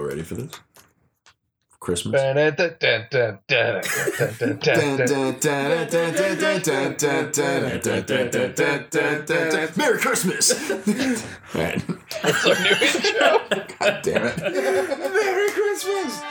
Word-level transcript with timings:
ready 0.00 0.22
for 0.22 0.34
this? 0.34 0.52
Christmas. 1.84 2.14
Merry 9.76 9.98
Christmas! 9.98 10.48
That's 12.22 12.46
our 12.46 12.54
new 12.54 12.70
intro. 12.80 13.66
God 13.78 14.00
damn 14.02 14.26
it. 14.26 14.38
Merry 15.12 15.50
Christmas! 15.50 16.22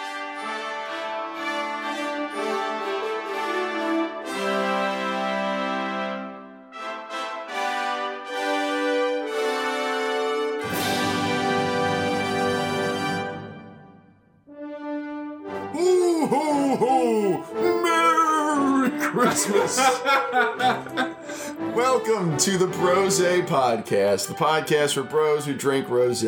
Welcome 22.33 22.51
to 22.51 22.57
the 22.57 22.65
Brose 22.77 23.19
Podcast, 23.19 24.27
the 24.27 24.33
podcast 24.33 24.95
for 24.95 25.03
bros 25.03 25.45
who 25.45 25.53
drink 25.53 25.87
rose. 25.87 26.23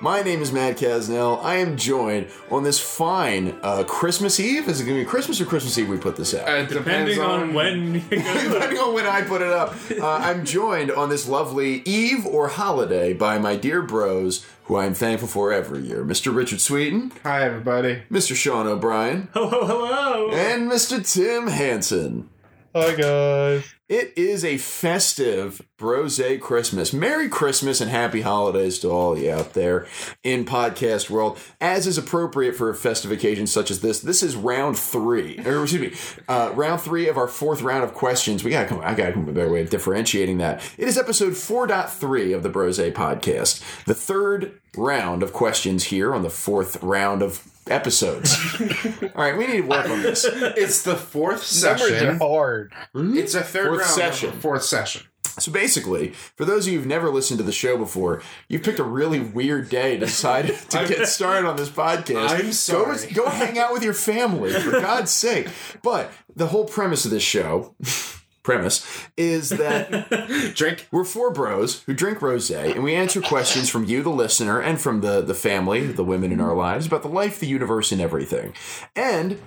My 0.00 0.20
name 0.20 0.42
is 0.42 0.50
Matt 0.50 0.78
Casnell. 0.78 1.40
I 1.44 1.58
am 1.58 1.76
joined 1.76 2.26
on 2.50 2.64
this 2.64 2.80
fine 2.80 3.56
uh, 3.62 3.84
Christmas 3.84 4.40
Eve. 4.40 4.66
Is 4.68 4.80
it 4.80 4.84
going 4.86 4.98
to 4.98 5.04
be 5.04 5.08
Christmas 5.08 5.40
or 5.40 5.44
Christmas 5.44 5.78
Eve 5.78 5.88
we 5.88 5.96
put 5.96 6.16
this 6.16 6.34
out? 6.34 6.48
Uh, 6.48 6.66
Depending 6.66 7.20
on 7.20 7.54
when 7.54 7.92
Depending 8.10 8.78
on 8.80 8.92
when 8.94 9.06
I 9.06 9.22
put 9.22 9.40
it 9.40 9.52
up, 9.52 9.76
uh, 9.92 10.04
I'm 10.08 10.44
joined 10.44 10.90
on 10.90 11.08
this 11.08 11.28
lovely 11.28 11.82
eve 11.84 12.26
or 12.26 12.48
holiday 12.48 13.12
by 13.12 13.38
my 13.38 13.54
dear 13.54 13.80
bros, 13.80 14.44
who 14.64 14.74
I'm 14.76 14.92
thankful 14.92 15.28
for 15.28 15.52
every 15.52 15.82
year 15.86 16.04
Mr. 16.04 16.34
Richard 16.34 16.60
Sweeten, 16.60 17.12
Hi, 17.22 17.44
everybody. 17.44 18.02
Mr. 18.10 18.34
Sean 18.34 18.66
O'Brien, 18.66 19.28
Ho 19.34 19.48
ho 19.48 19.64
hello. 19.66 20.30
and 20.32 20.68
Mr. 20.68 20.98
Tim 21.08 21.46
Hansen. 21.46 22.28
Hi 22.74 22.94
guys. 22.94 23.64
It 23.88 24.12
is 24.14 24.44
a 24.44 24.58
festive 24.58 25.66
Brose 25.78 26.20
Christmas. 26.42 26.92
Merry 26.92 27.26
Christmas 27.26 27.80
and 27.80 27.90
happy 27.90 28.20
holidays 28.20 28.78
to 28.80 28.90
all 28.90 29.16
you 29.16 29.32
out 29.32 29.54
there 29.54 29.86
in 30.22 30.44
podcast 30.44 31.08
world. 31.08 31.38
As 31.62 31.86
is 31.86 31.96
appropriate 31.96 32.56
for 32.56 32.68
a 32.68 32.74
festive 32.74 33.10
occasion 33.10 33.46
such 33.46 33.70
as 33.70 33.80
this, 33.80 34.00
this 34.00 34.22
is 34.22 34.36
round 34.36 34.78
three, 34.78 35.38
or 35.46 35.62
excuse 35.62 35.80
me, 35.80 36.22
uh, 36.28 36.52
round 36.54 36.82
three 36.82 37.08
of 37.08 37.16
our 37.16 37.26
fourth 37.26 37.62
round 37.62 37.84
of 37.84 37.94
questions. 37.94 38.44
We 38.44 38.50
gotta 38.50 38.68
come. 38.68 38.80
I 38.80 38.92
gotta 38.92 39.12
come 39.12 39.22
up 39.22 39.28
with 39.28 39.36
a 39.38 39.40
better 39.40 39.52
way 39.52 39.62
of 39.62 39.70
differentiating 39.70 40.36
that. 40.36 40.62
It 40.76 40.88
is 40.88 40.98
episode 40.98 41.32
4.3 41.32 42.34
of 42.34 42.42
the 42.42 42.50
Brose 42.50 42.78
podcast, 42.78 43.84
the 43.86 43.94
third 43.94 44.60
round 44.76 45.22
of 45.22 45.32
questions 45.32 45.84
here 45.84 46.14
on 46.14 46.22
the 46.22 46.28
fourth 46.28 46.82
round 46.82 47.22
of 47.22 47.38
episodes. 47.70 48.34
all 49.02 49.08
right, 49.14 49.36
we 49.36 49.46
need 49.46 49.62
to 49.62 49.66
work 49.68 49.88
on 49.88 50.02
this. 50.02 50.24
It's 50.24 50.82
the 50.82 50.96
fourth 50.96 51.40
Numbers 51.62 51.82
are 51.82 51.88
session. 51.88 52.18
hard. 52.18 52.72
Hmm? 52.92 53.16
It's 53.16 53.34
a 53.34 53.42
third 53.42 53.68
Fourth 53.68 53.80
round 53.80 53.92
session. 53.92 54.28
of 54.30 54.34
fourth 54.36 54.62
session. 54.64 55.02
So 55.38 55.52
basically, 55.52 56.08
for 56.36 56.44
those 56.44 56.66
of 56.66 56.72
you 56.72 56.78
who've 56.78 56.86
never 56.88 57.10
listened 57.10 57.38
to 57.38 57.44
the 57.44 57.52
show 57.52 57.76
before, 57.78 58.22
you 58.48 58.58
picked 58.58 58.80
a 58.80 58.84
really 58.84 59.20
weird 59.20 59.68
day 59.68 59.94
to 59.96 60.06
decide 60.06 60.46
to 60.70 60.86
get 60.88 61.06
started 61.06 61.46
on 61.48 61.56
this 61.56 61.68
podcast. 61.68 62.30
I'm 62.30 62.52
sorry. 62.52 62.98
Go, 63.12 63.24
go 63.24 63.28
hang 63.30 63.56
out 63.58 63.72
with 63.72 63.84
your 63.84 63.94
family, 63.94 64.52
for 64.52 64.72
God's 64.72 65.12
sake. 65.12 65.48
But 65.82 66.10
the 66.34 66.48
whole 66.48 66.64
premise 66.64 67.04
of 67.04 67.12
this 67.12 67.22
show, 67.22 67.76
premise, 68.48 68.82
is 69.18 69.50
that 69.50 70.52
Drink. 70.54 70.88
we're 70.90 71.04
four 71.04 71.30
bros 71.30 71.82
who 71.82 71.92
drink 71.92 72.20
rosé, 72.20 72.74
and 72.74 72.82
we 72.82 72.94
answer 72.94 73.20
questions 73.20 73.68
from 73.68 73.84
you, 73.84 74.02
the 74.02 74.08
listener, 74.08 74.58
and 74.58 74.80
from 74.80 75.02
the 75.02 75.20
the 75.20 75.34
family, 75.34 75.86
the 75.86 76.02
women 76.02 76.32
in 76.32 76.40
our 76.40 76.54
lives, 76.54 76.86
about 76.86 77.02
the 77.02 77.08
life, 77.08 77.38
the 77.38 77.46
universe, 77.46 77.92
and 77.92 78.00
everything. 78.00 78.54
And 78.96 79.38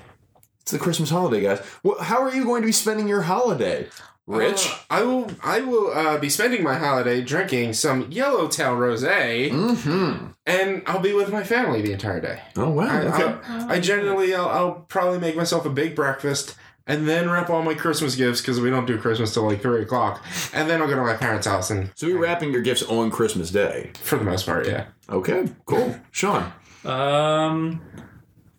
it's 0.61 0.71
the 0.71 0.77
Christmas 0.77 1.09
holiday, 1.09 1.41
guys. 1.41 1.61
Well, 1.81 1.99
how 1.99 2.21
are 2.21 2.31
you 2.31 2.43
going 2.45 2.61
to 2.61 2.67
be 2.67 2.71
spending 2.71 3.07
your 3.07 3.23
holiday, 3.23 3.87
Rich? 4.27 4.67
Uh, 4.69 4.77
I 4.91 5.01
will. 5.01 5.31
I 5.43 5.61
will 5.61 5.91
uh, 5.91 6.17
be 6.19 6.29
spending 6.29 6.61
my 6.61 6.75
holiday 6.75 7.21
drinking 7.21 7.73
some 7.73 8.05
Yellowtail 8.11 8.75
rosé, 8.75 9.49
mm-hmm. 9.49 10.27
and 10.45 10.83
I'll 10.85 10.99
be 10.99 11.13
with 11.13 11.31
my 11.31 11.43
family 11.43 11.81
the 11.81 11.91
entire 11.93 12.21
day. 12.21 12.43
Oh 12.55 12.69
wow. 12.69 12.85
I, 12.85 13.01
okay. 13.07 13.47
I'll- 13.47 13.71
I 13.71 13.79
generally, 13.79 14.35
I'll, 14.35 14.49
I'll 14.49 14.73
probably 14.89 15.17
make 15.17 15.35
myself 15.35 15.65
a 15.65 15.71
big 15.71 15.95
breakfast. 15.95 16.55
And 16.87 17.07
then 17.07 17.29
wrap 17.29 17.49
all 17.49 17.61
my 17.61 17.73
Christmas 17.75 18.15
gifts 18.15 18.41
because 18.41 18.59
we 18.59 18.69
don't 18.69 18.85
do 18.87 18.97
Christmas 18.97 19.33
till 19.33 19.43
like 19.43 19.61
three 19.61 19.83
o'clock. 19.83 20.23
And 20.53 20.69
then 20.69 20.81
I'll 20.81 20.87
go 20.87 20.95
to 20.95 21.01
my 21.03 21.15
parents' 21.15 21.45
house 21.47 21.69
and, 21.69 21.91
So 21.95 22.07
you're 22.07 22.19
wrapping 22.19 22.51
your 22.51 22.61
gifts 22.63 22.83
on 22.83 23.11
Christmas 23.11 23.51
Day. 23.51 23.91
for 24.01 24.17
the 24.17 24.23
most 24.25 24.45
part, 24.45 24.67
yeah. 24.67 24.85
Okay, 25.09 25.45
cool. 25.65 25.95
Sean. 26.11 26.51
Um, 26.83 27.81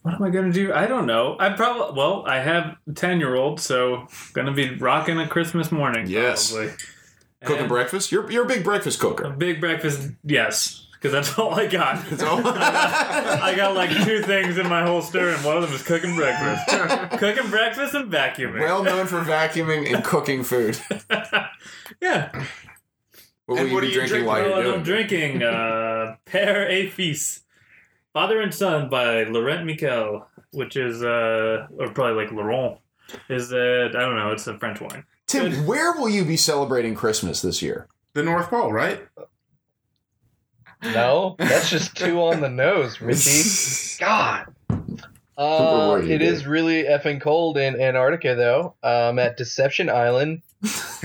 what 0.03 0.15
am 0.15 0.22
I 0.22 0.31
gonna 0.31 0.53
do? 0.53 0.72
I 0.72 0.87
don't 0.87 1.06
know. 1.06 1.37
I 1.38 1.50
probably 1.50 1.97
well, 1.97 2.25
I 2.27 2.38
have 2.41 2.77
a 2.88 2.93
ten 2.93 3.19
year 3.19 3.34
old, 3.34 3.61
so 3.61 4.06
gonna 4.32 4.53
be 4.53 4.75
rocking 4.77 5.19
a 5.19 5.27
Christmas 5.28 5.71
morning. 5.72 6.06
Yes. 6.09 6.53
probably. 6.53 6.72
Cooking 7.44 7.61
And 7.62 7.69
breakfast? 7.69 8.12
You're 8.12 8.31
you're 8.31 8.44
a 8.44 8.49
big 8.49 8.62
breakfast 8.65 8.99
A 8.99 9.03
cooker. 9.03 9.31
big 9.31 9.61
breakfast, 9.61 10.11
yes, 10.25 10.87
because 11.02 11.12
that's 11.12 11.36
all 11.38 11.52
I 11.54 11.66
got. 11.66 12.04
That's 12.08 12.22
all. 12.22 12.40
I 12.46 13.54
got 13.56 13.74
like 13.74 13.90
two 14.04 14.22
things 14.22 14.56
in 14.56 14.68
my 14.68 14.82
holster, 14.84 15.30
and 15.30 15.44
one 15.44 15.56
of 15.56 15.62
them 15.64 15.72
is 15.72 15.82
cooking 15.82 16.14
breakfast. 16.14 17.18
cooking 17.18 17.50
breakfast 17.50 17.94
and 17.94 18.10
vacuuming. 18.10 18.60
well 18.60 18.84
known 18.84 19.06
for 19.08 19.20
vacuuming 19.20 19.92
and 19.92 20.04
cooking 20.04 20.44
food. 20.44 20.78
yeah. 22.00 22.30
What 23.46 23.56
will 23.56 23.58
And 23.58 23.68
you 23.68 23.74
what 23.74 23.80
be 23.80 23.86
do 23.88 23.92
you 23.92 23.98
drinking 23.98 24.08
drink? 24.18 24.26
while 24.28 24.42
you're 24.42 24.56
I'm 24.56 24.62
doing? 24.62 24.80
it? 24.80 24.84
drinking 25.08 25.42
uh, 25.42 26.16
Père 26.26 26.66
et 26.70 26.90
Fils, 26.92 27.40
Father 28.12 28.40
and 28.40 28.54
Son 28.54 28.88
by 28.88 29.24
Laurent 29.24 29.66
Miquel, 29.66 30.26
which 30.52 30.76
is, 30.76 31.02
uh, 31.02 31.66
or 31.78 31.88
probably 31.90 32.22
like 32.24 32.32
Laurent, 32.32 32.78
is, 33.28 33.52
uh, 33.52 33.88
I 33.88 33.98
don't 33.98 34.14
know, 34.16 34.30
it's 34.30 34.46
a 34.46 34.56
French 34.58 34.80
wine. 34.80 35.04
Tim, 35.26 35.66
where 35.66 35.92
will 35.92 36.08
you 36.08 36.24
be 36.24 36.36
celebrating 36.36 36.94
Christmas 36.94 37.42
this 37.42 37.60
year? 37.62 37.88
The 38.14 38.22
North 38.22 38.48
Pole, 38.50 38.72
right? 38.72 39.00
No, 40.82 41.37
that's 41.38 41.70
just 41.70 41.97
two 41.97 42.20
on 42.20 42.41
the 42.41 42.48
nose, 42.48 43.00
Richie. 43.00 43.98
God. 43.98 44.47
Uh, 45.38 45.88
were 45.93 46.03
you, 46.03 46.15
it 46.15 46.22
is 46.22 46.47
really 46.47 46.84
effing 46.84 47.20
cold 47.20 47.56
in 47.56 47.81
Antarctica, 47.81 48.34
though. 48.34 48.75
I'm 48.82 49.19
at 49.19 49.37
Deception 49.37 49.88
Island, 49.88 50.43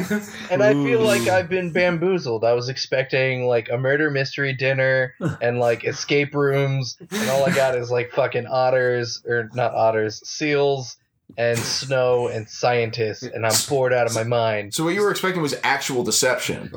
and 0.51 0.61
I 0.61 0.73
feel 0.73 1.01
like 1.01 1.27
I've 1.27 1.49
been 1.49 1.71
bamboozled. 1.71 2.43
I 2.43 2.53
was 2.53 2.69
expecting 2.69 3.45
like 3.45 3.69
a 3.69 3.77
murder 3.77 4.11
mystery 4.11 4.53
dinner 4.53 5.15
and 5.41 5.59
like 5.59 5.85
escape 5.85 6.35
rooms, 6.35 6.97
and 7.09 7.29
all 7.29 7.45
I 7.45 7.53
got 7.53 7.75
is 7.75 7.89
like 7.89 8.11
fucking 8.11 8.47
otters 8.47 9.23
or 9.25 9.49
not 9.53 9.73
otters, 9.73 10.27
seals 10.27 10.97
and 11.37 11.57
snow 11.57 12.27
and 12.27 12.49
scientists, 12.49 13.23
and 13.23 13.45
I'm 13.45 13.55
bored 13.67 13.93
out 13.93 14.07
of 14.07 14.15
my 14.15 14.23
mind. 14.23 14.73
So 14.73 14.83
what 14.83 14.93
you 14.93 15.01
were 15.01 15.11
expecting 15.11 15.41
was 15.41 15.55
actual 15.63 16.03
deception. 16.03 16.71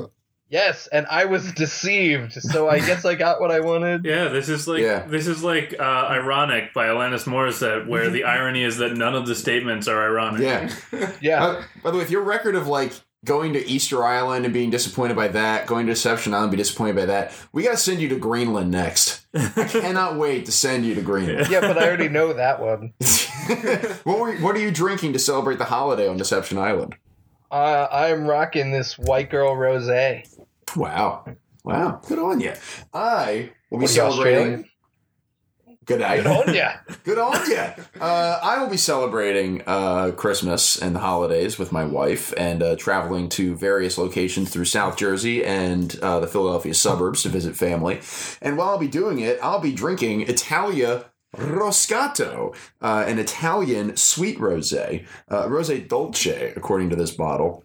Yes, 0.50 0.88
and 0.88 1.06
I 1.09 1.27
was 1.27 1.53
deceived, 1.65 2.33
so 2.33 2.69
I 2.69 2.81
guess 2.81 3.05
I 3.05 3.15
got 3.15 3.41
what 3.41 3.50
I 3.53 3.61
wanted. 3.61 4.05
Yeah, 4.05 4.28
this 4.28 4.49
is 4.49 4.66
like, 4.66 4.83
Yeah. 4.83 5.06
this 5.06 5.27
is 5.28 5.43
like 5.44 5.75
uh, 5.78 5.83
Ironic 5.83 6.75
by 6.75 6.88
Alanis 6.88 7.25
Morissette, 7.25 7.87
where 7.87 8.11
the 8.11 8.25
irony 8.37 8.65
is 8.65 8.78
that 8.78 8.94
none 8.97 9.15
of 9.15 9.27
the 9.28 9.34
statements 9.37 9.87
are 9.88 10.03
ironic. 10.05 10.43
Yeah. 10.43 10.71
Yeah. 11.21 11.44
Uh, 11.44 11.62
by 11.84 11.91
the 11.93 11.99
way, 11.99 12.03
if 12.03 12.11
your 12.11 12.22
record 12.22 12.55
of 12.56 12.66
like 12.66 12.93
going 13.25 13.53
to 13.53 13.65
Easter 13.69 14.03
Island 14.05 14.44
and 14.47 14.53
being 14.55 14.71
disappointed 14.71 15.15
by 15.15 15.28
that, 15.28 15.66
going 15.66 15.87
to 15.87 15.93
Deception 15.93 16.33
Island 16.34 16.47
and 16.47 16.53
be 16.53 16.56
disappointed 16.56 16.97
by 16.97 17.06
that, 17.06 17.32
we 17.53 17.62
got 17.62 17.72
to 17.72 17.77
send 17.77 18.00
you 18.00 18.09
to 18.09 18.19
Greenland 18.19 18.71
next. 18.71 19.27
I 19.34 19.69
cannot 19.71 20.17
wait 20.17 20.47
to 20.47 20.53
send 20.53 20.84
you 20.87 20.94
to 20.97 21.03
Greenland. 21.03 21.49
Yeah, 21.50 21.61
but 21.61 21.78
I 21.78 21.87
already 21.87 22.09
know 22.09 22.32
that 22.32 22.61
one. 22.61 22.94
what 24.05 24.19
were 24.19 24.34
what 24.38 24.56
are 24.56 24.61
you 24.61 24.71
drinking 24.72 25.12
to 25.12 25.19
celebrate 25.19 25.59
the 25.59 25.65
holiday 25.67 26.09
on 26.09 26.17
Deception 26.17 26.59
Island? 26.59 26.97
Uh, 27.50 27.88
I'm 27.91 28.27
rocking 28.27 28.71
this 28.71 28.99
white 28.99 29.31
girl 29.31 29.55
rosé. 29.55 30.27
Wow. 30.77 31.25
Wow. 31.65 32.00
Good 32.06 32.19
on 32.19 32.41
you. 32.41 32.55
I 32.94 33.50
will 33.71 33.81
be 33.81 33.87
celebrating. 33.87 34.62
Good 35.87 35.99
Good 35.99 36.00
night. 36.00 36.27
on 36.27 36.55
ya. 36.55 36.73
Good 37.05 37.19
on 37.19 37.50
you. 37.50 38.00
Uh, 38.00 38.38
I 38.41 38.62
will 38.62 38.70
be 38.70 38.76
celebrating 38.76 39.62
uh, 39.67 40.12
Christmas 40.12 40.81
and 40.81 40.94
the 40.94 41.00
holidays 41.00 41.58
with 41.58 41.73
my 41.73 41.85
wife 41.85 42.32
and 42.37 42.62
uh, 42.62 42.76
traveling 42.76 43.29
to 43.31 43.56
various 43.56 43.99
locations 43.99 44.50
through 44.50 44.67
South 44.67 44.97
Jersey 44.97 45.44
and 45.44 45.99
uh, 46.00 46.20
the 46.20 46.29
Philadelphia 46.29 46.75
suburbs 46.75 47.25
to 47.25 47.29
visit 47.29 47.56
family. 47.56 48.00
And 48.41 48.56
while 48.56 48.69
I'll 48.69 48.79
be 48.79 48.87
doing 48.87 49.19
it, 49.19 49.41
I'll 49.43 49.58
be 49.58 49.73
drinking 49.73 50.23
Italia 50.29 51.06
Roscato, 51.37 52.55
uh, 52.81 53.05
an 53.06 53.19
Italian 53.19 53.97
sweet 53.97 54.38
rosé, 54.38 55.06
uh, 55.29 55.47
rosé 55.47 55.87
dolce, 55.87 56.53
according 56.56 56.91
to 56.91 56.97
this 56.97 57.12
bottle. 57.12 57.65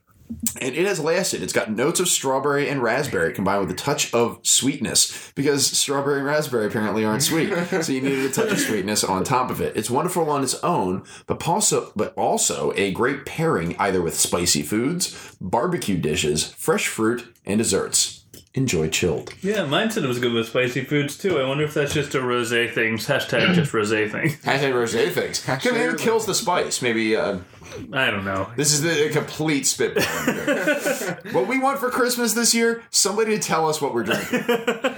And 0.59 0.73
it 0.75 0.87
has 0.87 0.99
lasted. 0.99 1.43
It's 1.43 1.53
got 1.53 1.71
notes 1.71 1.99
of 1.99 2.07
strawberry 2.07 2.67
and 2.67 2.81
raspberry 2.81 3.31
combined 3.31 3.61
with 3.61 3.69
a 3.69 3.75
touch 3.75 4.11
of 4.11 4.39
sweetness 4.41 5.31
because 5.35 5.67
strawberry 5.67 6.17
and 6.17 6.25
raspberry 6.25 6.65
apparently 6.65 7.05
aren't 7.05 7.21
sweet. 7.21 7.53
so 7.81 7.91
you 7.91 8.01
needed 8.01 8.25
a 8.25 8.31
touch 8.31 8.51
of 8.51 8.59
sweetness 8.59 9.03
on 9.03 9.23
top 9.23 9.51
of 9.51 9.61
it. 9.61 9.77
It's 9.77 9.89
wonderful 9.89 10.27
on 10.29 10.43
its 10.43 10.55
own, 10.63 11.03
but 11.27 11.47
also 11.47 11.91
but 11.95 12.13
also 12.15 12.73
a 12.75 12.91
great 12.91 13.25
pairing 13.25 13.75
either 13.77 14.01
with 14.01 14.15
spicy 14.15 14.63
foods, 14.63 15.37
barbecue 15.39 15.97
dishes, 15.97 16.47
fresh 16.53 16.87
fruit, 16.87 17.31
and 17.45 17.59
desserts. 17.59 18.24
Enjoy 18.55 18.89
chilled. 18.89 19.33
Yeah, 19.41 19.65
mine 19.65 19.91
said 19.91 20.03
it 20.03 20.07
was 20.07 20.19
good 20.19 20.33
with 20.33 20.47
spicy 20.47 20.83
foods 20.83 21.17
too. 21.17 21.39
I 21.39 21.47
wonder 21.47 21.63
if 21.65 21.73
that's 21.73 21.93
just 21.93 22.15
a 22.15 22.19
rosé 22.19 22.73
thing. 22.73 22.97
Hashtag 22.97 23.53
just 23.53 23.71
rosé 23.71 24.09
thing. 24.09 24.29
Hashtag 24.43 24.73
rosé 24.73 25.11
things. 25.11 25.45
Maybe 25.65 25.79
it 25.93 25.99
kills 25.99 26.25
the 26.25 26.33
spice. 26.33 26.81
Maybe 26.81 27.15
uh, 27.15 27.39
I 27.93 28.11
don't 28.11 28.25
know. 28.25 28.49
this 28.55 28.73
is 28.73 28.81
the 28.81 29.09
complete 29.11 29.65
spitball. 29.65 30.03
what 31.33 31.47
we 31.47 31.59
want 31.59 31.79
for 31.79 31.89
Christmas 31.89 32.33
this 32.33 32.53
year? 32.53 32.83
Somebody 32.89 33.37
to 33.37 33.41
tell 33.41 33.67
us 33.69 33.81
what 33.81 33.93
we're 33.93 34.03
drinking. 34.03 34.43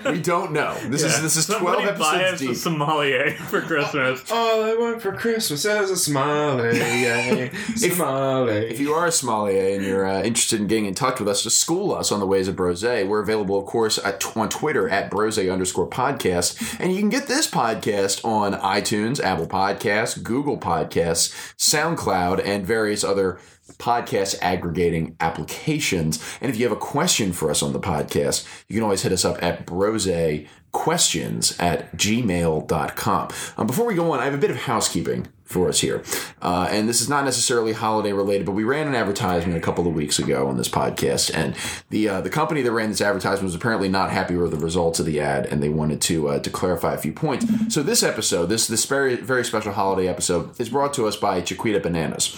we 0.05 0.21
don't 0.21 0.51
know. 0.51 0.75
This 0.85 1.03
is 1.03 1.21
this 1.21 1.35
is 1.35 1.45
twelve 1.45 1.81
Somebody 1.81 1.99
buy 1.99 2.21
episodes 2.21 2.33
us 2.33 2.39
deep. 2.39 2.49
a 2.51 2.55
sommelier 2.55 3.31
for 3.31 3.61
Christmas. 3.61 4.23
All 4.31 4.63
I 4.63 4.75
want 4.75 5.01
for 5.01 5.11
Christmas 5.11 5.65
is 5.65 5.91
a 5.91 5.97
smiley. 5.97 6.75
smiley. 7.75 8.69
If 8.69 8.79
you 8.79 8.93
are 8.93 9.07
a 9.07 9.11
sommelier 9.11 9.75
and 9.75 9.83
you're 9.83 10.07
uh, 10.07 10.21
interested 10.23 10.59
in 10.59 10.67
getting 10.67 10.85
in 10.85 10.93
touch 10.93 11.19
with 11.19 11.27
us 11.27 11.43
to 11.43 11.49
school 11.49 11.93
us 11.93 12.11
on 12.11 12.19
the 12.19 12.27
ways 12.27 12.47
of 12.47 12.55
brose, 12.55 12.83
we're 12.83 13.19
available, 13.19 13.57
of 13.57 13.65
course, 13.65 13.97
at, 13.97 14.23
on 14.35 14.49
Twitter 14.49 14.89
at 14.89 15.09
brose 15.09 15.37
underscore 15.37 15.89
podcast. 15.89 16.79
And 16.79 16.93
you 16.93 16.99
can 16.99 17.09
get 17.09 17.27
this 17.27 17.49
podcast 17.49 18.23
on 18.25 18.53
iTunes, 18.53 19.19
Apple 19.19 19.47
Podcasts, 19.47 20.21
Google 20.21 20.57
Podcasts, 20.57 21.33
SoundCloud, 21.57 22.43
and 22.45 22.56
various 22.65 23.03
other 23.03 23.39
podcast 23.73 24.37
aggregating 24.41 25.15
applications. 25.19 26.23
And 26.41 26.49
if 26.49 26.57
you 26.57 26.67
have 26.67 26.75
a 26.75 26.79
question 26.79 27.33
for 27.33 27.51
us 27.51 27.61
on 27.61 27.73
the 27.73 27.79
podcast, 27.79 28.47
you 28.67 28.75
can 28.75 28.83
always 28.83 29.01
hit 29.01 29.11
us 29.11 29.25
up 29.25 29.41
at 29.43 29.65
brosequestions 29.65 31.61
at 31.61 31.95
gmail.com. 31.95 33.29
Um, 33.57 33.67
before 33.67 33.85
we 33.85 33.95
go 33.95 34.11
on, 34.11 34.19
I 34.19 34.25
have 34.25 34.33
a 34.33 34.39
bit 34.39 34.51
of 34.51 34.57
housekeeping 34.57 35.27
for 35.47 35.69
us 35.69 35.79
here. 35.79 36.03
Uh, 36.41 36.67
and 36.69 36.87
this 36.87 37.01
is 37.01 37.09
not 37.09 37.23
necessarily 37.25 37.73
holiday 37.73 38.11
related, 38.11 38.45
but 38.45 38.51
we 38.51 38.63
ran 38.63 38.87
an 38.87 38.95
advertisement 38.95 39.57
a 39.57 39.61
couple 39.61 39.87
of 39.87 39.93
weeks 39.93 40.19
ago 40.19 40.47
on 40.47 40.57
this 40.57 40.69
podcast, 40.69 41.31
and 41.33 41.55
the 41.89 42.09
uh, 42.09 42.21
the 42.21 42.29
company 42.29 42.61
that 42.61 42.71
ran 42.71 42.89
this 42.89 43.01
advertisement 43.01 43.45
was 43.45 43.55
apparently 43.55 43.89
not 43.89 44.11
happy 44.11 44.35
with 44.35 44.51
the 44.51 44.57
results 44.57 44.99
of 44.99 45.05
the 45.05 45.19
ad, 45.19 45.45
and 45.45 45.63
they 45.63 45.69
wanted 45.69 46.01
to 46.01 46.27
uh, 46.29 46.39
to 46.39 46.49
clarify 46.49 46.93
a 46.93 46.97
few 46.97 47.13
points. 47.13 47.45
So 47.73 47.81
this 47.81 48.03
episode, 48.03 48.47
this 48.47 48.67
this 48.67 48.85
very 48.85 49.15
very 49.15 49.43
special 49.45 49.71
holiday 49.71 50.07
episode, 50.07 50.59
is 50.59 50.69
brought 50.69 50.93
to 50.95 51.07
us 51.07 51.15
by 51.15 51.41
Chiquita 51.41 51.79
Bananas. 51.79 52.35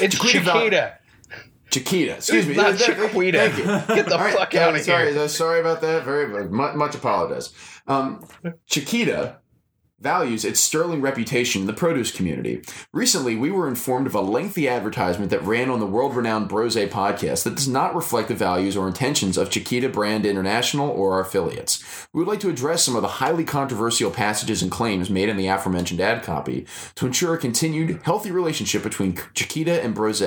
It's 0.00 0.18
Chiquita 0.18 0.44
Chiquita. 0.44 0.98
Chiquita, 1.70 2.14
excuse 2.16 2.46
me, 2.46 2.54
Not 2.54 2.76
Chiquita. 2.78 3.38
Thank 3.50 3.58
you. 3.58 3.94
Get 3.96 4.06
the 4.06 4.16
right, 4.16 4.34
fuck 4.36 4.54
yeah, 4.54 4.66
out 4.68 4.76
of 4.76 4.82
sorry, 4.82 5.12
here. 5.12 5.22
uh, 5.22 5.28
Sorry 5.28 5.58
about 5.58 5.80
that. 5.80 6.04
Very 6.04 6.48
much, 6.48 6.76
much 6.76 6.94
apologize. 6.94 7.52
Um, 7.88 8.24
Chiquita 8.66 9.38
values 10.00 10.44
its 10.44 10.60
sterling 10.60 11.00
reputation 11.00 11.62
in 11.62 11.66
the 11.66 11.72
produce 11.72 12.10
community. 12.10 12.62
Recently, 12.92 13.36
we 13.36 13.50
were 13.50 13.68
informed 13.68 14.06
of 14.06 14.14
a 14.14 14.20
lengthy 14.20 14.68
advertisement 14.68 15.30
that 15.30 15.42
ran 15.44 15.70
on 15.70 15.78
the 15.78 15.86
world-renowned 15.86 16.48
Brose 16.48 16.74
podcast 16.74 17.44
that 17.44 17.54
does 17.54 17.68
not 17.68 17.94
reflect 17.94 18.28
the 18.28 18.34
values 18.34 18.76
or 18.76 18.88
intentions 18.88 19.38
of 19.38 19.50
Chiquita 19.50 19.88
Brand 19.88 20.26
International 20.26 20.90
or 20.90 21.14
our 21.14 21.20
affiliates. 21.20 22.08
We 22.12 22.18
would 22.18 22.28
like 22.28 22.40
to 22.40 22.50
address 22.50 22.84
some 22.84 22.96
of 22.96 23.02
the 23.02 23.08
highly 23.08 23.44
controversial 23.44 24.10
passages 24.10 24.62
and 24.62 24.70
claims 24.70 25.08
made 25.08 25.28
in 25.28 25.36
the 25.36 25.46
aforementioned 25.46 26.00
ad 26.00 26.22
copy 26.22 26.66
to 26.96 27.06
ensure 27.06 27.34
a 27.34 27.38
continued 27.38 28.02
healthy 28.02 28.30
relationship 28.30 28.82
between 28.82 29.18
Chiquita 29.34 29.82
and 29.82 29.94
Brose, 29.94 30.22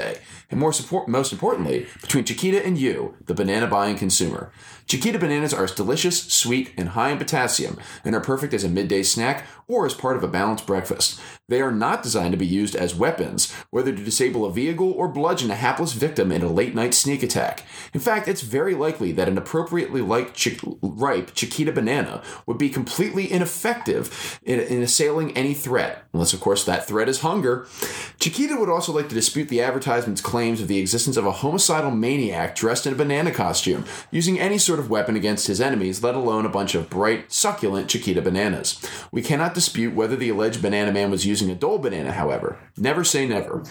and 0.50 0.60
more 0.60 0.72
support, 0.72 1.10
most 1.10 1.34
importantly, 1.34 1.88
between 2.02 2.24
Chiquita 2.24 2.66
and 2.66 2.78
you, 2.78 3.16
the 3.25 3.34
banana 3.34 3.68
buying 3.68 3.98
consumer. 3.98 4.52
Chiquita 4.88 5.19
bananas 5.19 5.54
are 5.54 5.68
delicious, 5.68 6.24
sweet, 6.24 6.72
and 6.78 6.89
high 6.89 7.10
in 7.10 7.18
potassium, 7.18 7.78
and 8.06 8.16
are 8.16 8.22
perfect 8.22 8.54
as 8.54 8.63
a 8.63 8.69
midday 8.69 9.04
snack 9.04 9.45
or 9.68 9.86
as 9.86 9.94
part 9.94 10.16
of 10.16 10.24
a 10.24 10.30
balanced 10.30 10.66
breakfast. 10.66 11.19
They 11.49 11.61
are 11.61 11.71
not 11.71 12.03
designed 12.03 12.33
to 12.33 12.38
be 12.38 12.45
used 12.45 12.75
as 12.75 12.94
weapons, 12.94 13.53
whether 13.69 13.94
to 13.94 14.03
disable 14.03 14.44
a 14.44 14.51
vehicle 14.51 14.91
or 14.91 15.07
bludgeon 15.07 15.49
a 15.49 15.55
hapless 15.55 15.94
victim 15.94 16.29
in 16.29 16.41
a 16.41 16.51
late 16.51 16.75
night 16.75 16.94
sneak 16.94 17.23
attack. 17.23 17.63
In 17.94 18.01
fact, 18.01 18.27
it's 18.27 18.41
very 18.41 18.75
likely 18.75 19.13
that 19.13 19.29
an 19.29 19.38
appropriately 19.38 20.01
ripe 20.01 20.33
Chiquita 20.33 21.71
banana 21.71 22.21
would 22.45 22.57
be 22.57 22.67
completely 22.67 23.31
ineffective 23.31 24.41
in, 24.44 24.59
in 24.59 24.83
assailing 24.83 25.38
any 25.38 25.53
threat, 25.53 26.03
unless, 26.11 26.33
of 26.33 26.41
course, 26.41 26.65
that 26.65 26.85
threat 26.85 27.07
is 27.07 27.21
hunger. 27.21 27.65
Chiquita 28.19 28.57
would 28.57 28.69
also 28.69 28.91
like 28.91 29.07
to 29.07 29.15
dispute 29.15 29.47
the 29.47 29.61
advertisement's 29.61 30.19
claims 30.19 30.59
of 30.59 30.67
the 30.67 30.79
existence 30.79 31.15
of 31.15 31.25
a 31.25 31.31
homicidal 31.31 31.91
maniac 31.91 32.55
dressed 32.55 32.85
in 32.85 32.91
a 32.91 32.97
banana 32.97 33.31
costume, 33.31 33.85
using 34.11 34.38
any 34.38 34.57
sort 34.57 34.79
of 34.79 34.89
weapon 34.89 35.15
against 35.15 35.47
his 35.47 35.61
enemies, 35.61 36.03
let 36.03 36.15
alone 36.15 36.45
a 36.45 36.49
bunch 36.49 36.75
of 36.75 36.89
bright, 36.89 37.31
succulent 37.31 37.88
Chiquita 37.88 38.21
bananas. 38.21 38.85
We 39.13 39.21
cannot 39.21 39.53
dispute 39.53 39.95
whether 39.95 40.17
the 40.17 40.29
alleged 40.29 40.61
banana 40.61 40.91
man 40.91 41.09
was 41.09 41.25
using 41.42 41.56
a 41.56 41.60
dull 41.60 41.78
banana, 41.78 42.12
however. 42.12 42.57
Never 42.78 43.04
say 43.04 43.28
never. 43.28 43.63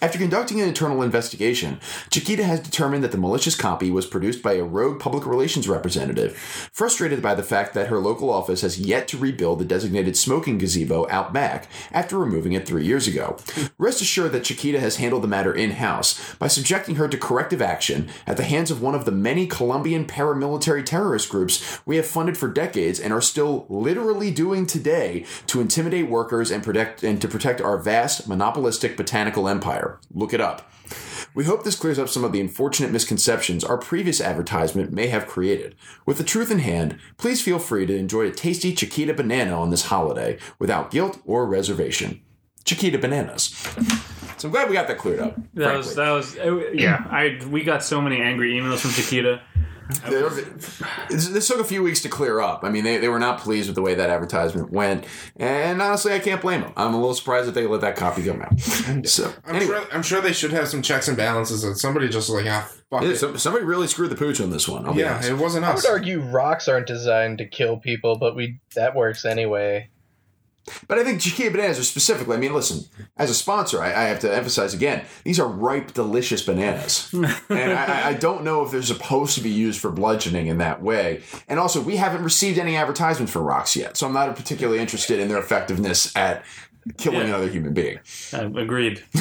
After 0.00 0.18
conducting 0.18 0.60
an 0.60 0.68
internal 0.68 1.02
investigation, 1.02 1.80
Chiquita 2.10 2.44
has 2.44 2.60
determined 2.60 3.02
that 3.02 3.10
the 3.10 3.18
malicious 3.18 3.56
copy 3.56 3.90
was 3.90 4.06
produced 4.06 4.42
by 4.42 4.52
a 4.52 4.62
rogue 4.62 5.00
public 5.00 5.26
relations 5.26 5.68
representative, 5.68 6.36
frustrated 6.72 7.20
by 7.20 7.34
the 7.34 7.42
fact 7.42 7.74
that 7.74 7.88
her 7.88 7.98
local 7.98 8.30
office 8.30 8.60
has 8.60 8.78
yet 8.78 9.08
to 9.08 9.18
rebuild 9.18 9.58
the 9.58 9.64
designated 9.64 10.16
smoking 10.16 10.58
gazebo 10.58 11.08
out 11.10 11.32
back 11.32 11.68
after 11.90 12.18
removing 12.18 12.52
it 12.52 12.66
three 12.66 12.84
years 12.84 13.08
ago. 13.08 13.38
Rest 13.76 14.00
assured 14.00 14.32
that 14.32 14.44
Chiquita 14.44 14.78
has 14.78 14.96
handled 14.96 15.24
the 15.24 15.28
matter 15.28 15.52
in 15.52 15.72
house 15.72 16.34
by 16.36 16.46
subjecting 16.46 16.94
her 16.96 17.08
to 17.08 17.18
corrective 17.18 17.60
action 17.60 18.08
at 18.26 18.36
the 18.36 18.44
hands 18.44 18.70
of 18.70 18.80
one 18.80 18.94
of 18.94 19.04
the 19.04 19.10
many 19.10 19.46
Colombian 19.46 20.06
paramilitary 20.06 20.84
terrorist 20.84 21.28
groups 21.28 21.80
we 21.86 21.96
have 21.96 22.06
funded 22.06 22.36
for 22.36 22.48
decades 22.48 23.00
and 23.00 23.12
are 23.12 23.20
still 23.20 23.66
literally 23.68 24.30
doing 24.30 24.66
today 24.66 25.24
to 25.46 25.60
intimidate 25.60 26.08
workers 26.08 26.50
and 26.50 26.62
protect 26.62 27.02
and 27.02 27.20
to 27.20 27.26
protect 27.26 27.60
our 27.60 27.78
vast 27.78 28.28
monopolistic 28.28 28.96
botanical 28.96 29.47
empire. 29.48 29.98
Look 30.12 30.32
it 30.32 30.40
up. 30.40 30.70
We 31.34 31.44
hope 31.44 31.64
this 31.64 31.76
clears 31.76 31.98
up 31.98 32.08
some 32.08 32.24
of 32.24 32.32
the 32.32 32.40
unfortunate 32.40 32.90
misconceptions 32.90 33.62
our 33.62 33.76
previous 33.76 34.20
advertisement 34.20 34.92
may 34.92 35.08
have 35.08 35.26
created. 35.26 35.76
With 36.06 36.18
the 36.18 36.24
truth 36.24 36.50
in 36.50 36.60
hand, 36.60 36.98
please 37.16 37.42
feel 37.42 37.58
free 37.58 37.86
to 37.86 37.96
enjoy 37.96 38.26
a 38.26 38.32
tasty 38.32 38.74
Chiquita 38.74 39.14
banana 39.14 39.60
on 39.60 39.70
this 39.70 39.86
holiday 39.86 40.38
without 40.58 40.90
guilt 40.90 41.20
or 41.24 41.46
reservation. 41.46 42.22
Chiquita 42.64 42.98
bananas. 42.98 43.54
So 44.38 44.48
I'm 44.48 44.52
glad 44.52 44.68
we 44.68 44.74
got 44.74 44.88
that 44.88 44.98
cleared 44.98 45.20
up. 45.20 45.36
That 45.54 45.76
was 45.76 45.94
that 45.94 46.10
was 46.10 46.36
uh, 46.38 46.70
yeah. 46.72 47.04
I 47.10 47.40
we 47.50 47.64
got 47.64 47.82
so 47.82 48.00
many 48.00 48.20
angry 48.20 48.52
emails 48.52 48.78
from 48.80 48.90
Chiquita. 48.92 49.42
This 51.08 51.28
this 51.28 51.48
took 51.48 51.60
a 51.60 51.64
few 51.64 51.82
weeks 51.82 52.02
to 52.02 52.08
clear 52.08 52.40
up. 52.40 52.62
I 52.62 52.68
mean, 52.70 52.84
they, 52.84 52.98
they 52.98 53.08
were 53.08 53.18
not 53.18 53.40
pleased 53.40 53.68
with 53.68 53.74
the 53.74 53.80
way 53.82 53.94
that 53.94 54.10
advertisement 54.10 54.70
went, 54.70 55.06
and 55.36 55.80
honestly, 55.80 56.12
I 56.12 56.18
can't 56.18 56.42
blame 56.42 56.60
them. 56.60 56.72
I'm 56.76 56.92
a 56.92 56.98
little 56.98 57.14
surprised 57.14 57.48
that 57.48 57.52
they 57.52 57.66
let 57.66 57.80
that 57.80 57.96
copy 57.96 58.22
go 58.22 58.34
out. 58.34 58.52
So 59.08 59.32
I'm 59.46 59.56
anyway, 59.56 59.76
sure. 59.76 59.86
I'm 59.92 60.02
sure 60.02 60.20
they 60.20 60.32
should 60.32 60.50
have 60.52 60.68
some 60.68 60.82
checks 60.82 61.08
and 61.08 61.16
balances. 61.16 61.64
And 61.64 61.78
somebody 61.78 62.08
just 62.08 62.28
like 62.28 62.46
ah, 62.46 62.68
fuck 62.90 63.02
yeah, 63.02 63.10
it. 63.10 63.38
somebody 63.38 63.64
really 63.64 63.86
screwed 63.86 64.10
the 64.10 64.16
pooch 64.16 64.40
on 64.40 64.50
this 64.50 64.68
one. 64.68 64.86
I'll 64.86 64.96
yeah, 64.96 65.24
it 65.24 65.36
wasn't 65.38 65.64
I 65.64 65.74
would 65.74 65.86
argue 65.86 66.20
rocks 66.20 66.68
aren't 66.68 66.86
designed 66.86 67.38
to 67.38 67.46
kill 67.46 67.78
people, 67.78 68.18
but 68.18 68.36
we 68.36 68.60
that 68.74 68.94
works 68.94 69.24
anyway. 69.24 69.88
But 70.86 70.98
I 70.98 71.04
think 71.04 71.20
Chiquita 71.20 71.50
bananas 71.50 71.78
are 71.78 71.82
specifically. 71.84 72.36
I 72.36 72.40
mean, 72.40 72.52
listen, 72.54 72.84
as 73.16 73.30
a 73.30 73.34
sponsor, 73.34 73.82
I, 73.82 73.88
I 73.88 74.02
have 74.04 74.20
to 74.20 74.34
emphasize 74.34 74.74
again: 74.74 75.04
these 75.24 75.38
are 75.40 75.48
ripe, 75.48 75.92
delicious 75.94 76.42
bananas, 76.42 77.10
and 77.12 77.26
I, 77.72 78.08
I 78.08 78.14
don't 78.14 78.44
know 78.44 78.64
if 78.64 78.70
they're 78.70 78.82
supposed 78.82 79.34
to 79.36 79.40
be 79.42 79.50
used 79.50 79.80
for 79.80 79.90
bludgeoning 79.90 80.46
in 80.46 80.58
that 80.58 80.82
way. 80.82 81.22
And 81.48 81.58
also, 81.58 81.80
we 81.80 81.96
haven't 81.96 82.22
received 82.24 82.58
any 82.58 82.76
advertisements 82.76 83.32
for 83.32 83.40
rocks 83.42 83.76
yet, 83.76 83.96
so 83.96 84.06
I'm 84.06 84.12
not 84.12 84.34
particularly 84.36 84.78
interested 84.80 85.20
in 85.20 85.28
their 85.28 85.38
effectiveness 85.38 86.14
at 86.16 86.44
killing 86.96 87.18
Yeah. 87.20 87.26
another 87.26 87.48
human 87.48 87.74
being. 87.74 87.98
Uh, 88.32 88.46
agreed. 88.56 89.02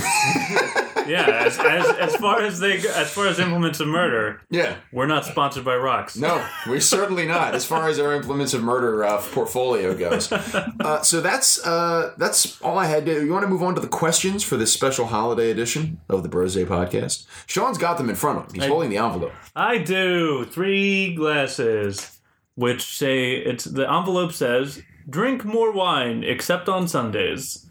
yeah, 1.07 1.43
as, 1.45 1.57
as, 1.59 1.87
as 1.97 2.15
far 2.17 2.41
as 2.41 2.59
they 2.59 2.81
go- 2.81 2.91
as 2.95 3.09
far 3.09 3.27
as 3.27 3.39
implements 3.39 3.79
of 3.79 3.87
murder, 3.87 4.41
Yeah. 4.49 4.75
we're 4.91 5.05
not 5.07 5.25
sponsored 5.25 5.63
by 5.65 5.75
rocks. 5.75 6.15
No, 6.17 6.45
we're 6.67 6.79
certainly 6.79 7.25
not. 7.25 7.55
As 7.55 7.65
far 7.65 7.87
as 7.89 7.99
our 7.99 8.13
implements 8.13 8.53
of 8.53 8.63
murder 8.63 9.03
uh, 9.03 9.21
portfolio 9.21 9.95
goes, 9.95 10.31
uh, 10.31 11.01
so 11.01 11.21
that's 11.21 11.65
uh, 11.65 12.13
that's 12.17 12.61
all 12.61 12.77
I 12.77 12.85
had. 12.85 13.05
to 13.05 13.13
do. 13.15 13.25
You 13.25 13.31
want 13.31 13.43
to 13.43 13.49
move 13.49 13.63
on 13.63 13.75
to 13.75 13.81
the 13.81 13.87
questions 13.87 14.43
for 14.43 14.57
this 14.57 14.73
special 14.73 15.05
holiday 15.07 15.51
edition 15.51 15.99
of 16.09 16.23
the 16.23 16.29
Brose 16.29 16.55
podcast? 16.55 17.25
Sean's 17.45 17.77
got 17.77 17.97
them 17.97 18.09
in 18.09 18.15
front 18.15 18.39
of 18.39 18.45
him. 18.47 18.53
He's 18.55 18.63
I- 18.63 18.67
holding 18.67 18.89
the 18.89 18.97
envelope. 18.97 19.33
I 19.55 19.77
do 19.79 20.45
three 20.45 21.13
glasses, 21.15 22.19
which 22.55 22.83
say 22.97 23.31
it's 23.33 23.63
the 23.65 23.91
envelope 23.91 24.31
says 24.33 24.81
drink 25.09 25.45
more 25.45 25.71
wine 25.71 26.23
except 26.23 26.67
on 26.67 26.87
Sundays. 26.87 27.63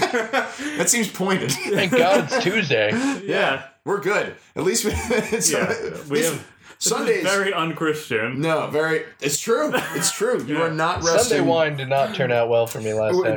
That 0.00 0.86
seems 0.88 1.08
pointed. 1.08 1.52
Thank 1.52 1.92
God 1.92 2.24
it's 2.32 2.42
Tuesday. 2.42 2.90
Yeah, 3.24 3.64
We're 3.84 4.00
good. 4.00 4.34
At 4.56 4.64
least 4.64 4.84
we. 4.84 4.92
it's, 4.94 5.52
yeah. 5.52 5.60
at 5.68 6.06
We 6.06 6.18
least 6.18 6.32
have 6.32 6.46
Sundays. 6.78 7.22
very 7.22 7.52
unchristian. 7.52 8.40
no, 8.40 8.66
very. 8.68 9.04
It's 9.20 9.38
true. 9.38 9.72
It's 9.94 10.10
true. 10.12 10.42
You 10.44 10.56
Yeah. 10.58 10.62
are 10.62 10.70
not 10.70 11.02
resting. 11.02 11.38
Sunday 11.38 11.40
wine 11.48 11.76
did 11.76 11.88
not 11.88 12.14
turn 12.14 12.32
out 12.32 12.48
well 12.48 12.66
for 12.66 12.80
me 12.80 12.92
last 12.94 13.22
time. 13.22 13.36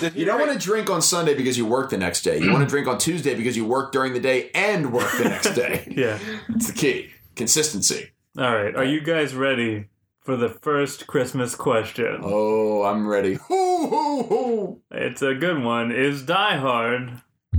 Did- 0.00 0.14
You 0.16 0.24
don't 0.24 0.40
want 0.40 0.52
to 0.52 0.58
drink 0.58 0.88
on 0.90 1.02
Sunday 1.02 1.34
because 1.34 1.58
you 1.58 1.66
work 1.66 1.90
the 1.90 1.98
next 1.98 2.22
day. 2.22 2.38
You 2.40 2.50
want 2.52 2.62
to 2.64 2.68
drink 2.70 2.86
on 2.88 2.98
Tuesday 2.98 3.34
because 3.34 3.56
you 3.56 3.64
work 3.66 3.92
during 3.92 4.12
the 4.14 4.20
day 4.20 4.50
and 4.54 4.92
work 4.92 5.10
the 5.18 5.24
next 5.24 5.50
day. 5.54 5.86
yeah. 5.94 6.18
It's 6.50 6.68
the 6.68 6.72
key. 6.72 7.10
Consistency. 7.36 8.10
All 8.38 8.54
right. 8.54 8.74
Are 8.74 8.84
you 8.84 9.00
guys 9.00 9.34
ready 9.34 9.86
for 10.28 10.36
the 10.36 10.50
first 10.50 11.06
Christmas 11.06 11.54
question? 11.54 12.20
Oh, 12.22 12.82
I'm 12.82 13.08
ready. 13.08 13.34
Hoo, 13.48 13.86
hoo, 13.88 14.22
hoo. 14.24 14.80
It's 14.90 15.22
a 15.22 15.34
good 15.34 15.62
one. 15.62 15.90
Is 15.90 16.20
Die 16.22 16.56
Hard 16.58 17.12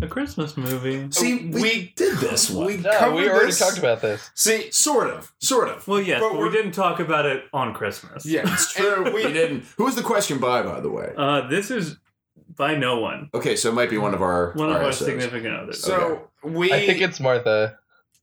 A 0.04 0.08
Christmas 0.08 0.56
movie. 0.56 1.08
See, 1.10 1.48
we, 1.48 1.62
We- 1.64 1.94
did 1.96 2.18
this 2.20 2.48
one. 2.52 2.68
we 2.68 2.78
No, 2.78 2.92
covered 2.96 3.16
we 3.16 3.28
already 3.28 3.48
this. 3.48 3.58
talked 3.58 3.80
about 3.80 4.02
this. 4.04 4.30
See, 4.36 4.70
sort 4.70 5.10
of, 5.10 5.34
sort 5.40 5.70
of. 5.70 5.88
Well, 5.88 6.00
yes, 6.00 6.22
But 6.22 6.34
but 6.34 6.44
we 6.44 6.52
didn't 6.52 6.74
talk 6.74 7.00
about 7.00 7.26
it 7.26 7.46
on 7.54 7.74
Christmas. 7.74 8.24
yeah, 8.24 8.42
It's 8.46 8.72
true. 8.76 9.12
We 9.16 9.24
didn't. 9.24 9.64
Who 9.78 9.86
was 9.86 9.96
the 9.96 10.04
question 10.04 10.38
by, 10.38 10.62
by 10.62 10.80
the 10.80 10.92
way? 10.92 11.12
Uh, 11.18 11.48
this 11.48 11.72
is 11.72 11.98
by 12.56 12.76
no 12.76 13.00
one. 13.00 13.32
Okay, 13.34 13.56
so 13.56 13.70
it 13.70 13.74
might 13.74 13.90
be 13.90 13.98
one 13.98 14.14
of 14.14 14.22
our 14.22 14.52
One 14.54 14.70
of 14.70 14.76
our 14.76 14.90
RSOs. 14.92 15.06
significant 15.06 15.56
others. 15.56 15.82
So 15.82 16.30
we 16.44 16.72
I 16.72 16.86
think 16.86 17.02
it's 17.02 17.20
Martha. 17.20 17.79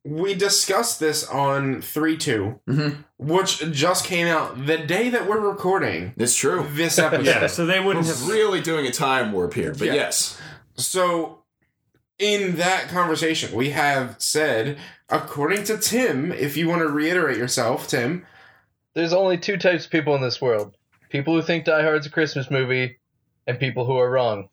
We 0.06 0.34
discussed 0.34 1.00
this 1.00 1.26
on 1.28 1.82
three 1.82 2.16
two, 2.16 2.60
Mhm. 2.68 3.04
which 3.18 3.58
just 3.72 4.04
came 4.04 4.26
out 4.28 4.66
the 4.66 4.78
day 4.78 5.08
that 5.10 5.28
we're 5.28 5.40
recording 5.40 6.14
It's 6.16 6.36
true. 6.36 6.66
this 6.72 6.98
episode. 7.00 7.26
yeah, 7.26 7.46
so 7.48 7.66
they 7.66 7.80
We're 7.80 7.86
wouldn't 7.86 8.06
have. 8.06 8.28
really 8.28 8.60
doing 8.60 8.86
a 8.86 8.92
time 8.92 9.32
warp 9.32 9.54
here, 9.54 9.72
but 9.72 9.88
Yeah. 9.88 9.94
yes. 9.94 10.38
So, 10.76 11.42
in 12.18 12.56
that 12.56 12.88
conversation, 12.88 13.54
we 13.54 13.70
have 13.70 14.14
said, 14.18 14.78
according 15.08 15.64
to 15.64 15.76
Tim, 15.76 16.30
if 16.32 16.56
you 16.56 16.68
want 16.68 16.80
to 16.82 16.88
reiterate 16.88 17.36
yourself, 17.38 17.88
Tim, 17.88 18.24
There's 18.94 19.12
only 19.12 19.36
two 19.36 19.58
types 19.58 19.84
of 19.84 19.90
people 19.90 20.14
in 20.14 20.22
this 20.22 20.40
world: 20.40 20.74
people 21.10 21.34
who 21.34 21.42
think 21.42 21.66
Die 21.66 21.82
Hard's 21.82 22.06
a 22.06 22.10
Christmas 22.10 22.50
movie, 22.50 22.98
and 23.46 23.58
people 23.58 23.84
who 23.84 23.96
are 23.98 24.10
wrong. 24.10 24.48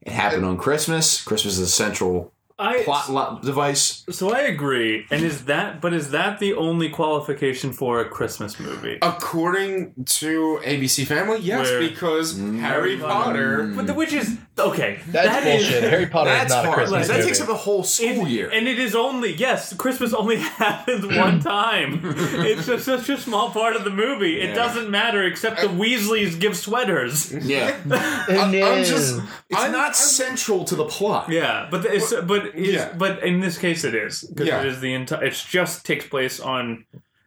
It 0.00 0.12
happened 0.12 0.44
on 0.44 0.56
Christmas. 0.58 1.22
Christmas 1.22 1.54
is 1.54 1.60
a 1.60 1.66
central 1.68 2.32
I 2.58 2.82
plot 2.84 3.10
lo- 3.10 3.38
device. 3.42 4.04
so 4.10 4.32
I 4.32 4.40
agree. 4.40 5.06
And 5.10 5.22
is 5.24 5.44
that? 5.46 5.80
But 5.80 5.92
is 5.94 6.10
that 6.12 6.38
the 6.38 6.54
only 6.54 6.88
qualification 6.88 7.72
for 7.72 8.00
a 8.00 8.04
Christmas 8.08 8.58
movie? 8.60 8.98
according 9.02 9.92
to 10.06 10.60
ABC 10.64 11.06
Family, 11.06 11.40
yes, 11.40 11.66
Where- 11.68 11.80
because 11.80 12.36
Harry 12.38 12.96
Potter. 12.98 13.64
Mm. 13.64 13.76
But 13.76 13.86
the 13.86 13.94
which 13.94 14.12
is 14.12 14.36
okay. 14.58 15.00
That's 15.08 15.28
that 15.28 15.46
is- 15.46 15.62
bullshit. 15.64 15.90
Harry 15.90 16.06
Potter 16.06 16.30
That's 16.30 16.44
is 16.44 16.50
not 16.56 16.64
a 16.64 16.68
hard. 16.68 16.78
Christmas 16.78 17.08
that 17.08 17.14
movie. 17.16 17.26
takes 17.28 17.40
up 17.40 17.48
a 17.48 17.54
whole 17.54 17.82
school 17.82 18.26
It- 18.26 18.30
year. 18.30 18.50
And 18.50 18.68
it 18.68 18.78
is 18.78 18.94
only 18.94 19.32
yes, 19.34 19.72
Christmas 19.74 20.12
only 20.12 20.36
happens 20.62 21.06
one 21.16 21.40
time. 21.40 22.00
it's 22.04 22.66
just 22.66 22.84
such 22.84 23.08
a 23.08 23.18
small 23.18 23.50
part 23.50 23.74
of 23.76 23.84
the 23.84 23.90
movie. 23.90 24.40
It 24.40 24.50
Yeah. 24.50 24.54
doesn't 24.54 24.90
matter 24.90 25.22
except 25.24 25.60
the 25.60 25.68
Weasleys 25.68 26.38
give 26.38 26.56
sweaters. 26.56 27.32
yeah, 27.32 27.76
I- 27.90 28.36
I'm 28.62 28.84
just. 28.84 29.20
it's 29.50 29.58
I'm- 29.60 29.72
not 29.72 29.84
I'm- 29.86 29.94
central 29.94 30.64
to 30.66 30.74
the 30.76 30.84
plot. 30.84 31.30
Yeah, 31.30 31.66
but 31.70 31.82
the- 31.82 31.94
it's 31.94 32.12
but 32.22 32.41
is, 32.54 32.74
Yeah. 32.74 32.92
but 32.96 33.22
in 33.22 33.40
this 33.40 33.58
case 33.58 33.84
it 33.84 33.94
is 33.94 34.22
because 34.22 34.46
Yeah. 34.46 34.60
it 34.60 34.66
is 34.66 34.80
the 34.80 34.94
entire. 34.94 35.24
It 35.24 35.34
just 35.48 35.84
takes 35.86 36.06
place 36.06 36.40
on. 36.40 36.84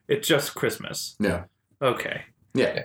It's 0.07 0.27
just 0.27 0.53
Christmas. 0.55 1.15
Yeah. 1.19 1.45
Okay. 1.81 2.24
yeah, 2.53 2.84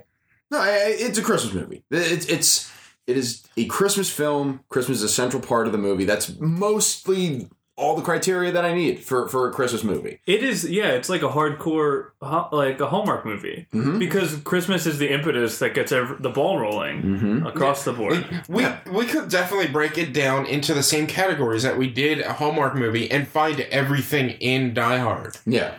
no, 0.51 0.63
it's 0.67 1.19
a 1.19 1.23
Christmas 1.23 1.55
movie. 1.55 1.85
It's 1.91 2.27
it's 2.27 2.71
it 3.07 3.17
is 3.17 3.43
a 3.57 3.67
Christmas 3.67 4.11
film. 4.11 4.61
Christmas 4.69 4.99
is 4.99 5.05
a 5.05 5.09
central 5.09 5.43
part 5.43 5.67
of 5.67 5.73
the 5.73 5.79
movie. 5.79 6.05
That's 6.05 6.39
mostly 6.41 7.49
all 7.81 7.97
the 7.97 8.03
criteria 8.03 8.53
that 8.53 8.65
I 8.65 8.75
need 8.75 9.01
for 9.01 9.27
for 9.29 9.49
a 9.49 9.53
Christmas 9.53 9.83
movie. 9.83 10.21
It 10.27 10.43
is, 10.43 10.69
yeah. 10.69 10.89
It's 10.89 11.09
like 11.09 11.23
a 11.23 11.29
hardcore, 11.29 12.11
like 12.53 12.81
a 12.81 12.87
Hallmark 12.87 13.25
movie, 13.25 13.67
Mhm. 13.75 13.99
because 13.99 14.37
Christmas 14.45 14.87
is 14.87 14.99
the 14.99 15.11
impetus 15.13 15.59
that 15.61 15.73
gets 15.75 15.91
ev- 15.93 16.21
the 16.21 16.31
ball 16.31 16.59
rolling 16.59 17.03
Mm-hmm. 17.03 17.47
across 17.47 17.85
the 17.85 17.93
board. 17.93 18.25
Like, 18.49 18.49
we 18.49 18.67
we 19.01 19.07
could 19.07 19.29
definitely 19.31 19.69
break 19.69 19.97
it 19.99 20.13
down 20.13 20.47
into 20.47 20.75
the 20.75 20.83
same 20.83 21.07
categories 21.07 21.63
that 21.63 21.79
we 21.79 21.89
did 21.89 22.21
a 22.21 22.35
Hallmark 22.35 22.75
movie 22.75 23.11
and 23.11 23.27
find 23.27 23.61
everything 23.71 24.31
in 24.41 24.75
Die 24.75 24.99
Hard. 24.99 25.39
Yeah. 25.47 25.73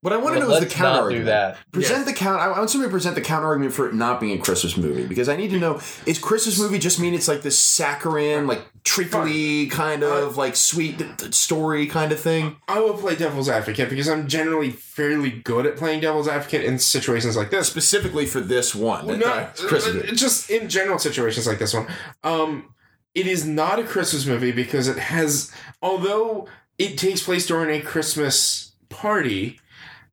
What 0.00 0.12
I 0.12 0.16
want 0.16 0.36
to 0.36 0.40
But 0.42 0.48
know 0.48 0.54
is 0.54 0.60
the 0.60 0.66
counter 0.66 1.00
argument. 1.02 1.26
that. 1.26 1.56
Present 1.72 2.06
the 2.06 2.12
count. 2.12 2.40
I 2.40 2.46
want 2.56 2.70
somebody 2.70 2.88
to 2.88 2.92
present 2.92 3.16
the 3.16 3.20
counter 3.20 3.48
argument 3.48 3.74
for 3.74 3.88
it 3.88 3.94
not 3.94 4.20
being 4.20 4.38
a 4.38 4.40
Christmas 4.40 4.76
movie 4.76 5.04
because 5.04 5.28
I 5.28 5.34
need 5.36 5.50
to 5.50 5.58
know: 5.58 5.80
is 6.06 6.20
Christmas 6.20 6.56
movie 6.60 6.78
just 6.78 7.00
mean 7.00 7.14
it's 7.14 7.26
like 7.26 7.42
this 7.42 7.58
saccharine, 7.58 8.46
like 8.46 8.62
treacly 8.88 9.66
kind 9.66 10.02
of 10.02 10.38
like 10.38 10.56
sweet 10.56 11.02
story 11.34 11.86
kind 11.86 12.10
of 12.10 12.18
thing? 12.18 12.56
I 12.66 12.80
will 12.80 12.94
play 12.94 13.14
devil's 13.16 13.48
advocate 13.48 13.90
because 13.90 14.08
I'm 14.08 14.26
generally 14.26 14.70
fairly 14.70 15.30
good 15.30 15.66
at 15.66 15.76
playing 15.76 16.00
devil's 16.00 16.26
advocate 16.26 16.64
in 16.64 16.78
situations 16.78 17.36
like 17.36 17.50
this. 17.50 17.68
Specifically 17.68 18.24
for 18.24 18.40
this 18.40 18.74
one, 18.74 19.06
Well, 19.06 19.18
that- 19.18 19.60
no, 19.60 19.68
uh, 19.68 19.76
uh, 19.76 20.02
just 20.14 20.48
in 20.50 20.68
general 20.70 20.98
situations 20.98 21.46
like 21.46 21.58
this 21.58 21.74
one. 21.74 21.86
Um, 22.24 22.74
it 23.14 23.26
is 23.26 23.44
not 23.44 23.78
a 23.78 23.84
Christmas 23.84 24.24
movie 24.26 24.52
because 24.52 24.88
it 24.88 24.98
has, 24.98 25.52
although 25.82 26.48
it 26.78 26.96
takes 26.96 27.22
place 27.22 27.46
during 27.46 27.68
a 27.78 27.82
Christmas 27.84 28.72
party, 28.88 29.60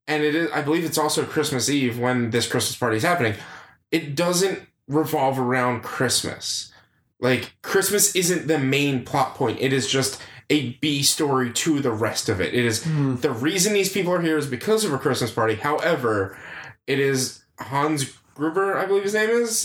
and 0.08 0.22
it 0.22 0.36
is, 0.36 0.51
I 0.51 0.62
believe 0.62 0.84
it's 0.84 0.98
also 0.98 1.24
Christmas 1.24 1.70
Eve 1.70 1.98
when 1.98 2.32
this 2.32 2.46
Christmas 2.48 2.75
party 2.75 2.98
is 2.98 3.03
happening. 3.03 3.36
It 3.91 4.15
doesn't 4.15 4.67
revolve 4.88 5.39
around 5.39 5.82
Christmas. 5.82 6.72
Like 7.19 7.55
Christmas 7.62 8.15
isn't 8.15 8.48
the 8.48 8.60
main 8.60 9.05
plot 9.05 9.36
point. 9.36 9.60
It 9.62 9.72
is 9.74 9.88
just 9.88 10.22
a 10.50 10.74
B 10.74 11.01
story 11.01 11.51
to 11.51 11.79
the 11.79 11.91
rest 11.91 12.29
of 12.29 12.39
it. 12.39 12.53
It 12.53 12.65
is 12.65 12.84
the 12.84 13.31
reason 13.31 13.74
these 13.74 13.91
people 13.91 14.13
are 14.13 14.22
here 14.22 14.38
is 14.38 14.48
because 14.48 14.84
of 14.84 14.93
a 14.93 14.98
Christmas 14.98 15.31
party. 15.31 15.55
However, 15.55 16.38
it 16.86 17.00
is 17.00 17.43
Hans 17.60 18.13
Gruber, 18.36 18.77
I 18.77 18.86
believe 18.86 19.03
his 19.03 19.13
name 19.13 19.29
is, 19.29 19.63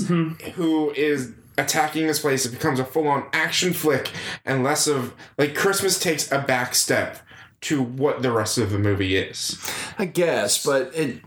who 0.54 0.90
is 0.92 1.32
attacking 1.58 2.06
this 2.06 2.20
place. 2.20 2.46
It 2.46 2.50
becomes 2.52 2.78
a 2.80 2.84
full 2.84 3.08
on 3.08 3.26
action 3.32 3.72
flick 3.72 4.10
and 4.46 4.62
less 4.64 4.86
of 4.86 5.12
like 5.36 5.54
Christmas 5.54 5.98
takes 5.98 6.30
a 6.32 6.38
back 6.38 6.74
step 6.74 7.18
to 7.62 7.82
what 7.82 8.22
the 8.22 8.32
rest 8.32 8.56
of 8.56 8.70
the 8.70 8.78
movie 8.78 9.16
is. 9.16 9.58
I 9.98 10.06
guess, 10.06 10.64
but 10.64 10.94
it. 10.94 11.20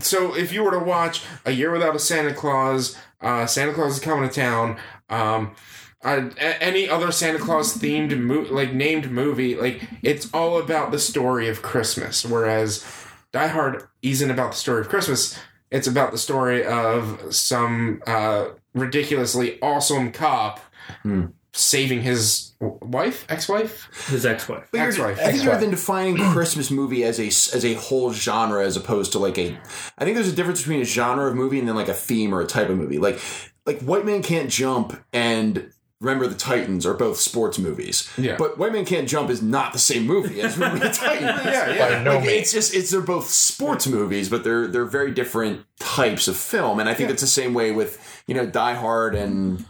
So 0.00 0.34
if 0.34 0.52
you 0.52 0.62
were 0.62 0.70
to 0.70 0.78
watch 0.78 1.22
A 1.44 1.50
Year 1.50 1.70
Without 1.70 1.94
a 1.94 1.98
Santa 1.98 2.32
Claus, 2.32 2.96
uh, 3.20 3.44
Santa 3.44 3.74
Claus 3.74 3.94
is 3.94 4.00
coming 4.00 4.26
to 4.26 4.34
town, 4.34 4.78
um, 5.14 5.54
uh, 6.04 6.28
any 6.38 6.88
other 6.88 7.10
Santa 7.12 7.38
Claus 7.38 7.76
themed 7.78 8.18
mo- 8.18 8.46
like 8.50 8.72
named 8.74 9.10
movie, 9.10 9.54
like 9.54 9.82
it's 10.02 10.28
all 10.34 10.58
about 10.58 10.90
the 10.90 10.98
story 10.98 11.48
of 11.48 11.62
Christmas. 11.62 12.24
Whereas 12.24 12.84
Die 13.32 13.46
Hard 13.46 13.84
isn't 14.02 14.30
about 14.30 14.52
the 14.52 14.58
story 14.58 14.80
of 14.82 14.88
Christmas; 14.88 15.38
it's 15.70 15.86
about 15.86 16.12
the 16.12 16.18
story 16.18 16.64
of 16.64 17.34
some 17.34 18.02
uh, 18.06 18.48
ridiculously 18.74 19.58
awesome 19.62 20.12
cop 20.12 20.60
Hmm. 21.02 21.26
saving 21.54 22.02
his 22.02 22.52
wife, 22.60 23.24
ex-wife, 23.30 23.88
His 24.10 24.26
ex-wife. 24.26 24.68
But 24.70 24.80
Ex-wife. 24.82 25.18
I 25.18 25.30
think 25.30 25.42
you're 25.44 25.52
Ex-wife. 25.54 25.60
then 25.60 25.70
defining 25.70 26.16
Christmas 26.32 26.70
movie 26.70 27.04
as 27.04 27.18
a 27.18 27.28
as 27.56 27.64
a 27.64 27.72
whole 27.74 28.12
genre 28.12 28.62
as 28.62 28.76
opposed 28.76 29.12
to 29.12 29.18
like 29.18 29.38
a. 29.38 29.56
I 29.96 30.04
think 30.04 30.16
there's 30.16 30.28
a 30.28 30.36
difference 30.36 30.60
between 30.60 30.82
a 30.82 30.84
genre 30.84 31.26
of 31.30 31.34
movie 31.34 31.58
and 31.58 31.66
then 31.66 31.74
like 31.76 31.88
a 31.88 31.94
theme 31.94 32.34
or 32.34 32.42
a 32.42 32.46
type 32.46 32.68
of 32.68 32.76
movie. 32.76 32.98
Like 32.98 33.18
like 33.66 33.80
White 33.80 34.04
Man 34.04 34.22
Can't 34.22 34.50
Jump 34.50 35.02
and 35.12 35.70
Remember 36.00 36.26
the 36.26 36.34
Titans 36.34 36.84
are 36.84 36.92
both 36.92 37.16
sports 37.18 37.58
movies. 37.58 38.10
Yeah. 38.18 38.36
But 38.36 38.58
White 38.58 38.72
Man 38.72 38.84
Can't 38.84 39.08
Jump 39.08 39.30
is 39.30 39.40
not 39.40 39.72
the 39.72 39.78
same 39.78 40.04
movie 40.06 40.42
as 40.42 40.58
Remember 40.58 40.86
the 40.86 40.92
Titans. 40.94 41.44
Yeah, 41.46 41.70
yeah. 41.72 41.96
By 41.96 42.02
no 42.02 42.16
Like, 42.16 42.26
means. 42.26 42.32
it's 42.42 42.52
just 42.52 42.74
it's 42.74 42.90
they're 42.90 43.00
both 43.00 43.28
sports 43.30 43.86
movies, 43.86 44.28
but 44.28 44.44
they're 44.44 44.66
they're 44.66 44.84
very 44.84 45.12
different 45.12 45.64
types 45.80 46.28
of 46.28 46.36
film, 46.36 46.78
and 46.78 46.88
I 46.90 46.94
think 46.94 47.08
it's 47.10 47.22
the 47.22 47.26
same 47.28 47.54
way 47.54 47.70
with 47.72 48.22
you 48.26 48.34
know 48.34 48.44
Die 48.44 48.74
Hard 48.74 49.14
and 49.14 49.64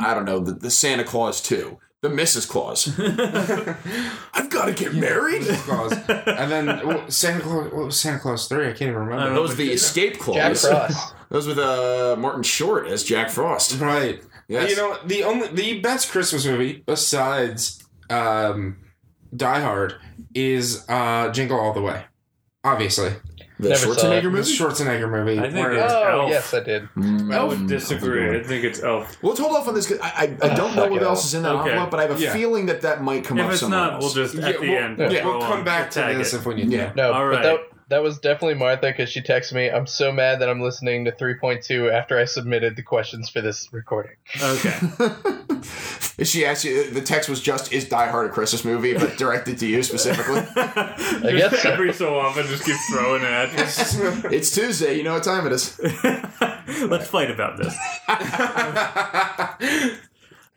I 0.00 0.12
don't 0.14 0.24
know 0.24 0.40
the, 0.40 0.52
the 0.54 0.70
Santa 0.70 1.04
Claus 1.04 1.40
too, 1.40 1.78
the 2.02 2.08
Mrs. 2.08 2.48
Claus. 2.48 2.88
I've 4.34 4.50
got 4.50 4.64
to 4.66 4.72
get 4.72 4.94
married. 4.94 5.42
Claus, 5.46 5.92
and 5.92 6.50
then 6.50 6.66
well, 6.86 7.08
Santa 7.10 7.40
Claus. 7.42 7.72
What 7.72 7.84
was 7.86 8.00
Santa 8.00 8.18
Claus 8.18 8.48
three? 8.48 8.64
I 8.66 8.70
can't 8.70 8.82
even 8.90 8.94
remember. 8.94 9.22
I 9.22 9.28
That 9.30 9.40
was 9.40 9.54
the 9.56 9.70
escape 9.70 10.14
Jack. 10.24 10.56
Frost. 10.56 11.14
That 11.30 11.36
was 11.36 11.46
with 11.46 11.58
uh, 11.58 12.16
Martin 12.18 12.42
Short 12.42 12.86
as 12.86 13.02
Jack 13.04 13.30
Frost. 13.30 13.80
Right. 13.80 14.22
Yes. 14.48 14.70
You 14.70 14.76
know, 14.76 14.96
the 15.04 15.24
only 15.24 15.48
the 15.48 15.80
best 15.80 16.10
Christmas 16.10 16.46
movie 16.46 16.84
besides 16.86 17.82
um, 18.10 18.76
Die 19.34 19.60
Hard 19.60 19.94
is 20.34 20.84
uh, 20.88 21.30
Jingle 21.32 21.58
All 21.58 21.72
the 21.72 21.82
Way. 21.82 22.04
Obviously, 22.62 23.10
the 23.60 23.70
Never 23.70 23.86
Schwarzenegger 23.86 24.18
it. 24.18 24.22
the 24.22 24.30
movie. 24.30 24.52
Schwarzenegger 24.56 25.10
movie. 25.10 25.38
I 25.38 25.50
think 25.50 25.66
it's- 25.68 25.92
Oh 25.92 26.20
Elf. 26.22 26.30
yes, 26.30 26.52
I 26.54 26.60
did. 26.60 26.88
Mm, 26.96 27.34
I 27.34 27.42
would 27.44 27.66
disagree. 27.68 28.38
I 28.38 28.42
think 28.42 28.64
it's 28.64 28.82
Elf. 28.82 29.20
Well, 29.22 29.30
let's 29.30 29.40
hold 29.40 29.56
off 29.56 29.66
on 29.68 29.74
this. 29.74 29.86
'cause 29.88 29.98
I, 30.02 30.36
I, 30.42 30.48
I 30.50 30.54
don't 30.54 30.74
know 30.76 30.86
what 30.88 31.02
else 31.02 31.20
all. 31.20 31.26
is 31.26 31.34
in 31.34 31.42
that 31.42 31.54
Okay. 31.56 31.70
envelope, 31.70 31.90
but 31.90 32.00
I 32.00 32.02
have 32.06 32.18
a 32.18 32.20
Yeah. 32.22 32.32
feeling 32.32 32.66
that 32.66 32.82
that 32.82 33.02
might 33.02 33.24
come 33.24 33.38
up 33.38 33.46
If 33.46 33.52
it's 33.52 33.60
somewhere 33.60 33.80
not, 33.80 33.92
we'll 33.98 34.02
else. 34.06 34.14
just 34.14 34.34
Yeah, 34.34 34.48
at 34.48 34.60
the 34.60 34.68
we'll, 34.68 34.78
end. 34.78 34.98
yeah, 34.98 35.22
throw 35.22 35.38
we'll 35.38 35.40
come 35.46 35.58
on- 35.58 35.64
back 35.64 35.90
to 35.92 36.00
this 36.16 36.34
it. 36.34 36.38
if 36.38 36.46
we 36.46 36.54
need 36.54 36.70
Yeah. 36.70 36.90
to. 36.90 36.96
No, 36.96 37.12
All 37.12 37.30
but 37.30 37.44
right. 37.44 37.60
That, 37.88 37.94
that 37.94 38.02
was 38.02 38.18
definitely 38.18 38.54
Martha 38.54 38.88
because 38.88 39.10
she 39.10 39.20
texted 39.20 39.54
me. 39.54 39.70
I'm 39.70 39.86
so 39.86 40.12
mad 40.12 40.40
that 40.40 40.48
I'm 40.48 40.60
listening 40.60 41.04
to 41.04 41.12
3.2 41.12 41.92
after 41.92 42.18
I 42.18 42.24
submitted 42.24 42.76
the 42.76 42.82
questions 42.82 43.28
for 43.28 43.40
this 43.40 43.72
recording. 43.72 44.16
Okay. 44.40 44.78
Is 46.18 46.30
she 46.30 46.46
actually? 46.46 46.90
The 46.90 47.02
text 47.02 47.28
was 47.28 47.42
just 47.42 47.72
"Is 47.72 47.88
Die 47.88 48.06
Hard 48.06 48.30
a 48.30 48.32
Christmas 48.32 48.64
movie?" 48.64 48.94
but 48.94 49.18
directed 49.18 49.58
to 49.58 49.66
you 49.66 49.82
specifically. 49.82 50.40
I 50.56 51.34
guess 51.36 51.60
so. 51.60 51.70
every 51.70 51.92
so 51.92 52.18
often, 52.18 52.46
just 52.46 52.64
keep 52.64 52.76
throwing 52.90 53.22
it 53.22 53.28
at 53.28 53.52
you. 53.52 54.30
it's 54.30 54.50
Tuesday. 54.54 54.96
You 54.96 55.02
know 55.02 55.12
what 55.12 55.24
time 55.24 55.46
it 55.46 55.52
is. 55.52 55.78
Let's 56.88 57.08
fight 57.08 57.30
about 57.30 57.58
this. 57.58 57.76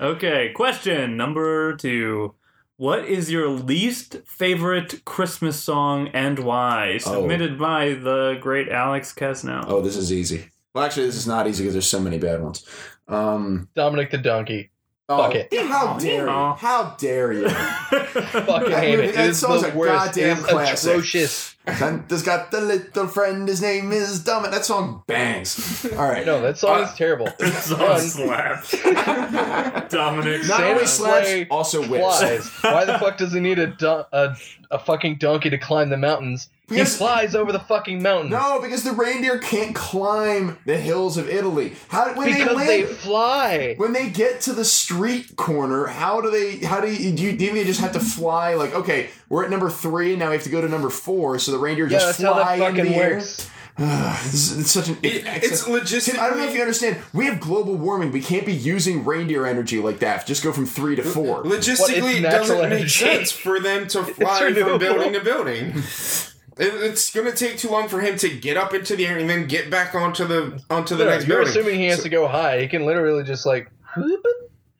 Okay, 0.01 0.53
question 0.53 1.17
number 1.17 1.75
two. 1.75 2.33
What 2.79 3.03
is 3.03 3.29
your 3.29 3.49
least 3.49 4.21
favorite 4.25 5.03
Christmas 5.03 5.61
song 5.61 6.07
and 6.13 6.39
why? 6.39 6.97
Submitted 6.99 7.59
by 7.59 7.89
the 7.89 8.37
great 8.39 8.69
Alex 8.69 9.13
Kesnow. 9.13 9.65
Oh, 9.67 9.81
this 9.81 9.97
is 9.97 10.13
easy. 10.13 10.49
Well, 10.73 10.85
actually, 10.85 11.07
this 11.07 11.17
is 11.17 11.27
not 11.27 11.45
easy 11.45 11.65
because 11.65 11.73
there's 11.73 11.89
so 11.89 11.99
many 11.99 12.17
bad 12.17 12.41
ones. 12.41 12.65
Um, 13.09 13.67
Dominic 13.75 14.11
the 14.11 14.17
Donkey. 14.17 14.71
Fuck 15.17 15.35
it. 15.35 15.53
How 15.67 15.97
dare 15.97 16.23
you? 16.25 16.29
Aw. 16.29 16.55
How 16.55 16.95
dare 16.97 17.33
you? 17.33 17.49
Fucking 17.49 18.69
That 18.71 18.79
hate 18.83 18.95
movie- 18.95 19.07
it. 19.09 19.15
that 19.15 19.25
It 19.25 19.29
is 19.31 19.39
song's 19.39 19.63
the 19.63 19.73
a 19.73 19.75
worst. 19.75 19.91
goddamn 19.91 20.37
it 20.37 20.39
is 20.41 20.45
classic. 20.45 20.89
atrocious. 20.91 21.55
Santa's 21.77 22.23
got 22.23 22.51
the 22.51 22.61
little 22.61 23.07
friend. 23.07 23.47
His 23.47 23.61
name 23.61 23.91
is 23.91 24.23
Dumb. 24.23 24.43
That 24.49 24.65
song 24.65 25.03
bangs. 25.07 25.85
All 25.93 26.07
right. 26.07 26.25
No, 26.25 26.41
that 26.41 26.57
song 26.57 26.79
Uh, 26.79 26.83
is 26.83 26.93
terrible. 26.93 27.27
That 27.39 27.63
song 27.63 27.99
slaps. 27.99 28.71
Dominic. 29.89 30.41
Not 30.47 30.57
Santa 30.57 30.65
only 30.73 30.85
slaps, 30.85 31.29
also 31.51 31.81
whips. 31.87 32.19
Flies. 32.19 32.47
Why 32.61 32.85
the 32.85 32.97
fuck 32.99 33.17
does 33.17 33.33
he 33.33 33.39
need 33.39 33.59
a, 33.59 33.67
don- 33.67 34.05
a 34.11 34.35
a 34.71 34.79
fucking 34.79 35.17
donkey 35.17 35.49
to 35.49 35.57
climb 35.57 35.89
the 35.89 35.97
mountains? 35.97 36.49
Because- 36.69 36.93
he 36.93 36.97
flies 36.97 37.35
over 37.35 37.51
the 37.51 37.59
fucking 37.59 38.01
mountains. 38.01 38.31
No, 38.31 38.59
because 38.61 38.83
the 38.83 38.91
reindeer 38.93 39.39
can't 39.39 39.75
climb 39.75 40.57
the 40.65 40.77
hills 40.77 41.17
of 41.17 41.29
Italy. 41.29 41.73
How 41.89 42.13
when 42.13 42.31
because 42.33 42.57
they 42.57 42.81
they 42.81 42.83
fly. 42.85 43.73
when 43.77 43.93
they 43.93 44.09
get 44.09 44.41
to 44.41 44.53
the 44.53 44.65
street 44.65 45.35
corner, 45.35 45.87
how 45.87 46.21
do 46.21 46.29
they? 46.31 46.57
How 46.65 46.79
do 46.81 46.91
you? 46.91 47.11
Do 47.15 47.23
you, 47.23 47.37
do 47.37 47.45
you 47.45 47.65
just 47.65 47.81
have 47.81 47.93
to 47.93 47.99
fly? 47.99 48.53
Like, 48.53 48.73
okay, 48.73 49.09
we're 49.27 49.43
at 49.43 49.49
number 49.49 49.69
three, 49.69 50.11
and 50.11 50.19
now 50.19 50.27
we 50.29 50.35
have 50.35 50.43
to 50.43 50.49
go 50.49 50.61
to 50.61 50.69
number 50.69 50.89
four. 50.89 51.39
So 51.39 51.51
the 51.51 51.57
reindeer 51.59 51.85
Yeah, 51.85 51.99
just 51.99 52.19
that's 52.19 52.21
how 52.21 52.33
fly 52.33 52.57
that 52.59 52.69
into 52.69 52.79
fucking 52.81 52.91
the 52.93 52.97
air. 52.97 53.13
works. 53.15 53.49
this 53.79 54.33
is, 54.51 54.59
it's 54.59 54.71
such 54.71 54.89
an. 54.89 54.97
It, 55.03 55.23
it's 55.25 55.63
logistically. 55.65 56.19
I 56.19 56.29
don't 56.29 56.37
know 56.39 56.47
if 56.49 56.53
you 56.53 56.59
understand. 56.59 56.97
We 57.13 57.25
have 57.27 57.39
global 57.39 57.75
warming. 57.75 58.11
We 58.11 58.19
can't 58.19 58.45
be 58.45 58.51
using 58.53 59.05
reindeer 59.05 59.45
energy 59.45 59.79
like 59.79 59.99
that. 59.99 60.27
Just 60.27 60.43
go 60.43 60.51
from 60.51 60.65
three 60.65 60.97
to 60.97 61.03
four. 61.03 61.43
Logistically, 61.43 62.15
it 62.17 62.21
doesn't 62.23 62.57
make 62.57 62.65
energy. 62.65 62.89
sense 62.89 63.31
for 63.31 63.57
them 63.61 63.87
to 63.87 64.03
fly 64.15 64.37
from 64.39 64.47
renewable. 64.47 64.79
building 64.79 65.13
to 65.13 65.21
building. 65.21 65.73
It- 66.59 66.73
It's 66.83 67.09
going 67.11 67.25
to 67.25 67.35
take 67.35 67.57
too 67.57 67.69
long 67.69 67.87
for 67.87 67.99
him 68.01 68.17
to 68.17 68.29
get 68.29 68.57
up 68.57 68.73
into 68.73 68.95
the 68.95 69.07
air 69.07 69.17
and 69.17 69.29
then 69.29 69.47
get 69.47 69.69
back 69.71 69.95
onto 69.95 70.25
the 70.27 70.61
onto 70.69 70.95
the 70.95 71.05
No, 71.05 71.09
next 71.11 71.25
you're 71.27 71.37
building. 71.37 71.49
assuming 71.51 71.79
he 71.79 71.85
has 71.87 72.03
to 72.03 72.09
go 72.09 72.27
high. 72.27 72.59
He 72.61 72.67
can 72.67 72.85
literally 72.85 73.23
just 73.23 73.45
like. 73.45 73.71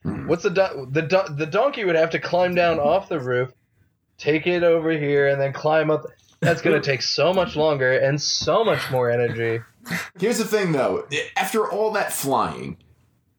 Hmm. 0.03 0.27
What's 0.27 0.43
the 0.43 0.49
do- 0.49 0.87
the 0.91 1.01
do- 1.01 1.33
the 1.35 1.45
donkey 1.45 1.83
would 1.85 1.95
have 1.95 2.11
to 2.11 2.19
climb 2.19 2.55
down 2.55 2.79
off 2.79 3.09
the 3.09 3.19
roof, 3.19 3.51
take 4.17 4.47
it 4.47 4.63
over 4.63 4.91
here, 4.91 5.27
and 5.27 5.39
then 5.41 5.51
climb 5.53 5.89
up. 5.91 6.05
That's 6.41 6.61
gonna 6.61 6.79
take 6.91 7.01
so 7.01 7.33
much 7.33 7.55
longer 7.55 7.91
and 7.97 8.21
so 8.21 8.63
much 8.63 8.89
more 8.91 9.09
energy. 9.09 9.61
Here's 10.19 10.37
the 10.37 10.45
thing, 10.45 10.71
though. 10.71 11.05
After 11.35 11.69
all 11.69 11.91
that 11.93 12.13
flying, 12.13 12.77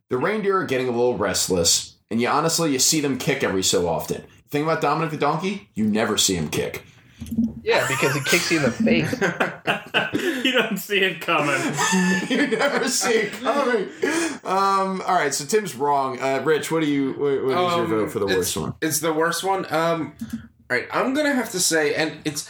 the 0.08 0.18
reindeer 0.18 0.58
are 0.58 0.64
getting 0.64 0.88
a 0.88 0.92
little 0.92 1.16
restless, 1.16 1.96
and 2.10 2.20
you 2.20 2.28
honestly 2.28 2.72
you 2.72 2.78
see 2.78 3.00
them 3.00 3.18
kick 3.18 3.42
every 3.44 3.62
so 3.62 3.88
often. 3.88 4.24
Thing 4.50 4.64
about 4.64 4.80
Dominic 4.80 5.10
the 5.12 5.16
donkey, 5.16 5.70
you 5.74 5.84
never 5.86 6.18
see 6.18 6.34
him 6.34 6.48
kick. 6.48 6.82
Yeah, 7.62 7.86
because 7.88 8.14
he 8.14 8.20
kicks 8.20 8.50
you 8.50 8.58
in 8.58 8.62
the 8.64 8.70
face. 8.70 9.12
you 10.44 10.52
don't 10.52 10.76
see 10.78 11.00
it 11.00 11.20
coming. 11.20 11.60
you 12.28 12.46
never 12.56 12.88
see 12.88 13.12
it 13.12 13.32
coming. 13.34 13.88
Um, 14.44 15.02
all 15.06 15.14
right, 15.14 15.32
so 15.34 15.44
Tim's 15.44 15.74
wrong. 15.76 16.18
Uh, 16.20 16.40
Rich, 16.44 16.70
what 16.72 16.80
do 16.82 16.86
you? 16.88 17.12
What, 17.12 17.18
what 17.20 17.30
is 17.32 17.76
your 17.76 17.84
Um, 17.84 17.86
vote 17.90 18.10
for 18.10 18.18
the 18.18 18.26
it's- 18.26 18.38
worst 18.38 18.56
one? 18.56 18.74
It's 18.80 19.00
the 19.00 19.12
worst 19.12 19.44
one. 19.44 19.66
Um, 19.72 20.14
all 20.32 20.38
right, 20.76 20.86
I'm 20.92 21.14
gonna 21.14 21.34
have 21.34 21.50
to 21.50 21.60
say, 21.60 21.94
and 21.94 22.18
it's. 22.24 22.48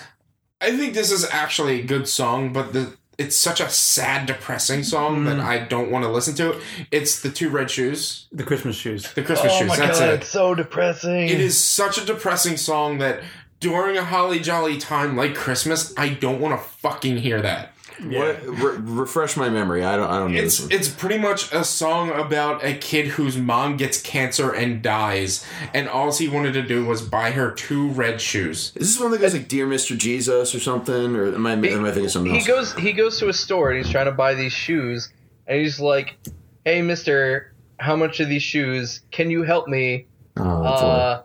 I 0.60 0.76
think 0.76 0.92
this 0.94 1.10
is 1.10 1.26
actually 1.30 1.80
a 1.80 1.82
good 1.84 2.06
song, 2.06 2.52
but 2.52 2.72
the 2.72 2.96
it's 3.18 3.36
such 3.36 3.60
a 3.60 3.68
sad, 3.68 4.24
depressing 4.26 4.82
song 4.82 5.24
that 5.24 5.40
I 5.40 5.58
don't 5.58 5.90
want 5.90 6.04
to 6.06 6.10
listen 6.10 6.34
to 6.36 6.52
it. 6.52 6.62
It's 6.90 7.20
the 7.20 7.28
two 7.30 7.50
red 7.50 7.70
shoes, 7.70 8.26
The 8.32 8.44
Christmas 8.44 8.76
shoes. 8.76 9.12
the 9.12 9.22
Christmas 9.22 9.52
oh 9.54 9.58
shoes. 9.58 9.68
my 9.68 9.76
That's 9.76 9.98
god, 10.00 10.08
it. 10.08 10.14
it's 10.20 10.28
so 10.28 10.54
depressing. 10.54 11.28
It 11.28 11.38
is 11.40 11.58
such 11.62 11.98
a 11.98 12.04
depressing 12.06 12.56
song 12.56 12.96
that 12.98 13.20
during 13.60 13.96
a 13.96 14.04
holly 14.04 14.40
jolly 14.40 14.78
time 14.78 15.16
like 15.16 15.34
Christmas, 15.34 15.94
I 15.96 16.10
don't 16.10 16.40
want 16.40 16.60
to 16.60 16.66
fucking 16.68 17.18
hear 17.18 17.40
that. 17.42 17.72
What? 18.02 18.42
Re- 18.46 18.78
refresh 18.78 19.36
my 19.36 19.50
memory. 19.50 19.84
I 19.84 19.94
don't. 19.96 20.08
I 20.08 20.18
don't 20.18 20.32
know 20.32 20.40
It's 20.40 20.56
this 20.56 20.66
one. 20.66 20.72
it's 20.72 20.88
pretty 20.88 21.18
much 21.18 21.52
a 21.52 21.62
song 21.64 22.10
about 22.10 22.64
a 22.64 22.72
kid 22.72 23.08
whose 23.08 23.36
mom 23.36 23.76
gets 23.76 24.00
cancer 24.00 24.52
and 24.54 24.80
dies, 24.80 25.44
and 25.74 25.86
all 25.86 26.10
he 26.10 26.26
wanted 26.26 26.52
to 26.54 26.62
do 26.62 26.86
was 26.86 27.02
buy 27.02 27.32
her 27.32 27.50
two 27.50 27.88
red 27.90 28.18
shoes. 28.22 28.72
Is 28.74 28.94
this 28.94 29.00
one 29.00 29.10
that 29.10 29.20
goes 29.20 29.34
like 29.34 29.48
"Dear 29.48 29.66
Mr. 29.66 29.98
Jesus" 29.98 30.54
or 30.54 30.60
something? 30.60 31.14
Or 31.14 31.26
am 31.34 31.46
I? 31.46 31.52
Am 31.52 31.60
I 31.84 31.90
thinking 31.90 32.06
of 32.06 32.10
something 32.10 32.32
he 32.32 32.38
else? 32.38 32.46
goes 32.46 32.74
he 32.74 32.92
goes 32.94 33.18
to 33.18 33.28
a 33.28 33.34
store 33.34 33.70
and 33.70 33.84
he's 33.84 33.92
trying 33.92 34.06
to 34.06 34.12
buy 34.12 34.32
these 34.32 34.52
shoes 34.52 35.12
and 35.46 35.60
he's 35.60 35.78
like 35.78 36.16
hey 36.64 36.80
mister 36.80 37.52
how 37.78 37.96
much 37.96 38.18
are 38.20 38.24
these 38.24 38.42
shoes 38.42 39.02
can 39.10 39.28
you 39.30 39.42
help 39.42 39.68
me 39.68 40.06
oh, 40.38 40.42
boy. 40.42 40.48
uh 40.66 41.22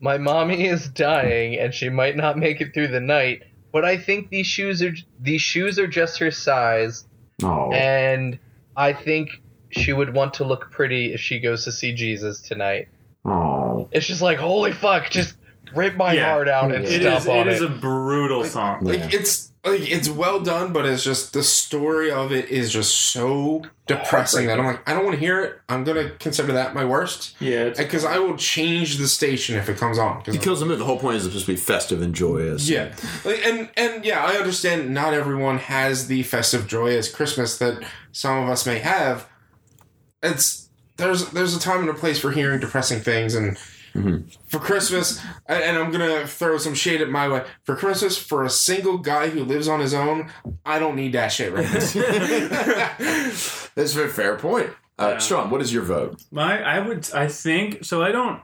my 0.00 0.18
mommy 0.18 0.66
is 0.66 0.88
dying 0.88 1.58
and 1.58 1.74
she 1.74 1.88
might 1.88 2.16
not 2.16 2.38
make 2.38 2.60
it 2.60 2.72
through 2.74 2.88
the 2.88 3.00
night 3.00 3.42
but 3.72 3.84
i 3.84 3.96
think 3.96 4.30
these 4.30 4.46
shoes 4.46 4.82
are 4.82 4.94
these 5.20 5.42
shoes 5.42 5.78
are 5.78 5.86
just 5.86 6.18
her 6.18 6.30
size 6.30 7.06
oh. 7.42 7.70
and 7.72 8.38
i 8.76 8.92
think 8.92 9.30
she 9.70 9.92
would 9.92 10.14
want 10.14 10.34
to 10.34 10.44
look 10.44 10.70
pretty 10.70 11.12
if 11.12 11.20
she 11.20 11.38
goes 11.38 11.64
to 11.64 11.72
see 11.72 11.94
jesus 11.94 12.40
tonight 12.40 12.88
oh. 13.24 13.88
it's 13.92 14.06
just 14.06 14.22
like 14.22 14.38
holy 14.38 14.72
fuck 14.72 15.10
just 15.10 15.36
rip 15.74 15.96
my 15.96 16.12
Yeah. 16.14 16.30
heart 16.30 16.48
out 16.48 16.72
and 16.74 16.84
It 16.84 17.02
stop 17.02 17.20
is. 17.22 17.28
on 17.28 17.36
It 17.38 17.46
it, 17.48 17.52
is 17.54 17.62
a 17.62 17.68
brutal 17.68 18.44
song. 18.44 18.86
Yeah. 18.86 18.92
Like 18.92 19.14
it's 19.14 19.48
like 19.64 19.90
it's 19.90 20.08
well 20.08 20.40
done, 20.40 20.72
but 20.72 20.86
it's 20.86 21.04
just 21.04 21.34
the 21.34 21.42
story 21.42 22.10
of 22.10 22.32
it 22.32 22.48
is 22.48 22.72
just 22.72 22.94
so 23.12 23.62
depressing 23.86 24.46
that 24.46 24.58
I'm 24.58 24.64
like, 24.64 24.88
I 24.88 24.94
don't 24.94 25.04
want 25.04 25.16
to 25.16 25.20
hear 25.20 25.42
it. 25.42 25.58
I'm 25.68 25.84
gonna 25.84 26.10
consider 26.18 26.52
that 26.54 26.74
my 26.74 26.84
worst 26.84 27.34
Yeah, 27.40 27.68
because 27.76 28.04
I 28.06 28.18
will 28.18 28.36
change 28.38 28.96
the 28.96 29.06
station 29.06 29.56
if 29.56 29.68
it 29.68 29.76
comes 29.76 29.98
on. 29.98 30.22
'cause 30.22 30.34
He 30.34 30.40
kills 30.40 30.60
the 30.60 30.66
mood. 30.66 30.78
The 30.78 30.84
whole 30.86 30.98
point 30.98 31.16
is 31.16 31.26
it's 31.26 31.32
supposed 31.34 31.46
to 31.46 31.52
be 31.52 31.56
festive 31.56 32.00
and 32.00 32.14
joyous. 32.14 32.68
Yeah, 32.70 32.88
like, 33.24 33.44
and 33.46 33.68
and 33.76 34.02
yeah, 34.04 34.24
I 34.24 34.36
understand. 34.36 34.94
Not 34.94 35.12
everyone 35.12 35.58
has 35.58 36.06
the 36.06 36.22
festive 36.22 36.66
joy 36.66 36.96
as 36.96 37.10
Christmas 37.10 37.58
that 37.58 37.82
some 38.12 38.42
of 38.42 38.48
us 38.48 38.64
may 38.64 38.78
have. 38.78 39.26
It's 40.22 40.68
there's 40.96 41.26
there's 41.30 41.54
a 41.54 41.60
time 41.60 41.80
and 41.80 41.90
a 41.90 41.94
place 41.94 42.18
for 42.18 42.30
hearing 42.30 42.60
depressing 42.60 43.00
things, 43.00 43.34
and 43.34 43.56
for 43.92 44.58
Christmas, 44.58 45.20
and 45.46 45.62
and 45.62 45.76
I'm 45.78 45.90
gonna 45.90 46.26
throw 46.26 46.58
some 46.58 46.74
shade 46.74 47.00
at 47.00 47.10
my 47.10 47.28
way. 47.28 47.44
For 47.64 47.76
Christmas, 47.76 48.16
for 48.16 48.44
a 48.44 48.50
single 48.50 48.98
guy 48.98 49.28
who 49.30 49.44
lives 49.44 49.68
on 49.68 49.80
his 49.80 49.94
own, 49.94 50.30
I 50.64 50.78
don't 50.78 50.96
need 50.96 51.12
that 51.12 51.28
shit 51.28 51.52
right 51.52 51.64
now. 51.64 51.70
That's 53.74 53.96
a 53.96 54.08
fair 54.08 54.36
point. 54.36 54.70
Uh, 54.98 55.18
Sean, 55.18 55.50
what 55.50 55.62
is 55.62 55.72
your 55.72 55.82
vote? 55.82 56.22
my. 56.30 56.60
I 56.62 56.80
would. 56.80 57.10
I 57.14 57.28
think 57.28 57.84
so. 57.84 58.02
I 58.02 58.12
don't. 58.12 58.40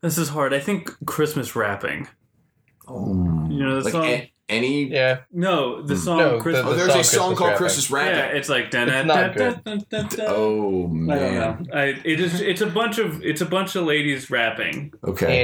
This 0.00 0.18
is 0.18 0.28
hard. 0.30 0.52
I 0.54 0.60
think 0.60 0.90
Christmas 1.06 1.54
rapping. 1.56 2.08
You 2.88 3.64
know 3.64 3.78
the 3.78 3.84
Like 3.84 3.92
song. 3.92 4.04
a- 4.06 4.31
any? 4.48 4.84
yeah 4.90 5.20
no, 5.32 5.82
the 5.82 5.94
hmm. 5.94 6.00
song 6.00 6.18
No, 6.18 6.36
the- 6.36 6.42
Christmas. 6.42 6.66
Oh, 6.72 6.74
there's 6.74 6.90
song 6.92 7.00
a 7.00 7.04
song 7.04 7.28
Christmas 7.34 7.38
called 7.38 7.40
rapping. 7.50 7.56
Christmas 7.58 7.90
Rapping. 7.90 8.16
yeah, 8.18 8.26
it's 8.38 8.48
like. 8.48 8.70
dun- 8.70 8.88
It's 8.88 8.96
dun- 8.96 9.06
not 9.06 9.16
dun- 9.16 9.32
good. 9.34 9.64
dun- 9.64 9.84
dun- 9.90 10.08
dun- 10.08 10.26
Oh 10.28 10.84
I 10.84 10.88
don't 10.88 11.06
man. 11.06 11.34
know. 11.34 11.58
I, 11.74 11.84
it 12.04 12.20
is. 12.20 12.40
It's 12.40 12.60
a 12.60 12.66
bunch 12.66 12.98
of. 12.98 13.22
It's 13.22 13.40
a 13.40 13.46
bunch 13.46 13.74
of 13.76 13.84
ladies 13.84 14.30
rapping. 14.30 14.92
Okay. 15.04 15.42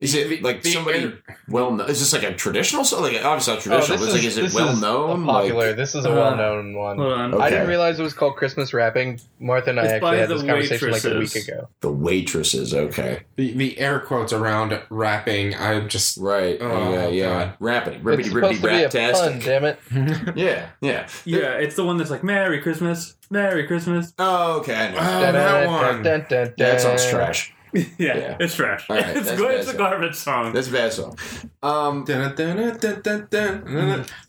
Is 0.00 0.14
it 0.14 0.42
like 0.42 0.62
the- 0.62 0.70
somebody 0.70 1.12
well 1.46 1.72
known? 1.72 1.90
Is 1.90 2.00
this 2.00 2.12
like 2.14 2.22
a 2.22 2.34
traditional 2.34 2.84
song? 2.84 3.02
Like 3.02 3.22
obviously 3.22 3.54
not 3.54 3.62
traditional, 3.62 3.98
but 3.98 4.04
it's 4.04 4.14
like 4.14 4.24
is 4.24 4.38
it 4.38 4.40
Oh, 4.40 4.44
this 4.44 4.54
well 4.54 4.76
known? 4.76 5.26
popular. 5.26 5.66
Like, 5.68 5.76
this 5.76 5.94
is 5.94 6.06
a 6.06 6.10
Uh, 6.10 6.14
well-known 6.14 6.74
one. 6.74 6.96
Hold 6.96 7.12
on. 7.12 7.34
Okay. 7.34 7.44
I 7.44 7.50
didn't 7.50 7.68
realize 7.68 8.00
it 8.00 8.02
was 8.02 8.14
called 8.14 8.36
Christmas 8.36 8.72
rapping. 8.72 9.20
Martha 9.38 9.70
and 9.70 9.80
I 9.80 9.84
It's 9.84 9.92
actually 9.92 10.16
had 10.18 10.28
the 10.30 10.34
this 10.36 10.42
conversation 10.42 10.90
like 10.90 11.04
a 11.04 11.18
week 11.18 11.36
ago. 11.36 11.68
the 11.82 11.90
waitresses. 11.92 12.72
Okay. 12.74 13.20
the, 13.36 13.52
the 13.52 13.78
air 13.78 14.00
quotes 14.00 14.32
around 14.32 14.80
rapping, 14.88 15.54
I'm 15.56 15.88
just 15.90 16.16
Right. 16.16 16.56
Oh, 16.60 16.92
yeah. 16.92 17.08
Yeah. 17.08 17.28
God. 17.44 17.54
Rapping. 17.60 17.94
It's 17.96 18.02
Rippity 18.04 18.24
supposed 18.24 18.62
rippity 18.62 18.90
to 18.90 18.98
be 18.98 19.08
a 19.08 19.12
pun, 19.12 19.38
damn 19.40 19.64
it. 19.64 19.78
Yeah. 20.36 20.68
Yeah. 20.80 21.08
Yeah, 21.26 21.52
it's 21.58 21.76
the 21.76 21.84
one 21.84 21.98
that's 21.98 22.10
like 22.10 22.24
Merry 22.24 22.60
Christmas, 22.62 23.16
Merry 23.28 23.66
Christmas. 23.66 24.14
Oh, 24.18 24.60
okay. 24.60 24.74
I 24.74 24.90
know. 24.92 24.98
Oh, 24.98 25.32
that 25.32 25.66
one. 25.68 26.04
Yeah, 26.04 26.44
that 26.56 26.80
sounds 26.80 27.06
trash. 27.08 27.52
yeah, 27.74 27.84
Yeah. 27.98 28.36
it's 28.40 28.54
trash. 28.54 28.86
All 28.88 28.96
right, 28.96 29.06
it's 29.16 29.30
good. 29.30 29.38
bad 29.48 29.54
It's 29.56 29.66
a 29.66 29.70
stuff. 29.72 29.76
garbage 29.78 30.14
song. 30.16 30.52
That's 30.52 30.68
a 30.68 30.72
bad 30.72 30.92
song. 30.92 31.16
Um, 31.62 32.04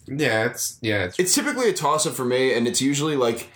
yeah, 0.08 0.46
it's 0.46 0.78
yeah, 0.82 1.06
it's 1.06 1.20
it's 1.20 1.36
typically 1.36 1.70
a 1.70 1.74
toss 1.74 2.06
up 2.06 2.14
for 2.14 2.26
me, 2.26 2.54
and 2.54 2.68
it's 2.68 2.82
usually 2.82 3.16
like 3.16 3.50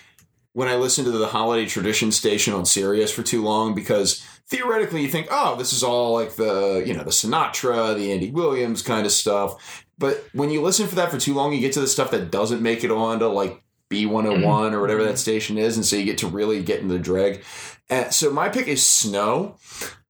when 0.53 0.67
I 0.67 0.75
listen 0.75 1.03
to 1.05 1.11
the 1.11 1.27
holiday 1.27 1.65
tradition 1.65 2.11
station 2.11 2.53
on 2.53 2.65
Sirius 2.65 3.11
for 3.11 3.23
too 3.23 3.43
long 3.43 3.75
because 3.75 4.25
theoretically 4.47 5.01
you 5.01 5.09
think, 5.09 5.27
oh, 5.29 5.55
this 5.57 5.73
is 5.73 5.83
all 5.83 6.13
like 6.13 6.35
the 6.35 6.83
you 6.85 6.93
know 6.93 7.03
the 7.03 7.11
Sinatra, 7.11 7.95
the 7.95 8.11
Andy 8.11 8.31
Williams 8.31 8.81
kind 8.81 9.05
of 9.05 9.11
stuff. 9.11 9.85
But 9.97 10.25
when 10.33 10.49
you 10.49 10.61
listen 10.61 10.87
for 10.87 10.95
that 10.95 11.09
for 11.11 11.17
too 11.19 11.33
long, 11.33 11.53
you 11.53 11.59
get 11.61 11.73
to 11.73 11.79
the 11.81 11.87
stuff 11.87 12.11
that 12.11 12.31
doesn't 12.31 12.61
make 12.61 12.83
it 12.83 12.91
on 12.91 13.19
to 13.19 13.27
like 13.27 13.61
B101 13.89 14.73
or 14.73 14.81
whatever 14.81 15.03
that 15.03 15.17
station 15.19 15.57
is, 15.57 15.77
and 15.77 15.85
so 15.85 15.95
you 15.95 16.03
get 16.05 16.17
to 16.19 16.27
really 16.27 16.61
get 16.63 16.79
into 16.81 16.93
the 16.93 16.99
drag. 16.99 17.43
Uh, 17.89 18.09
so 18.09 18.31
my 18.31 18.49
pick 18.49 18.67
is 18.67 18.85
Snow, 18.85 19.57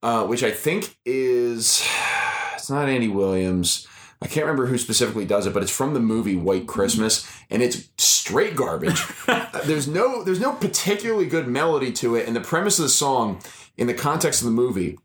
uh, 0.02 0.26
which 0.26 0.44
I 0.44 0.52
think 0.52 0.98
is 1.06 1.86
it's 2.54 2.70
not 2.70 2.90
Andy 2.90 3.08
Williams. 3.08 3.88
I 4.22 4.28
can't 4.28 4.46
remember 4.46 4.68
who 4.68 4.78
specifically 4.78 5.26
does 5.26 5.46
it, 5.46 5.54
but 5.54 5.62
it's 5.62 5.76
from 5.76 5.94
the 5.94 6.00
movie 6.00 6.38
White 6.38 6.68
Christmas, 6.68 7.30
and 7.50 7.62
it's 7.62 7.90
straight 7.98 8.56
garbage. 8.56 9.04
There's 9.66 9.88
no 9.88 10.24
there's 10.24 10.40
no 10.40 10.54
particularly 10.54 11.26
good 11.26 11.48
melody 11.48 11.92
to 11.94 12.16
it, 12.16 12.28
and 12.28 12.36
the 12.36 12.42
premise 12.42 12.80
of 12.80 12.84
the 12.84 12.90
song, 12.90 13.42
in 13.78 13.88
the 13.88 13.94
context 13.94 14.42
of 14.42 14.46
the 14.46 14.52
movie, 14.52 14.98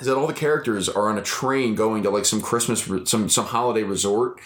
is 0.00 0.06
that 0.06 0.16
all 0.16 0.26
the 0.26 0.32
characters 0.32 0.88
are 0.88 1.08
on 1.08 1.18
a 1.18 1.22
train 1.22 1.74
going 1.74 2.02
to 2.02 2.10
like 2.10 2.24
some 2.24 2.40
Christmas 2.40 2.88
some 3.08 3.28
some 3.28 3.46
holiday 3.46 3.82
resort, 3.82 4.40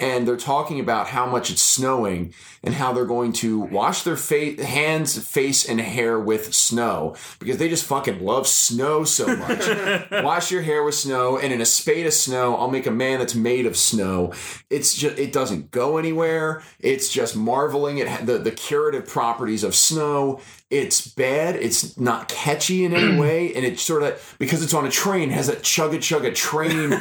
and 0.00 0.26
they're 0.26 0.36
talking 0.36 0.80
about 0.80 1.08
how 1.08 1.26
much 1.26 1.50
it's 1.50 1.62
snowing 1.62 2.32
and 2.62 2.74
how 2.74 2.92
they're 2.92 3.04
going 3.04 3.32
to 3.34 3.60
wash 3.60 4.02
their 4.02 4.16
fa- 4.16 4.64
hands, 4.64 5.22
face, 5.28 5.68
and 5.68 5.80
hair 5.80 6.18
with 6.18 6.54
snow 6.54 7.14
because 7.38 7.58
they 7.58 7.68
just 7.68 7.84
fucking 7.84 8.24
love 8.24 8.46
snow 8.46 9.04
so 9.04 9.36
much. 9.36 10.10
wash 10.24 10.50
your 10.50 10.62
hair 10.62 10.82
with 10.82 10.94
snow, 10.94 11.38
and 11.38 11.52
in 11.52 11.60
a 11.60 11.66
spade 11.66 12.06
of 12.06 12.14
snow, 12.14 12.56
I'll 12.56 12.70
make 12.70 12.86
a 12.86 12.90
man 12.90 13.18
that's 13.18 13.34
made 13.34 13.66
of 13.66 13.76
snow. 13.76 14.32
It's 14.70 14.94
just 14.94 15.18
it 15.18 15.32
doesn't 15.32 15.70
go 15.70 15.98
anywhere. 15.98 16.62
It's 16.80 17.12
just 17.12 17.36
marveling 17.36 18.00
at 18.00 18.26
the 18.26 18.38
the 18.38 18.50
curative 18.50 19.06
properties 19.06 19.62
of 19.62 19.74
snow. 19.74 20.40
It's 20.70 21.04
bad. 21.08 21.56
It's 21.56 21.98
not 21.98 22.28
catchy 22.28 22.84
in 22.84 22.94
any 22.94 23.18
way, 23.20 23.52
and 23.54 23.64
it 23.64 23.80
sort 23.80 24.04
of 24.04 24.36
because 24.38 24.62
it's 24.62 24.72
on 24.72 24.86
a 24.86 24.90
train 24.90 25.30
has 25.30 25.48
that 25.48 25.62
chugga 25.62 25.96
chugga 25.96 26.32
train 26.32 26.92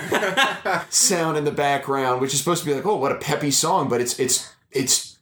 sound 0.90 1.38
in 1.38 1.46
the 1.46 1.52
background, 1.52 2.20
which 2.20 2.34
is 2.34 2.40
supposed 2.40 2.64
to 2.64 2.70
be 2.70 2.76
like, 2.76 2.86
oh, 2.86 2.96
what 2.96 3.12
a 3.12 3.16
peppy 3.16 3.52
song, 3.52 3.88
but 3.88 4.02
it's 4.02 4.20
it's 4.20 4.52
it's 4.72 5.18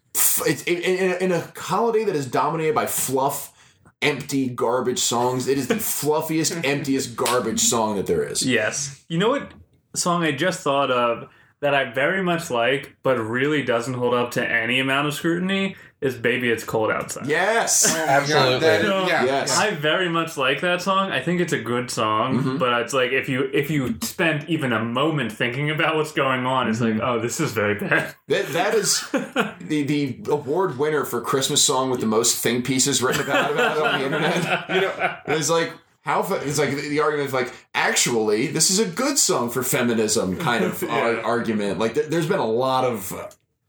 it's 0.45 0.63
in, 0.63 0.81
in, 0.81 1.17
in 1.23 1.31
a 1.33 1.51
holiday 1.57 2.05
that 2.05 2.15
is 2.15 2.25
dominated 2.25 2.73
by 2.73 2.85
fluff, 2.85 3.53
empty 4.01 4.47
garbage 4.47 4.99
songs. 4.99 5.49
It 5.49 5.57
is 5.57 5.67
the 5.67 5.75
fluffiest, 5.79 6.63
emptiest 6.63 7.17
garbage 7.17 7.59
song 7.59 7.97
that 7.97 8.07
there 8.07 8.23
is. 8.23 8.43
Yes. 8.43 9.03
You 9.09 9.17
know 9.17 9.29
what 9.29 9.51
song 9.93 10.23
I 10.23 10.31
just 10.31 10.61
thought 10.61 10.89
of 10.89 11.29
that 11.61 11.73
I 11.73 11.91
very 11.91 12.21
much 12.23 12.49
like, 12.51 12.95
but 13.03 13.17
really 13.17 13.63
doesn't 13.63 13.93
hold 13.95 14.13
up 14.13 14.31
to 14.31 14.47
any 14.47 14.79
amount 14.79 15.07
of 15.07 15.13
scrutiny 15.13 15.75
is 15.99 16.13
Baby 16.13 16.51
It's 16.51 16.63
Cold 16.63 16.91
Outside. 16.91 17.25
Yes. 17.25 17.87
Oh 17.91 17.97
my 17.97 18.03
Absolutely. 18.03 18.59
that- 18.59 18.83
No, 18.83 19.07
yeah, 19.07 19.25
yes. 19.25 19.57
I 19.57 19.71
very 19.71 20.07
much 20.09 20.37
like 20.37 20.61
that 20.61 20.79
song. 20.83 21.11
I 21.11 21.19
think 21.21 21.41
it's 21.41 21.53
a 21.53 21.59
good 21.59 21.89
song, 21.89 22.39
Mhm. 22.43 22.59
but 22.59 22.81
it's 22.81 22.93
like 22.93 23.11
if 23.11 23.27
you 23.27 23.49
if 23.51 23.71
you 23.71 23.95
spend 24.03 24.47
even 24.47 24.71
a 24.73 24.83
moment 24.83 25.31
thinking 25.31 25.71
about 25.71 25.95
what's 25.95 26.11
going 26.11 26.45
on, 26.45 26.69
it's 26.69 26.79
like, 26.81 26.99
oh, 27.01 27.19
this 27.19 27.39
is 27.39 27.51
very 27.53 27.73
bad. 27.79 28.13
That, 28.27 28.45
that 28.49 28.75
is 28.75 29.01
the, 29.11 29.83
the 29.83 30.19
award 30.31 30.77
winner 30.77 31.03
for 31.03 31.19
Christmas 31.19 31.63
song 31.63 31.89
with 31.89 32.01
the 32.01 32.05
most 32.05 32.43
thing 32.43 32.61
pieces 32.61 33.01
written 33.01 33.23
about, 33.23 33.51
about 33.53 33.77
it 33.77 33.83
on 33.83 33.99
the 33.99 34.05
internet. 34.05 34.65
You 34.69 34.81
know, 34.81 35.15
It's 35.25 35.49
like 35.49 35.73
how 36.07 36.23
fa- 36.23 36.41
it's 36.47 36.57
like 36.57 36.69
the, 36.71 36.87
the 36.89 37.01
argument 37.01 37.27
of 37.27 37.33
like 37.33 37.51
actually 37.75 38.47
this 38.47 38.71
is 38.71 38.79
a 38.79 38.85
good 38.85 39.17
song 39.17 39.49
for 39.49 39.61
feminism 39.61 40.37
kind 40.37 40.63
of 40.63 40.81
Yeah. 40.87 41.21
argument. 41.23 41.79
Like 41.79 41.95
th- 41.95 42.07
there's 42.07 42.27
been 42.27 42.39
a 42.39 42.45
lot 42.49 42.85
of 42.85 43.11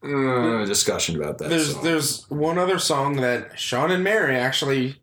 uh, 0.05 0.64
discussion 0.64 1.16
about 1.20 1.38
that. 1.38 1.48
there's 1.51 1.72
song. 1.74 1.83
there's 1.85 2.31
one 2.31 2.57
other 2.59 2.79
song 2.79 3.16
that 3.16 3.59
Sean 3.59 3.90
and 3.90 4.05
Mary 4.05 4.37
actually 4.37 5.01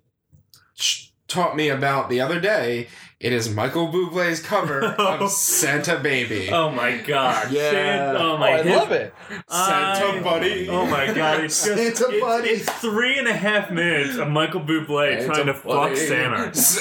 sh- 0.75 1.07
taught 1.27 1.55
me 1.57 1.67
about 1.69 2.09
the 2.09 2.21
other 2.21 2.39
day. 2.39 2.87
It 3.25 3.33
is 3.33 3.49
Michael 3.49 3.87
Bublé's 3.87 4.39
cover 4.39 4.83
of 4.99 5.31
Santa 5.31 5.97
Baby. 5.97 6.49
Oh 6.51 6.69
my 6.69 6.97
god! 6.97 7.51
Yeah. 7.51 7.71
Shit. 7.71 8.15
Oh 8.21 8.33
Oh, 8.35 8.37
my! 8.37 8.51
I 8.59 8.61
his- 8.61 8.75
love 8.75 8.91
it. 8.91 9.15
Santa 9.49 10.19
I- 10.19 10.21
Buddy. 10.23 10.69
Oh 10.69 10.85
my 10.85 11.11
god! 11.11 11.43
It's 11.43 11.65
just 11.65 11.75
Santa 11.97 12.13
it's, 12.13 12.21
Buddy. 12.23 12.49
it's 12.49 12.71
three 12.73 13.17
and 13.17 13.27
a 13.27 13.33
half 13.33 13.71
minutes 13.71 14.17
of 14.17 14.27
Michael 14.27 14.61
Bublé 14.61 15.21
Santa 15.21 15.25
trying 15.33 15.45
to 15.47 15.53
fuck 15.55 15.95
Santa. 15.95 16.49
it's 16.49 16.77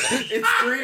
three. 0.61 0.81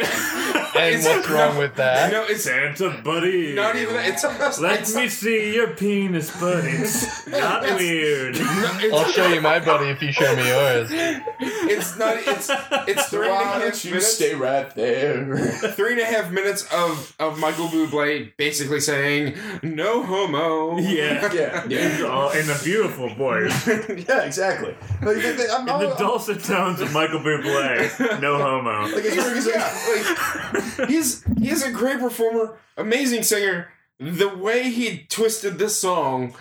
And 0.80 0.94
it's- 0.94 1.04
what's 1.04 1.28
wrong 1.28 1.58
with 1.58 1.74
that? 1.76 2.10
No, 2.10 2.24
it's 2.24 2.44
Santa 2.44 2.98
buddy. 3.04 3.52
not 3.54 3.76
even. 3.76 3.96
It's 3.96 4.24
Let 4.60 4.80
it's, 4.80 4.94
me 4.96 5.08
see 5.08 5.54
your 5.54 5.74
penis, 5.74 6.30
but 6.40 6.64
it's 6.64 7.26
not 7.26 7.62
weird. 7.64 8.34
no, 8.38 8.78
it's, 8.80 8.94
I'll 8.94 9.04
show 9.12 9.26
you 9.28 9.42
my 9.42 9.58
buddy 9.58 9.90
if 9.90 10.00
you 10.00 10.10
show 10.12 10.34
me 10.36 10.48
yours. 10.48 10.88
It's 10.90 11.98
not. 11.98 12.16
It's 12.18 12.50
it's 12.88 13.08
three 13.10 13.26
and 13.28 13.32
a 13.32 13.34
Why 13.34 13.44
half 13.44 13.60
don't 13.62 13.84
you 13.84 14.00
stay 14.00 14.34
right 14.34 14.74
there? 14.74 15.49
Three 15.74 15.92
and 15.92 16.00
a 16.00 16.04
half 16.04 16.30
minutes 16.30 16.66
of 16.72 17.14
of 17.18 17.38
Michael 17.38 17.66
Bublé 17.68 18.32
basically 18.36 18.80
saying 18.80 19.36
no 19.62 20.02
homo. 20.02 20.78
Yeah. 20.78 21.32
yeah, 21.32 21.64
yeah, 21.68 21.98
Oh, 22.02 22.30
in 22.30 22.48
a 22.50 22.58
beautiful 22.62 23.14
voice. 23.14 23.66
yeah, 24.08 24.22
exactly. 24.24 24.74
Like, 25.02 25.16
they- 25.16 25.32
they- 25.32 25.48
I'm 25.50 25.60
In 25.60 25.66
not- 25.66 25.80
the 25.80 25.94
dulcet 25.96 26.42
tones 26.44 26.80
of 26.80 26.92
Michael 26.92 27.20
Bublé. 27.20 28.20
No 28.20 28.38
homo. 28.38 28.82
like, 28.94 29.04
it's 29.04 29.14
very- 29.16 29.38
it's 29.38 29.46
like- 29.46 30.78
like, 30.78 30.88
he's 30.88 31.24
he's 31.38 31.62
a 31.62 31.70
great 31.70 31.98
performer, 32.00 32.56
amazing 32.76 33.22
singer. 33.22 33.68
The 33.98 34.28
way 34.28 34.70
he 34.70 35.06
twisted 35.10 35.58
this 35.58 35.78
song, 35.78 36.34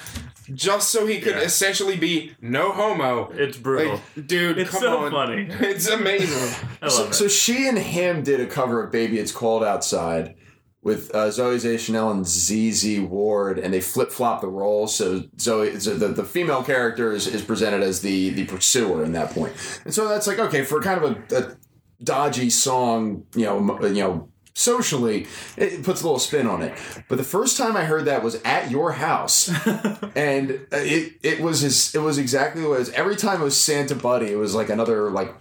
just 0.53 0.89
so 0.89 1.05
he 1.05 1.19
could 1.19 1.35
Yeah. 1.35 1.41
essentially 1.41 1.97
be 1.97 2.35
no 2.41 2.71
homo. 2.71 3.29
It's 3.33 3.57
brutal. 3.57 4.01
Like, 4.15 4.27
dude, 4.27 4.57
it's 4.57 4.69
come 4.71 4.81
so 4.81 4.97
on, 5.05 5.11
funny. 5.11 5.47
it's 5.67 5.87
amazing. 5.87 6.67
I 6.81 6.85
love 6.85 6.91
so, 6.93 7.05
it. 7.07 7.13
so 7.13 7.27
she 7.27 7.67
and 7.67 7.77
him 7.77 8.23
did 8.23 8.39
a 8.39 8.45
cover 8.45 8.83
of 8.83 8.91
"Baby 8.91 9.19
It's 9.19 9.31
Cold 9.31 9.63
Outside" 9.63 10.35
with 10.81 11.13
uh, 11.13 11.27
Zooey 11.27 11.61
Deschanel 11.61 12.09
and 12.11 12.25
ZZ 12.25 13.01
Ward, 13.01 13.59
and 13.59 13.73
they 13.73 13.81
flip 13.81 14.11
flop 14.11 14.39
the 14.41 14.47
roles. 14.47 14.95
So 14.95 15.19
Zooey, 15.35 15.81
so 15.81 15.93
the, 15.95 16.07
the 16.07 16.23
female 16.23 16.63
character 16.63 17.11
is, 17.11 17.27
is 17.27 17.41
presented 17.41 17.81
as 17.83 18.01
the 18.01 18.29
the 18.29 18.45
pursuer 18.45 19.03
in 19.03 19.11
that 19.13 19.31
point, 19.31 19.53
and 19.83 19.93
so 19.93 20.07
that's 20.07 20.25
like 20.27 20.39
okay 20.39 20.63
for 20.63 20.81
kind 20.81 21.03
of 21.03 21.31
a, 21.31 21.35
a 21.37 21.57
dodgy 22.03 22.49
song, 22.49 23.25
you 23.35 23.43
know, 23.45 23.79
you 23.87 24.03
know. 24.03 24.28
Socially, 24.53 25.25
it 25.55 25.83
puts 25.83 26.01
a 26.01 26.03
little 26.03 26.19
spin 26.19 26.45
on 26.45 26.61
it. 26.61 26.77
But 27.07 27.17
the 27.17 27.23
first 27.23 27.57
time 27.57 27.77
I 27.77 27.85
heard 27.85 28.05
that 28.05 28.23
was 28.23 28.35
at 28.43 28.69
your 28.69 28.91
house, 28.91 29.49
and 30.15 30.51
uh, 30.73 30.77
it 30.77 31.13
it 31.23 31.39
was 31.39 31.61
his, 31.61 31.95
it 31.95 31.99
was 31.99 32.17
exactly 32.17 32.63
what 32.63 32.75
it 32.75 32.79
was. 32.79 32.89
Every 32.91 33.15
time 33.15 33.41
it 33.41 33.43
was 33.45 33.55
Santa 33.55 33.95
Buddy, 33.95 34.27
it 34.27 34.37
was 34.37 34.55
like 34.55 34.69
another 34.69 35.11
like 35.11 35.33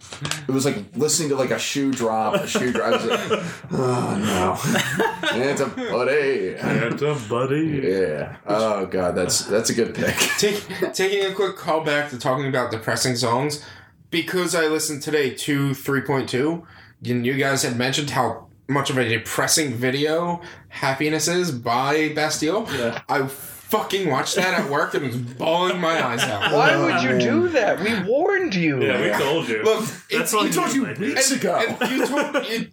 it 0.47 0.53
was 0.53 0.65
like 0.65 0.85
listening 0.95 1.31
to 1.31 1.37
like 1.37 1.51
a 1.51 1.59
shoe 1.59 1.93
drop, 1.93 2.35
a 2.35 2.47
shoe 2.47 2.73
drop. 2.73 2.87
I 2.87 2.91
was 2.91 3.07
like, 3.07 3.43
oh 3.73 4.19
no, 4.19 5.29
Santa 5.29 5.67
Buddy. 5.67 6.57
Santa 6.59 7.29
buddy. 7.29 7.81
Yeah. 7.83 8.37
Oh 8.47 8.87
god, 8.87 9.15
that's 9.15 9.45
that's 9.47 9.71
a 9.71 9.75
good 9.75 9.95
pick. 9.95 10.15
Take, 10.39 10.93
taking 10.93 11.25
a 11.25 11.35
quick 11.35 11.57
call 11.57 11.83
back 11.83 12.11
to 12.11 12.19
talking 12.19 12.47
about 12.47 12.71
depressing 12.71 13.17
songs, 13.17 13.65
because 14.11 14.55
I 14.55 14.67
listened 14.67 15.03
today 15.03 15.35
to 15.35 15.71
3.2, 15.71 16.65
and 17.09 17.27
you 17.27 17.35
guys 17.35 17.63
had 17.63 17.77
mentioned 17.77 18.11
how 18.11 18.48
much 18.69 18.91
of 18.91 18.99
a 18.99 19.09
depressing 19.09 19.73
video 19.75 20.41
Happiness 20.69 21.27
is 21.29 21.51
by 21.51 22.11
Bastille. 22.11 22.69
Yeah. 22.73 23.03
I 23.09 23.27
fucking 23.27 24.11
watched 24.11 24.37
that 24.37 24.59
at 24.59 24.71
work 24.71 24.95
and 24.95 25.07
was 25.07 25.17
bawling 25.17 25.81
my 25.81 26.03
eyes 26.03 26.23
out. 26.23 26.53
Why 26.53 26.75
oh, 26.75 26.85
would 26.85 27.03
you 27.03 27.19
do 27.19 27.49
that? 27.49 27.81
We 27.81 28.11
warned 28.11 28.55
you. 28.55 28.83
Yeah, 28.83 29.01
we 29.01 29.25
told 29.25 29.49
you. 29.49 29.63
Look, 29.63 29.81
That's 29.81 30.05
it's, 30.11 30.35
all 30.35 30.45
He 30.45 30.53
told 30.53 30.73
you 30.73 30.87
I 30.87 30.93
weeks 30.95 31.33
and, 31.33 31.41
ago. 31.41 31.77
and 31.81 31.91
you 31.91 32.07
told 32.07 32.49
you, 32.49 32.69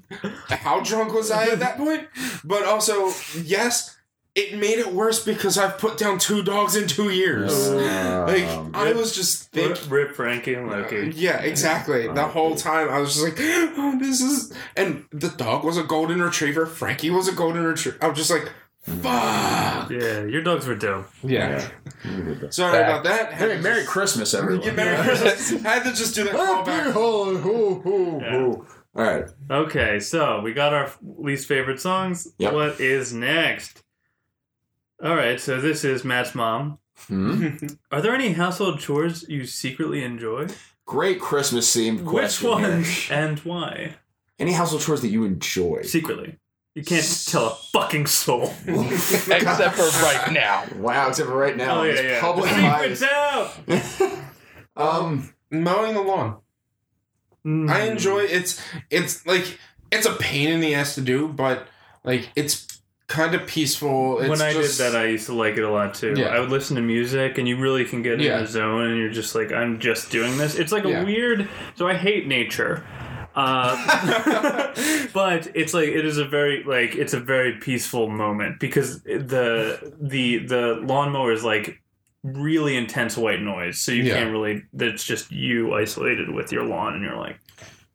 how 0.49 0.81
drunk 0.81 1.13
was 1.13 1.31
I 1.31 1.47
at 1.47 1.60
that 1.60 1.77
point? 1.77 2.08
But 2.43 2.65
also, 2.65 3.12
yes, 3.41 3.94
it 4.36 4.58
made 4.60 4.80
it 4.80 4.91
worse 4.93 5.24
because 5.24 5.58
I've 5.58 5.78
put 5.78 5.98
down 5.98 6.19
two 6.19 6.43
dogs 6.43 6.76
in 6.76 6.88
two 6.88 7.10
years. 7.10 7.69
like 7.69 8.43
Um, 8.43 8.71
I 8.74 8.91
was 8.93 9.15
just 9.15 9.52
thinking. 9.52 9.71
Rip, 9.89 10.08
Rip 10.10 10.15
Frankie 10.15 10.54
and 10.56 10.69
Loki. 10.69 11.12
Yeah, 11.15 11.39
exactly. 11.41 12.08
The 12.08 12.28
whole 12.28 12.56
time 12.56 12.89
I 12.89 13.00
was 13.00 13.13
just 13.13 13.24
like, 13.24 13.36
"Oh, 13.39 13.98
this 13.98 14.19
is." 14.21 14.54
And 14.76 15.06
the 15.12 15.30
dog 15.30 15.63
was 15.63 15.78
a 15.78 15.84
golden 15.84 16.21
retriever. 16.21 16.65
Frankie 16.65 17.10
was 17.10 17.28
a 17.30 17.32
golden 17.32 17.63
retriever. 17.63 17.98
I 18.02 18.08
was 18.10 18.17
just 18.17 18.30
like, 18.32 18.52
"Fuck." 18.82 19.89
Yeah, 19.89 20.24
your 20.26 20.41
dogs 20.41 20.65
were 20.67 20.76
dope. 20.76 21.08
Yeah. 21.24 21.67
Yeah. 22.06 22.50
Sorry 22.50 22.78
about 22.82 23.04
that. 23.06 23.34
Had 23.34 23.52
Hey, 23.52 23.62
Merry 23.62 23.78
just- 23.82 23.89
Christmas, 23.89 24.34
everyone. 24.34 24.65
Yeah, 24.65 24.74
Merry 24.74 25.04
Christmas. 25.04 25.65
I 25.65 25.69
had 25.76 25.84
to 25.84 25.93
just 25.93 26.13
do 26.15 26.24
that 26.26 26.34
Happy 26.36 26.71
callback. 26.71 26.91
holiday, 26.93 27.39
hoo, 27.41 27.80
hoo, 27.82 28.19
Yeah. 28.21 28.45
All 28.98 29.04
right. 29.04 29.26
Okay, 29.52 30.00
so 30.00 30.39
we 30.41 30.54
got 30.54 30.74
our 30.74 30.89
least 31.17 31.48
favorite 31.48 31.82
songs. 31.82 32.28
Yep. 32.38 32.54
What 32.54 32.80
is 32.80 33.12
next? 33.13 33.82
All 35.03 35.15
right, 35.15 35.39
so 35.39 35.60
this 35.60 35.84
is 35.84 36.03
Matt's 36.05 36.34
mom. 36.36 36.79
Hmm? 37.08 37.49
Are 37.91 38.01
there 38.01 38.15
any 38.15 38.34
household 38.34 38.79
chores 38.79 39.25
you 39.27 39.45
secretly 39.45 40.03
enjoy? 40.03 40.47
Great 40.86 41.19
Christmas 41.19 41.75
themed 41.75 42.01
Which 42.01 42.10
question. 42.39 42.49
ones 42.49 42.88
here. 42.88 43.17
and 43.17 43.39
why? 43.39 43.95
Any 44.39 44.53
household 44.53 44.81
chores 44.84 45.01
that 45.01 45.10
you 45.10 45.23
enjoy? 45.25 45.81
Secretly. 45.84 46.38
You 46.75 46.84
can't 46.84 47.25
tell 47.27 47.47
a 47.47 47.55
fucking 47.71 48.05
soul. 48.05 48.53
Except 48.67 49.75
for 49.75 50.03
right 50.03 50.29
now. 50.34 50.65
Wow, 50.75 51.08
except 51.08 51.29
for 51.29 51.36
right 51.38 51.55
now. 51.55 51.79
oh, 51.79 51.84
it's 51.84 52.01
yeah, 52.01 52.08
yeah. 52.10 52.19
Public 52.19 52.49
Secrets 52.49 52.99
bias. 52.99 54.01
out! 54.01 54.12
um, 54.75 55.34
Mowing 55.51 55.93
the 55.93 56.01
lawn. 56.01 56.38
Mm. 57.45 57.69
I 57.69 57.84
enjoy 57.84 58.23
it's 58.23 58.60
it's 58.89 59.25
like 59.25 59.58
it's 59.89 60.05
a 60.05 60.15
pain 60.15 60.49
in 60.49 60.60
the 60.60 60.75
ass 60.75 60.95
to 60.95 61.01
do, 61.01 61.29
but 61.29 61.65
like 62.03 62.29
it's 62.36 62.74
kind 63.08 63.36
of 63.36 63.46
peaceful. 63.48 64.20
It's 64.20 64.30
when 64.30 64.41
I 64.41 64.54
just, 64.54 64.78
did 64.78 64.94
that, 64.94 65.00
I 65.00 65.06
used 65.08 65.28
to 65.28 65.34
like 65.34 65.58
it 65.58 65.63
a 65.63 65.70
lot 65.72 65.94
too. 65.94 66.13
Yeah. 66.18 66.28
I 66.28 66.39
would 66.39 66.50
listen 66.50 66.76
to 66.76 66.82
music, 66.82 67.38
and 67.38 67.48
you 67.48 67.58
really 67.58 67.86
can 67.86 68.02
get 68.02 68.20
Yeah. 68.20 68.38
in 68.38 68.46
the 68.46 68.48
zone, 68.52 68.86
and 68.89 68.98
you're 69.00 69.10
just 69.12 69.36
like, 69.36 69.52
I'm 69.52 69.80
just 69.80 70.10
doing 70.12 70.38
this. 70.38 70.56
It's 70.56 70.72
like 70.72 70.86
a 70.86 71.04
weird. 71.04 71.48
So 71.76 71.88
I 71.88 71.94
hate 71.96 72.26
nature, 72.28 72.84
uh, 73.36 74.74
but 75.13 75.52
it's 75.56 75.74
like 75.74 75.89
it 75.89 76.06
is 76.06 76.18
a 76.18 76.26
very 76.26 76.63
like 76.63 76.96
it's 76.96 77.13
a 77.13 77.20
very 77.20 77.54
peaceful 77.54 78.10
moment 78.10 78.60
because 78.60 79.02
the 79.04 79.94
the 80.02 80.39
the 80.39 80.80
lawnmower 80.84 81.32
is 81.32 81.44
like 81.44 81.82
really 82.24 82.76
intense 82.76 83.15
white 83.18 83.41
noise, 83.41 83.78
so 83.80 83.91
you 83.91 84.04
Yeah. 84.04 84.15
can't 84.15 84.32
really. 84.32 84.63
That's 84.74 85.04
just 85.04 85.32
you 85.32 85.74
isolated 85.76 86.32
with 86.34 86.52
your 86.52 86.63
lawn, 86.63 86.94
and 86.96 87.04
you're 87.04 87.18
like, 87.18 87.38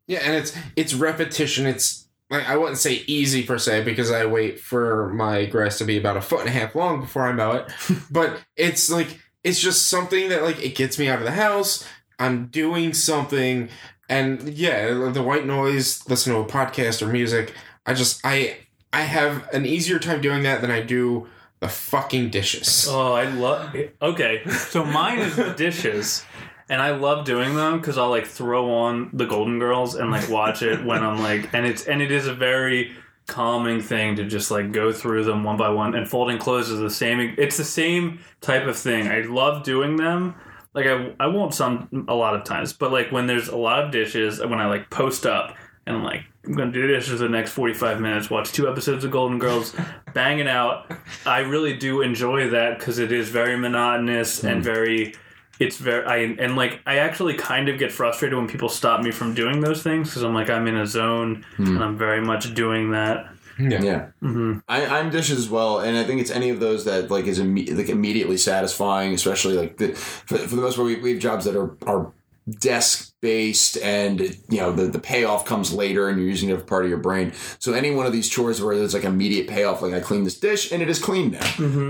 Yeah, 0.07 0.20
and 0.20 0.35
it's 0.37 0.57
it's 0.77 0.94
repetition. 0.94 1.66
It's 1.66 2.07
like 2.30 2.48
I 2.48 2.56
wouldn't 2.56 2.78
say 2.78 3.04
easy 3.06 3.42
per 3.42 3.58
se 3.58 3.82
because 3.84 4.10
I 4.10 4.24
wait 4.24 4.60
for 4.60 5.12
my 5.12 5.44
grass 5.46 5.78
to 5.78 5.84
be 5.84 5.98
about 5.98 6.16
a 6.16 6.20
foot 6.20 6.40
and 6.40 6.48
a 6.48 6.52
half 6.52 6.74
long 6.74 7.00
before 7.00 7.26
I 7.26 7.32
mow 7.32 7.52
it. 7.52 7.70
but 8.10 8.40
it's 8.56 8.90
like 8.90 9.18
it's 9.42 9.60
just 9.60 9.88
something 9.88 10.28
that 10.28 10.42
like 10.42 10.62
it 10.64 10.74
gets 10.74 10.98
me 10.98 11.08
out 11.08 11.18
of 11.18 11.24
the 11.24 11.32
house. 11.32 11.86
I'm 12.18 12.46
doing 12.46 12.92
something, 12.92 13.70
and 14.08 14.48
yeah, 14.50 15.10
the 15.10 15.22
white 15.22 15.46
noise, 15.46 16.06
listen 16.08 16.32
to 16.34 16.40
a 16.40 16.44
podcast 16.44 17.02
or 17.02 17.06
music. 17.06 17.54
I 17.86 17.94
just 17.94 18.20
I 18.24 18.58
I 18.92 19.02
have 19.02 19.48
an 19.52 19.66
easier 19.66 19.98
time 19.98 20.20
doing 20.20 20.42
that 20.42 20.60
than 20.60 20.70
I 20.70 20.82
do 20.82 21.26
the 21.60 21.68
fucking 21.68 22.30
dishes. 22.30 22.86
Oh, 22.88 23.12
I 23.12 23.24
love. 23.24 23.76
Okay, 24.02 24.42
so 24.48 24.84
mine 24.84 25.18
is 25.18 25.36
the 25.36 25.52
dishes, 25.52 26.24
and 26.70 26.80
I 26.80 26.92
love 26.92 27.24
doing 27.24 27.56
them 27.56 27.78
because 27.78 27.98
I'll 27.98 28.11
like 28.11 28.26
throw 28.26 28.70
on 28.72 29.11
the 29.12 29.26
Golden 29.26 29.59
Girls 29.59 29.96
and 29.96 30.11
like 30.12 30.30
watch 30.30 30.62
it 30.62 30.83
when 30.85 31.02
I'm 31.02 31.18
like, 31.18 31.52
and 31.52 31.66
it's 31.66 31.85
and 31.85 32.00
it 32.00 32.12
is 32.12 32.28
a 32.28 32.33
very 32.33 32.92
calming 33.26 33.80
thing 33.80 34.16
to 34.16 34.24
just 34.24 34.52
like 34.52 34.70
go 34.70 34.92
through 34.92 35.24
them 35.24 35.42
one 35.42 35.56
by 35.56 35.68
one. 35.68 35.96
And 35.96 36.09
folding 36.09 36.38
clothes 36.38 36.70
is 36.70 36.78
the 36.78 36.88
same. 36.88 37.35
It's 37.37 37.56
the 37.56 37.64
same 37.64 38.20
type 38.40 38.66
of 38.66 38.76
thing. 38.76 39.09
I 39.09 39.22
love 39.22 39.64
doing 39.64 39.96
them. 39.96 40.37
Like 40.72 40.87
I, 40.87 41.12
I 41.18 41.26
won't 41.26 41.52
some 41.54 42.06
a 42.09 42.14
lot 42.14 42.37
of 42.37 42.44
times, 42.44 42.72
but 42.72 42.92
like 42.92 43.11
when 43.11 43.26
there's 43.26 43.48
a 43.48 43.56
lot 43.56 43.85
of 43.85 43.90
dishes, 43.90 44.38
when 44.38 44.61
I 44.61 44.66
like 44.66 44.90
post 44.90 45.26
up 45.26 45.56
and 45.87 45.96
I'm 45.96 46.04
like, 46.04 46.22
I'm 46.46 46.54
gonna 46.54 46.70
do 46.70 46.87
dishes 46.87 47.11
for 47.11 47.16
the 47.16 47.28
next 47.28 47.50
45 47.50 48.00
minutes, 48.00 48.30
watch 48.30 48.52
two 48.52 48.68
episodes 48.68 49.02
of 49.04 49.11
Golden 49.11 49.40
Girls, 49.40 49.74
bang 50.14 50.38
it 50.38 50.46
out. 50.46 50.88
I 51.26 51.40
really 51.40 51.76
do 51.76 52.00
enjoy 52.00 52.50
that 52.50 52.78
because 52.78 53.00
it 53.00 53.11
is 53.11 53.28
very 53.28 53.56
monotonous 53.56 54.44
and 54.44 54.61
mm. 54.61 54.64
very. 54.64 55.14
It's 55.61 55.77
very 55.77 56.05
I 56.05 56.16
and 56.16 56.57
like 56.57 56.81
I 56.87 56.96
actually 56.96 57.35
kind 57.35 57.68
of 57.68 57.79
get 57.79 57.92
frustrated 57.92 58.37
when 58.37 58.49
people 58.49 58.68
stop 58.68 59.03
me 59.03 59.11
from 59.12 59.35
doing 59.35 59.61
those 59.61 59.83
things 59.83 60.09
because 60.09 60.23
I'm 60.23 60.35
like 60.35 60.51
I'm 60.51 60.66
in 60.66 60.77
a 60.77 60.87
zone 60.87 61.44
and 61.59 61.85
I'm 61.85 61.96
very 61.99 62.20
much 62.23 62.53
doing 62.55 62.90
that. 62.92 63.29
Yeah. 63.59 63.83
Yeah. 63.83 64.07
hmm 64.20 64.59
I, 64.68 64.87
I'm 64.87 65.11
dishes 65.11 65.38
as 65.38 65.49
well, 65.51 65.81
and 65.81 65.99
I 65.99 66.05
think 66.05 66.23
it's 66.23 66.31
any 66.31 66.49
of 66.49 66.61
those 66.61 66.87
that 66.87 67.11
like 67.11 67.27
is 67.27 67.38
imme- 67.38 67.77
like 67.77 67.90
immediately 67.90 68.38
satisfying. 68.38 69.12
Especially 69.12 69.55
like 69.55 69.77
the, 69.77 69.88
for, 69.94 70.38
for 70.38 70.57
the 70.57 70.62
most 70.62 70.77
part, 70.77 70.87
we, 70.87 70.96
we 70.96 71.12
have 71.12 71.20
jobs 71.20 71.44
that 71.44 71.55
are 71.57 71.77
are 71.87 72.11
desk 72.59 73.10
based, 73.20 73.76
and 73.78 74.20
you 74.48 74.59
know 74.59 74.72
the 74.72 74.87
the 74.87 74.98
payoff 74.98 75.44
comes 75.44 75.72
later, 75.72 76.09
and 76.09 76.18
you're 76.18 76.28
using 76.28 76.50
it 76.50 76.59
for 76.59 76.64
part 76.64 76.85
of 76.85 76.90
your 76.90 76.98
brain. 76.98 77.33
So 77.59 77.72
any 77.72 77.90
one 77.90 78.06
of 78.06 78.12
these 78.12 78.28
chores 78.28 78.62
where 78.62 78.76
there's 78.76 78.94
like 78.94 79.04
immediate 79.04 79.48
payoff, 79.48 79.83
like 79.83 79.92
I 79.94 80.00
clean 80.00 80.24
this 80.24 80.38
dish 80.38 80.72
and 80.72 80.83
it 80.83 80.88
is 80.88 80.98
clean 80.98 81.33
now, 81.33 81.40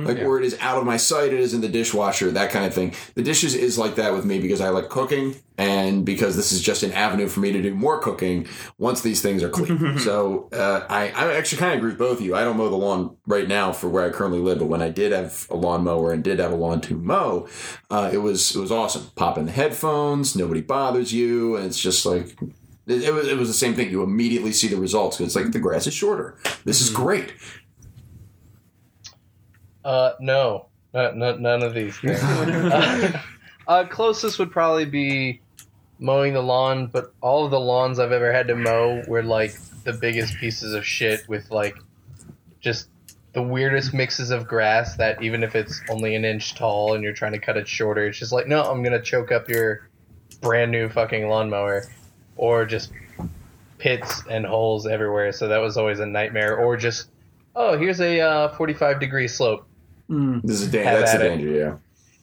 like 0.04 0.18
Yeah. 0.18 0.24
or 0.26 0.38
it 0.38 0.44
is 0.44 0.56
out 0.60 0.78
of 0.78 0.84
my 0.84 0.96
sight, 0.96 1.32
it 1.32 1.40
is 1.40 1.54
in 1.54 1.60
the 1.60 1.68
dishwasher, 1.68 2.30
that 2.32 2.50
kind 2.50 2.64
of 2.66 2.74
thing. 2.74 2.94
The 3.14 3.22
dishes 3.22 3.54
is 3.54 3.78
like 3.78 3.94
that 3.96 4.12
with 4.14 4.24
me 4.24 4.38
because 4.40 4.60
I 4.60 4.68
like 4.70 4.88
cooking, 4.88 5.34
and 5.58 6.04
because 6.04 6.36
this 6.36 6.52
is 6.52 6.60
just 6.62 6.82
an 6.82 6.92
avenue 6.92 7.28
for 7.28 7.40
me 7.40 7.52
to 7.52 7.60
do 7.62 7.74
more 7.74 8.00
cooking 8.00 8.46
once 8.78 9.00
these 9.02 9.20
things 9.20 9.42
are 9.42 9.50
clean. 9.50 9.98
so 9.98 10.48
uh, 10.52 10.84
I, 10.88 11.08
I 11.10 11.34
actually 11.36 11.58
kind 11.58 11.72
of 11.72 11.78
agree 11.78 11.90
with 11.90 11.98
both 11.98 12.18
of 12.20 12.24
you. 12.26 12.34
I 12.34 12.44
don't 12.44 12.56
mow 12.56 12.68
the 12.70 12.76
lawn 12.76 13.16
right 13.26 13.46
now 13.46 13.72
for 13.72 13.88
where 13.88 14.04
I 14.06 14.10
currently 14.10 14.40
live, 14.40 14.58
but 14.58 14.66
when 14.66 14.82
I 14.82 14.88
did 14.88 15.12
have 15.12 15.46
a 15.50 15.56
lawn 15.56 15.84
mower 15.84 16.12
and 16.12 16.24
did 16.24 16.38
have 16.38 16.52
a 16.52 16.56
lawn 16.56 16.80
to 16.82 16.94
mow, 16.94 17.46
uh, 17.90 18.10
it 18.12 18.18
was 18.18 18.54
it 18.56 18.58
was 18.58 18.72
awesome. 18.72 19.10
Pop 19.16 19.36
in 19.38 19.46
the 19.46 19.52
headphones, 19.52 20.34
nobody 20.34 20.60
bothers 20.62 21.12
you, 21.12 21.19
and 21.56 21.66
it's 21.66 21.80
just 21.80 22.06
like. 22.06 22.36
It, 22.86 23.04
it 23.04 23.14
was, 23.14 23.28
it 23.28 23.36
was 23.36 23.46
the 23.46 23.54
same 23.54 23.74
thing. 23.74 23.90
You 23.90 24.02
immediately 24.02 24.52
see 24.52 24.66
the 24.66 24.76
results. 24.76 25.16
Because 25.16 25.36
it's 25.36 25.44
like 25.44 25.52
the 25.52 25.60
grass 25.60 25.86
is 25.86 25.94
shorter. 25.94 26.36
This 26.64 26.80
is 26.80 26.90
great. 26.90 27.32
Uh, 29.84 30.12
no, 30.20 30.66
uh, 30.92 31.12
no, 31.14 31.36
none 31.36 31.62
of 31.62 31.74
these 31.74 31.96
things. 31.98 32.20
uh, 32.22 33.22
uh, 33.68 33.84
closest 33.84 34.38
would 34.38 34.50
probably 34.50 34.84
be 34.84 35.40
mowing 35.98 36.32
the 36.32 36.42
lawn, 36.42 36.86
but 36.86 37.12
all 37.20 37.44
of 37.44 37.50
the 37.50 37.60
lawns 37.60 37.98
I've 37.98 38.12
ever 38.12 38.32
had 38.32 38.48
to 38.48 38.56
mow 38.56 39.02
were 39.06 39.22
like 39.22 39.54
the 39.84 39.92
biggest 39.92 40.36
pieces 40.36 40.74
of 40.74 40.84
shit 40.84 41.28
with 41.28 41.50
like 41.50 41.76
just 42.60 42.88
the 43.32 43.42
weirdest 43.42 43.94
mixes 43.94 44.30
of 44.30 44.46
grass 44.46 44.96
that 44.96 45.22
even 45.22 45.42
if 45.42 45.54
it's 45.54 45.80
only 45.88 46.14
an 46.16 46.24
inch 46.24 46.54
tall 46.54 46.94
and 46.94 47.04
you're 47.04 47.12
trying 47.12 47.32
to 47.32 47.38
cut 47.38 47.56
it 47.56 47.68
shorter, 47.68 48.06
it's 48.06 48.18
just 48.18 48.32
like, 48.32 48.48
no, 48.48 48.62
I'm 48.62 48.82
gonna 48.82 49.00
choke 49.00 49.30
up 49.30 49.48
your 49.48 49.88
brand 50.40 50.70
new 50.70 50.88
fucking 50.88 51.28
lawnmower, 51.28 51.84
or 52.36 52.64
just 52.66 52.92
pits 53.78 54.22
and 54.30 54.44
holes 54.46 54.86
everywhere. 54.86 55.32
So 55.32 55.48
that 55.48 55.58
was 55.58 55.76
always 55.76 56.00
a 56.00 56.06
nightmare. 56.06 56.56
Or 56.56 56.76
just, 56.76 57.08
oh, 57.56 57.76
here's 57.78 58.00
a 58.00 58.20
uh, 58.20 58.48
45 58.56 59.00
degree 59.00 59.28
slope. 59.28 59.66
Mm. 60.08 60.42
This 60.42 60.60
is 60.62 60.70
dan- 60.70 60.86
Have 60.86 61.00
that's 61.00 61.14
a 61.14 61.18
the 61.18 61.24
it. 61.24 61.28
danger. 61.28 61.48
Yeah. 61.50 61.76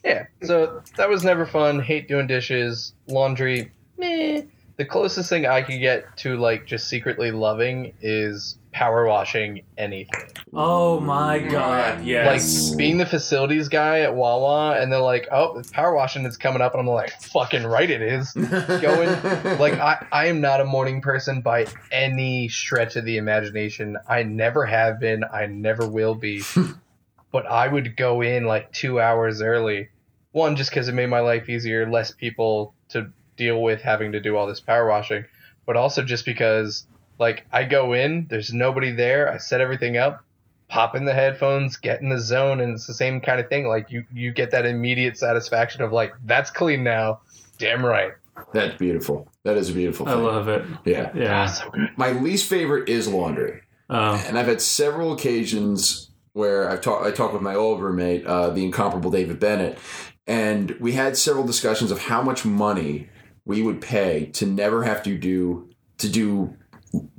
Yeah, 0.03 0.25
so 0.43 0.81
that 0.95 1.09
was 1.09 1.25
never 1.25 1.45
fun. 1.45 1.81
Hate 1.81 2.07
doing 2.07 2.27
dishes, 2.27 2.93
laundry. 3.07 3.71
Meh. 3.97 4.43
The 4.77 4.85
closest 4.85 5.29
thing 5.29 5.45
I 5.45 5.61
could 5.63 5.79
get 5.79 6.15
to 6.17 6.37
like 6.37 6.65
just 6.65 6.87
secretly 6.87 7.31
loving 7.31 7.93
is 8.01 8.57
power 8.77 9.07
washing 9.07 9.63
anything. 9.75 10.29
Oh 10.53 10.99
my 10.99 11.39
mm, 11.39 11.49
god! 11.49 12.05
Yes. 12.05 12.69
Like 12.69 12.77
being 12.77 12.99
the 12.99 13.07
facilities 13.07 13.69
guy 13.69 14.01
at 14.01 14.13
Wawa, 14.13 14.79
and 14.79 14.91
they're 14.91 14.99
like, 14.99 15.27
"Oh, 15.31 15.63
power 15.71 15.95
washing 15.95 16.25
is 16.25 16.37
coming 16.37 16.61
up," 16.61 16.73
and 16.73 16.81
I'm 16.81 16.87
like, 16.87 17.19
"Fucking 17.19 17.63
right, 17.65 17.89
it 17.89 18.03
is." 18.03 18.33
Going 18.33 19.09
like 19.59 19.73
I, 19.73 20.05
I 20.11 20.27
am 20.27 20.41
not 20.41 20.61
a 20.61 20.65
morning 20.65 21.01
person 21.01 21.41
by 21.41 21.65
any 21.91 22.49
stretch 22.49 22.95
of 22.97 23.03
the 23.03 23.17
imagination. 23.17 23.97
I 24.07 24.21
never 24.21 24.63
have 24.63 24.99
been. 24.99 25.23
I 25.23 25.47
never 25.47 25.87
will 25.87 26.13
be. 26.13 26.43
but 27.31 27.47
I 27.47 27.67
would 27.67 27.97
go 27.97 28.21
in 28.21 28.45
like 28.45 28.71
two 28.71 29.01
hours 29.01 29.41
early. 29.41 29.89
One, 30.33 30.55
just 30.55 30.69
because 30.69 30.87
it 30.87 30.93
made 30.93 31.09
my 31.09 31.21
life 31.21 31.49
easier, 31.49 31.89
less 31.89 32.11
people 32.11 32.75
to 32.89 33.11
deal 33.37 33.59
with 33.59 33.81
having 33.81 34.11
to 34.11 34.19
do 34.19 34.37
all 34.37 34.45
this 34.45 34.59
power 34.59 34.87
washing. 34.87 35.25
But 35.65 35.77
also 35.77 36.03
just 36.03 36.25
because 36.25 36.85
like 37.19 37.45
I 37.51 37.63
go 37.63 37.93
in, 37.93 38.27
there's 38.29 38.53
nobody 38.53 38.91
there. 38.91 39.31
I 39.31 39.37
set 39.37 39.61
everything 39.61 39.97
up, 39.97 40.23
pop 40.69 40.95
in 40.95 41.05
the 41.05 41.13
headphones, 41.13 41.77
get 41.77 42.01
in 42.01 42.09
the 42.09 42.19
zone, 42.19 42.59
and 42.61 42.73
it's 42.73 42.87
the 42.87 42.93
same 42.93 43.21
kind 43.21 43.39
of 43.39 43.47
thing. 43.49 43.67
Like 43.67 43.89
you, 43.91 44.05
you 44.13 44.31
get 44.31 44.51
that 44.51 44.65
immediate 44.65 45.17
satisfaction 45.17 45.81
of 45.81 45.91
like 45.91 46.13
that's 46.25 46.51
clean 46.51 46.83
now. 46.83 47.21
Damn 47.57 47.85
right. 47.85 48.11
That's 48.53 48.77
beautiful. 48.77 49.27
That 49.43 49.57
is 49.57 49.69
a 49.71 49.73
beautiful 49.73 50.07
I 50.07 50.13
love 50.13 50.47
it. 50.47 50.63
yeah. 50.85 51.09
Ah, 51.13 51.17
Yeah. 51.17 51.45
so 51.47 51.69
good. 51.71 51.89
My 51.97 52.11
least 52.11 52.47
favorite 52.47 52.87
is 52.87 53.07
laundry. 53.07 53.61
Oh. 53.89 54.23
And 54.27 54.37
I've 54.37 54.45
had 54.47 54.61
several 54.61 55.11
occasions 55.13 56.11
where 56.33 56.69
I've 56.69 56.81
talked 56.81 57.03
I 57.05 57.11
talked 57.11 57.33
with 57.33 57.41
my 57.41 57.55
old 57.55 57.81
roommate, 57.81 58.25
uh, 58.27 58.51
the 58.51 58.63
incomparable 58.63 59.09
David 59.09 59.39
Bennett, 59.39 59.79
and 60.27 60.71
we 60.79 60.91
had 60.91 61.17
several 61.17 61.45
discussions 61.47 61.89
of 61.89 61.99
how 61.99 62.21
much 62.21 62.45
money 62.45 63.09
we 63.45 63.63
would 63.63 63.81
pay 63.81 64.25
to 64.33 64.45
never 64.45 64.83
have 64.83 65.01
to 65.03 65.17
do 65.17 65.69
to 65.97 66.07
do 66.09 66.55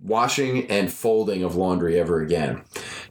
washing 0.03 0.71
and 0.71 0.93
folding 0.93 1.43
of 1.43 1.57
laundry 1.57 1.99
ever 1.99 2.21
again. 2.21 2.63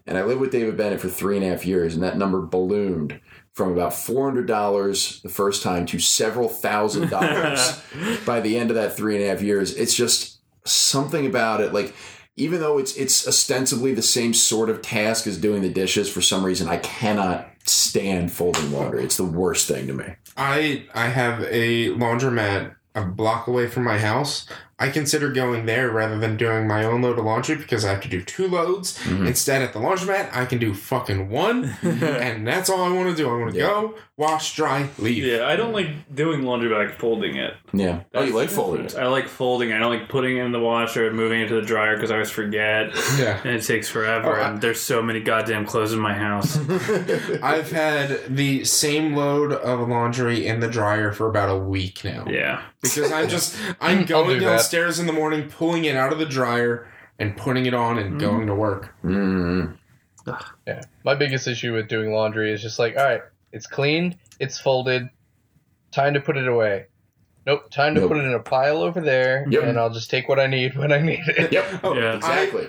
And 0.06 0.18
I 0.18 0.24
lived 0.24 0.42
with 0.42 0.52
David 0.52 0.78
Bennett 0.78 1.02
for 1.02 1.10
three 1.10 1.38
and 1.38 1.46
a 1.46 1.50
half 1.50 1.66
years, 1.66 1.94
and 1.94 2.04
that 2.04 2.18
number 2.18 2.42
ballooned 2.42 3.20
from 3.54 3.72
about 3.72 3.94
four 3.94 4.26
hundred 4.26 4.48
dollars 4.48 5.22
the 5.22 5.30
first 5.30 5.64
time 5.64 5.86
to 5.88 6.00
several 6.00 6.48
thousand 6.48 7.10
dollars 7.10 7.82
by 8.26 8.40
the 8.40 8.58
end 8.58 8.70
of 8.70 8.76
that 8.76 8.96
three 8.96 9.16
and 9.16 9.24
a 9.24 9.28
half 9.28 9.42
years. 9.42 9.76
It's 9.76 9.96
just 9.96 10.40
something 10.66 11.26
about 11.26 11.62
it, 11.62 11.74
like 11.74 11.94
even 12.36 12.60
though 12.60 12.78
it's 12.78 12.96
it's 12.96 13.28
ostensibly 13.28 13.94
the 13.94 14.02
same 14.02 14.34
sort 14.34 14.70
of 14.70 14.82
task 14.82 15.28
as 15.28 15.38
doing 15.38 15.62
the 15.62 15.70
dishes, 15.70 16.10
for 16.10 16.22
some 16.22 16.46
reason 16.46 16.70
I 16.70 16.78
cannot 16.78 17.50
stand 17.66 18.32
folding 18.32 18.72
laundry. 18.72 19.04
It's 19.04 19.18
the 19.18 19.26
worst 19.26 19.68
thing 19.68 19.88
to 19.88 19.94
me. 19.94 20.06
I 20.38 20.86
I 20.94 21.08
have 21.08 21.42
a 21.44 21.90
laundromat 21.90 22.76
a 22.96 23.06
block 23.06 23.48
away 23.48 23.68
from 23.68 23.84
my 23.84 23.98
house. 23.98 24.48
I 24.80 24.90
consider 24.90 25.30
going 25.32 25.66
there 25.66 25.90
rather 25.90 26.20
than 26.20 26.38
doing 26.38 26.68
my 26.68 26.84
own 26.84 27.02
load 27.02 27.18
of 27.18 27.26
laundry 27.26 27.56
because 27.56 27.84
I 27.84 27.90
have 27.90 28.02
to 28.02 28.08
do 28.08 28.22
two 28.22 28.48
loads. 28.48 28.98
Mhm. 29.06 29.26
Instead, 29.28 29.62
at 29.64 29.74
the 29.74 29.80
laundromat, 29.80 30.30
I 30.36 30.46
can 30.46 30.60
do 30.60 30.74
fucking 30.76 31.30
one, 31.30 31.76
and 31.82 32.48
that's 32.48 32.70
all 32.70 32.84
I 32.84 32.92
want 32.92 33.10
to 33.10 33.16
do. 33.16 33.28
I 33.30 33.38
want 33.40 33.54
to 33.54 33.60
Yeah. 33.60 33.66
go, 33.68 33.96
wash, 34.18 34.56
dry, 34.56 34.88
leave. 35.00 35.24
Yeah, 35.24 35.48
I 35.48 35.56
don't 35.56 35.74
like 35.74 35.88
doing 36.14 36.44
laundry, 36.44 36.70
but 36.70 36.76
I 36.80 36.86
like 36.86 37.00
folding 37.00 37.38
it. 37.38 37.56
Yeah. 37.74 38.02
Oh, 38.14 38.24
you 38.24 38.34
like 38.36 38.50
folding 38.50 38.86
it? 38.86 38.96
I 38.96 39.08
like 39.08 39.28
folding. 39.28 39.74
I 39.74 39.80
don't 39.80 39.92
like 39.92 40.10
putting 40.10 40.38
it 40.38 40.44
in 40.46 40.52
the 40.52 40.60
washer 40.60 41.08
and 41.08 41.16
moving 41.16 41.42
it 41.42 41.48
to 41.48 41.56
the 41.56 41.62
dryer 41.64 41.96
because 41.96 42.12
I 42.12 42.16
always 42.16 42.30
forget. 42.32 42.92
Yeah. 43.18 43.40
And 43.44 43.56
it 43.56 43.64
takes 43.64 43.90
forever. 43.90 44.38
Oh, 44.38 44.42
I- 44.44 44.50
and 44.50 44.62
there's 44.62 44.80
so 44.80 45.02
many 45.02 45.22
goddamn 45.22 45.66
clothes 45.66 45.92
in 45.94 46.00
my 46.00 46.14
house. 46.14 46.56
I've 47.42 47.72
had 47.72 48.36
the 48.36 48.64
same 48.64 49.16
load 49.16 49.52
of 49.54 49.88
laundry 49.88 50.46
in 50.46 50.60
the 50.60 50.68
dryer 50.68 51.12
for 51.12 51.28
about 51.28 51.50
a 51.50 51.58
week 51.58 52.04
now. 52.04 52.26
yeah. 52.30 52.62
Because 52.80 53.12
I'm 53.12 53.28
just 53.28 53.56
I'm 53.82 54.06
going 54.06 54.40
do 54.40 54.46
that. 54.72 54.78
downstairs 54.78 55.00
in 55.00 55.08
the 55.08 55.14
morning, 55.14 55.50
pulling 55.50 55.86
it 55.86 55.96
out 55.96 56.12
of 56.14 56.20
the 56.20 56.26
dryer 56.26 56.88
and 57.20 57.36
putting 57.36 57.66
it 57.66 57.74
on 57.74 57.98
and 57.98 58.20
going 58.20 58.48
to 58.48 58.56
work. 58.56 58.94
Mm. 59.04 59.78
Yeah. 60.68 60.82
My 61.04 61.16
biggest 61.16 61.48
issue 61.48 61.74
with 61.74 61.88
doing 61.88 62.12
laundry 62.12 62.52
is 62.52 62.62
just 62.62 62.80
like, 62.80 62.98
all 62.98 63.04
right, 63.04 63.22
it's 63.52 63.66
cleaned, 63.68 64.18
it's 64.40 64.60
folded, 64.60 65.10
time 65.92 66.14
to 66.14 66.20
put 66.20 66.38
it 66.38 66.48
away. 66.48 66.88
Nope, 67.46 67.72
time 67.72 67.96
to 67.96 68.02
Nope. 68.02 68.10
put 68.10 68.18
it 68.18 68.26
in 68.26 68.34
a 68.34 68.40
pile 68.40 68.82
over 68.82 69.00
there, 69.00 69.46
Yep. 69.50 69.64
and 69.64 69.80
I'll 69.80 69.90
just 69.90 70.10
take 70.10 70.28
what 70.28 70.38
I 70.38 70.48
need 70.48 70.76
when 70.78 70.92
I 70.92 71.00
need 71.00 71.22
it. 71.28 71.54
Yep. 71.54 71.80
Oh, 71.84 71.96
Yeah. 71.98 72.16
Exactly. 72.18 72.68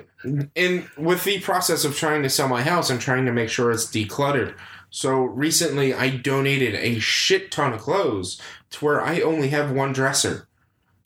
And 0.55 0.89
with 0.97 1.25
the 1.25 1.41
process 1.41 1.85
of 1.85 1.97
trying 1.97 2.23
to 2.23 2.31
sell 2.31 2.47
my 2.49 2.63
house 2.63 2.89
and 2.91 3.01
trying 3.01 3.27
to 3.27 3.33
make 3.33 3.49
sure 3.49 3.73
it's 3.73 3.87
decluttered. 3.87 4.55
So 4.91 5.17
recently 5.19 5.93
I 5.93 6.11
donated 6.11 6.75
a 6.77 7.01
shit 7.01 7.51
ton 7.51 7.73
of 7.73 7.81
clothes 7.81 8.41
to 8.71 8.85
where 8.85 9.03
I 9.03 9.21
only 9.21 9.49
have 9.49 9.73
one 9.73 9.93
dresser. 9.93 10.48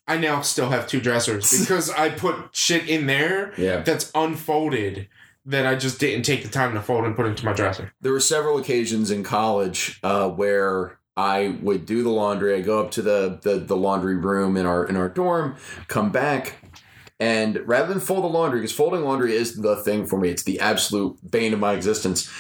I 0.08 0.16
now 0.18 0.40
still 0.42 0.70
have 0.70 0.86
two 0.88 1.00
dressers 1.00 1.58
because 1.60 1.90
I 1.90 2.10
put 2.10 2.36
shit 2.52 2.88
in 2.88 3.06
there 3.06 3.52
Yeah. 3.56 3.80
that's 3.80 4.10
unfolded 4.14 5.08
that 5.46 5.66
I 5.66 5.74
just 5.74 5.98
didn't 5.98 6.24
take 6.24 6.42
the 6.42 6.48
time 6.48 6.74
to 6.74 6.80
fold 6.80 7.04
and 7.04 7.16
put 7.16 7.26
into 7.26 7.44
my 7.44 7.52
dresser. 7.52 7.92
There 8.00 8.12
were 8.12 8.20
several 8.20 8.58
occasions 8.58 9.10
in 9.10 9.22
college 9.24 9.98
uh, 10.02 10.28
where 10.28 10.98
I 11.16 11.56
would 11.60 11.84
do 11.84 12.02
the 12.02 12.10
laundry. 12.10 12.54
I 12.54 12.60
go 12.60 12.80
up 12.80 12.90
to 12.92 13.02
the, 13.02 13.38
the 13.42 13.58
the 13.58 13.76
laundry 13.76 14.16
room 14.16 14.56
in 14.56 14.66
our 14.66 14.84
in 14.86 14.96
our 14.96 15.08
dorm, 15.08 15.56
come 15.88 16.10
back, 16.10 16.54
and 17.20 17.60
rather 17.66 17.88
than 17.88 18.00
fold 18.00 18.24
the 18.24 18.28
laundry, 18.28 18.60
because 18.60 18.74
folding 18.74 19.02
laundry 19.02 19.34
is 19.34 19.56
the 19.56 19.76
thing 19.76 20.06
for 20.06 20.18
me. 20.18 20.28
It's 20.30 20.44
the 20.44 20.58
absolute 20.60 21.18
bane 21.28 21.52
of 21.52 21.58
my 21.60 21.72
existence. 21.74 22.30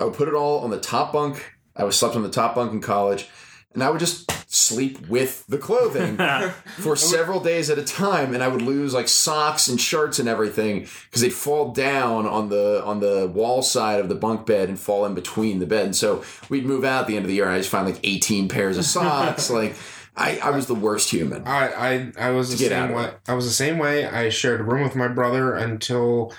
I 0.00 0.04
would 0.04 0.14
put 0.14 0.26
it 0.28 0.34
all 0.34 0.60
on 0.60 0.70
the 0.70 0.80
top 0.80 1.12
bunk. 1.12 1.54
I 1.76 1.84
was 1.84 1.96
slept 1.96 2.16
on 2.16 2.22
the 2.22 2.30
top 2.30 2.54
bunk 2.56 2.72
in 2.72 2.80
college, 2.80 3.28
and 3.72 3.84
I 3.84 3.90
would 3.90 4.00
just 4.00 4.28
sleep 4.50 5.06
with 5.08 5.46
the 5.46 5.58
clothing 5.58 6.16
for 6.78 6.96
several 6.96 7.38
days 7.38 7.68
at 7.68 7.78
a 7.78 7.84
time, 7.84 8.32
and 8.32 8.42
I 8.42 8.48
would 8.48 8.62
lose 8.62 8.94
like 8.94 9.06
socks 9.06 9.68
and 9.68 9.78
shirts 9.78 10.18
and 10.18 10.28
everything 10.28 10.88
because 11.04 11.20
they'd 11.20 11.32
fall 11.32 11.72
down 11.72 12.26
on 12.26 12.48
the 12.48 12.82
on 12.84 13.00
the 13.00 13.28
wall 13.28 13.60
side 13.60 14.00
of 14.00 14.08
the 14.08 14.14
bunk 14.14 14.46
bed 14.46 14.70
and 14.70 14.80
fall 14.80 15.04
in 15.04 15.14
between 15.14 15.58
the 15.58 15.66
bed. 15.66 15.84
And 15.84 15.96
so 15.96 16.24
we'd 16.48 16.64
move 16.64 16.82
out 16.82 17.02
at 17.02 17.06
the 17.06 17.16
end 17.16 17.24
of 17.26 17.28
the 17.28 17.34
year, 17.34 17.44
and 17.44 17.54
I 17.54 17.58
just 17.58 17.68
find 17.68 17.86
like 17.86 18.00
eighteen 18.02 18.48
pairs 18.48 18.78
of 18.78 18.86
socks. 18.86 19.50
like 19.58 19.76
I, 20.16 20.38
I 20.38 20.50
was 20.50 20.66
the 20.66 20.74
worst 20.74 21.10
human. 21.10 21.46
I 21.46 21.68
I, 21.68 22.12
I 22.18 22.30
was 22.30 22.50
the 22.50 22.56
To 22.56 22.62
get 22.62 22.72
out 22.72 22.88
same 22.88 22.96
way. 22.96 23.12
I 23.28 23.34
was 23.34 23.44
the 23.44 23.52
same 23.52 23.78
way. 23.78 24.06
I 24.06 24.30
shared 24.30 24.60
a 24.60 24.64
room 24.64 24.82
with 24.82 24.96
my 24.96 25.08
brother 25.08 25.54
until 25.54 26.32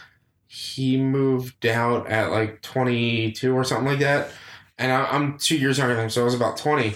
he 0.48 0.98
moved 0.98 1.68
out 1.68 2.08
at 2.08 2.32
like 2.32 2.64
22 2.64 3.56
or 3.56 3.64
something 3.64 3.86
like 3.86 4.00
that. 4.00 4.32
And 4.80 4.92
I, 4.92 5.06
I'm 5.06 5.38
two 5.38 5.58
years 5.58 5.78
younger 5.78 5.94
than 5.94 6.06
him, 6.06 6.10
so 6.10 6.22
I 6.22 6.26
was 6.26 6.34
about 6.34 6.58
20. 6.58 6.96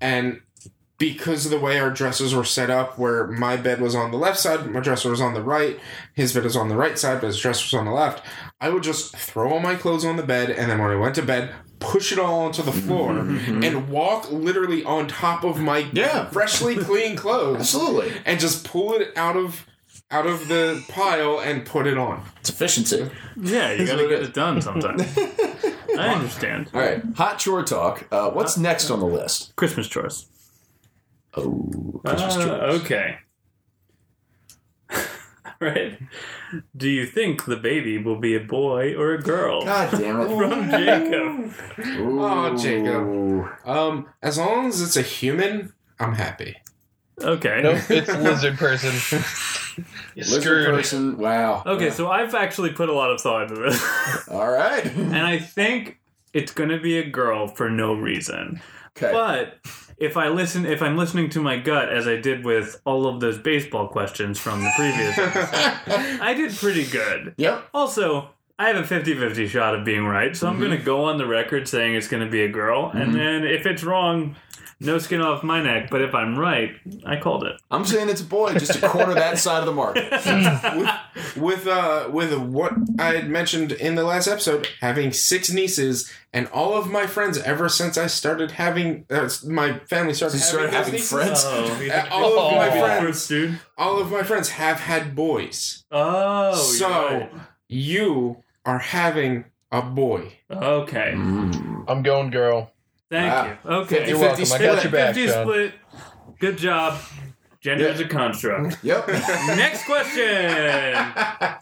And 0.00 0.40
because 0.98 1.44
of 1.44 1.50
the 1.50 1.58
way 1.58 1.78
our 1.78 1.90
dressers 1.90 2.34
were 2.34 2.44
set 2.44 2.70
up, 2.70 2.98
where 2.98 3.26
my 3.26 3.56
bed 3.56 3.80
was 3.80 3.94
on 3.94 4.10
the 4.10 4.16
left 4.16 4.38
side, 4.38 4.64
my 4.70 4.80
dresser 4.80 5.10
was 5.10 5.20
on 5.20 5.34
the 5.34 5.42
right, 5.42 5.78
his 6.14 6.32
bed 6.32 6.44
was 6.44 6.56
on 6.56 6.68
the 6.68 6.76
right 6.76 6.98
side, 6.98 7.20
but 7.20 7.26
his 7.28 7.40
dresser 7.40 7.64
was 7.64 7.74
on 7.74 7.84
the 7.84 7.90
left, 7.92 8.24
I 8.60 8.68
would 8.68 8.82
just 8.84 9.16
throw 9.16 9.50
all 9.52 9.60
my 9.60 9.74
clothes 9.74 10.04
on 10.04 10.16
the 10.16 10.22
bed, 10.22 10.50
and 10.50 10.70
then 10.70 10.78
when 10.78 10.90
I 10.90 10.96
went 10.96 11.14
to 11.16 11.22
bed, 11.22 11.52
push 11.80 12.12
it 12.12 12.18
all 12.18 12.40
onto 12.46 12.62
the 12.62 12.72
floor 12.72 13.10
and 13.18 13.88
walk 13.90 14.30
literally 14.30 14.84
on 14.84 15.06
top 15.08 15.44
of 15.44 15.58
my 15.60 15.88
Yeah. 15.92 16.26
freshly 16.30 16.76
clean 16.76 17.16
clothes 17.16 17.60
Absolutely, 17.60 18.12
and 18.24 18.38
just 18.40 18.64
pull 18.64 18.94
it 18.94 19.12
out 19.16 19.36
of 19.36 19.66
out 20.10 20.26
of 20.26 20.46
the 20.48 20.82
pile 20.88 21.40
and 21.40 21.64
put 21.66 21.86
it 21.88 21.98
on. 21.98 22.22
it's 22.40 22.48
efficiency. 22.50 23.10
Yeah, 23.36 23.72
you 23.72 23.84
gotta 23.86 24.06
get 24.06 24.22
it 24.22 24.32
done 24.32 24.62
sometime. 24.62 24.96
I 25.98 26.08
understand. 26.14 26.70
All 26.72 26.80
right, 26.80 27.02
hot 27.16 27.38
chore 27.38 27.62
talk. 27.64 28.06
Uh, 28.12 28.30
what's 28.30 28.56
next 28.56 28.90
on 28.90 29.00
the 29.00 29.06
list? 29.06 29.54
Christmas 29.56 29.88
chores. 29.88 30.26
Oh, 31.36 32.00
Christmas 32.04 32.36
Uh, 32.36 32.44
chores. 32.46 32.82
okay. 32.82 33.16
right. 35.60 35.98
Do 36.76 36.88
you 36.88 37.06
think 37.06 37.44
the 37.44 37.56
baby 37.56 37.98
will 37.98 38.18
be 38.18 38.34
a 38.34 38.40
boy 38.40 38.94
or 38.94 39.12
a 39.14 39.20
girl? 39.20 39.64
God 39.64 39.90
damn 39.92 40.20
it! 40.20 40.28
From 40.36 40.70
Jacob. 40.70 41.54
Oh, 42.00 42.56
Jacob. 42.56 43.68
Um, 43.68 44.06
as 44.22 44.38
long 44.38 44.66
as 44.68 44.80
it's 44.80 44.96
a 44.96 45.02
human, 45.02 45.72
I'm 45.98 46.14
happy. 46.14 46.56
Okay. 47.20 47.60
Nope, 47.62 47.78
it's 47.90 48.08
lizard 48.16 48.56
person. 48.58 48.90
Lizard 50.16 50.42
screwed. 50.42 50.66
person. 50.66 51.16
Wow. 51.18 51.62
Okay, 51.66 51.90
so 51.90 52.08
I've 52.10 52.34
actually 52.34 52.72
put 52.72 52.88
a 52.88 52.92
lot 52.92 53.10
of 53.10 53.20
thought 53.20 53.42
into 53.50 53.54
this. 53.62 54.28
All 54.28 54.50
right. 54.50 54.84
and 54.84 55.16
I 55.16 55.38
think 55.38 55.98
it's 56.32 56.52
gonna 56.52 56.80
be 56.80 56.98
a 56.98 57.08
girl 57.08 57.46
for 57.48 57.70
no 57.70 57.94
reason. 57.94 58.60
Okay. 58.96 59.12
But 59.12 59.58
if 59.98 60.16
I 60.16 60.28
listen 60.28 60.66
if 60.66 60.82
I'm 60.82 60.96
listening 60.96 61.30
to 61.30 61.40
my 61.40 61.56
gut 61.56 61.88
as 61.88 62.06
I 62.06 62.16
did 62.16 62.44
with 62.44 62.80
all 62.84 63.06
of 63.06 63.20
those 63.20 63.38
baseball 63.38 63.88
questions 63.88 64.38
from 64.38 64.62
the 64.62 64.70
previous 64.76 65.18
episode, 65.18 66.20
I 66.20 66.34
did 66.34 66.54
pretty 66.54 66.86
good. 66.86 67.34
Yep. 67.36 67.68
Also, 67.72 68.30
I 68.58 68.68
have 68.68 68.76
a 68.76 68.82
50-50 68.82 69.48
shot 69.48 69.74
of 69.74 69.84
being 69.84 70.04
right, 70.04 70.36
so 70.36 70.46
I'm 70.46 70.54
mm-hmm. 70.54 70.64
going 70.64 70.78
to 70.78 70.84
go 70.84 71.04
on 71.04 71.18
the 71.18 71.26
record 71.26 71.66
saying 71.66 71.96
it's 71.96 72.06
going 72.06 72.24
to 72.24 72.30
be 72.30 72.42
a 72.42 72.48
girl, 72.48 72.90
and 72.90 73.08
mm-hmm. 73.08 73.16
then 73.16 73.44
if 73.44 73.66
it's 73.66 73.82
wrong, 73.82 74.36
no 74.84 74.98
skin 74.98 75.20
off 75.20 75.42
my 75.42 75.62
neck. 75.62 75.88
But 75.90 76.02
if 76.02 76.14
I'm 76.14 76.38
right, 76.38 76.72
I 77.06 77.16
called 77.16 77.44
it. 77.44 77.60
I'm 77.70 77.84
saying 77.84 78.08
it's 78.08 78.20
a 78.20 78.24
boy, 78.24 78.52
just 78.54 78.74
to 78.80 78.88
corner 78.88 79.14
that 79.14 79.38
side 79.38 79.60
of 79.60 79.66
the 79.66 79.72
market. 79.72 80.10
with 80.76 81.36
with 81.36 81.66
uh 81.66 82.08
with 82.12 82.32
what 82.38 82.72
I 82.98 83.14
had 83.14 83.28
mentioned 83.28 83.72
in 83.72 83.94
the 83.94 84.04
last 84.04 84.26
episode, 84.28 84.68
having 84.80 85.12
six 85.12 85.50
nieces 85.50 86.10
and 86.32 86.48
all 86.48 86.74
of 86.74 86.90
my 86.90 87.06
friends 87.06 87.38
ever 87.38 87.68
since 87.68 87.96
I 87.96 88.06
started 88.08 88.52
having 88.52 89.06
uh, 89.10 89.28
my 89.46 89.78
family 89.80 90.14
started, 90.14 90.36
You 90.36 90.40
started 90.42 90.70
having, 90.72 90.94
having 90.94 91.00
those 91.00 91.12
nieces, 91.12 91.44
friends? 91.44 91.44
Oh, 91.46 91.88
uh, 91.90 92.08
all 92.10 92.38
of 92.38 92.52
my 92.56 92.68
Oh. 92.68 92.80
friends, 92.80 93.28
dude. 93.28 93.58
all 93.78 93.98
of 94.00 94.10
my 94.10 94.22
friends 94.22 94.50
have 94.50 94.80
had 94.80 95.14
boys. 95.14 95.84
Oh, 95.90 96.54
so 96.54 96.88
you're 96.88 97.18
right. 97.20 97.30
you 97.68 98.42
are 98.64 98.78
having 98.78 99.44
a 99.70 99.82
boy. 99.82 100.32
okay. 100.50 101.12
Mm. 101.16 101.84
I'm 101.88 102.02
going 102.02 102.30
girl. 102.30 102.70
Thank 103.10 103.32
Wow. 103.32 103.44
you. 103.46 103.70
Okay. 103.82 104.08
You're 104.08 104.18
50 104.18 104.42
welcome. 104.42 104.52
I 104.52 104.58
got 104.74 104.82
your 104.84 104.92
back, 104.92 105.14
50 105.14 105.26
John. 105.32 105.44
split. 105.46 105.74
Good 106.40 106.58
job. 106.58 107.00
Gender 107.60 107.86
is 107.88 108.00
a 108.00 108.04
construct. 108.08 108.78
Yep. 108.82 109.08
Next 109.08 109.84
question. 109.86 110.96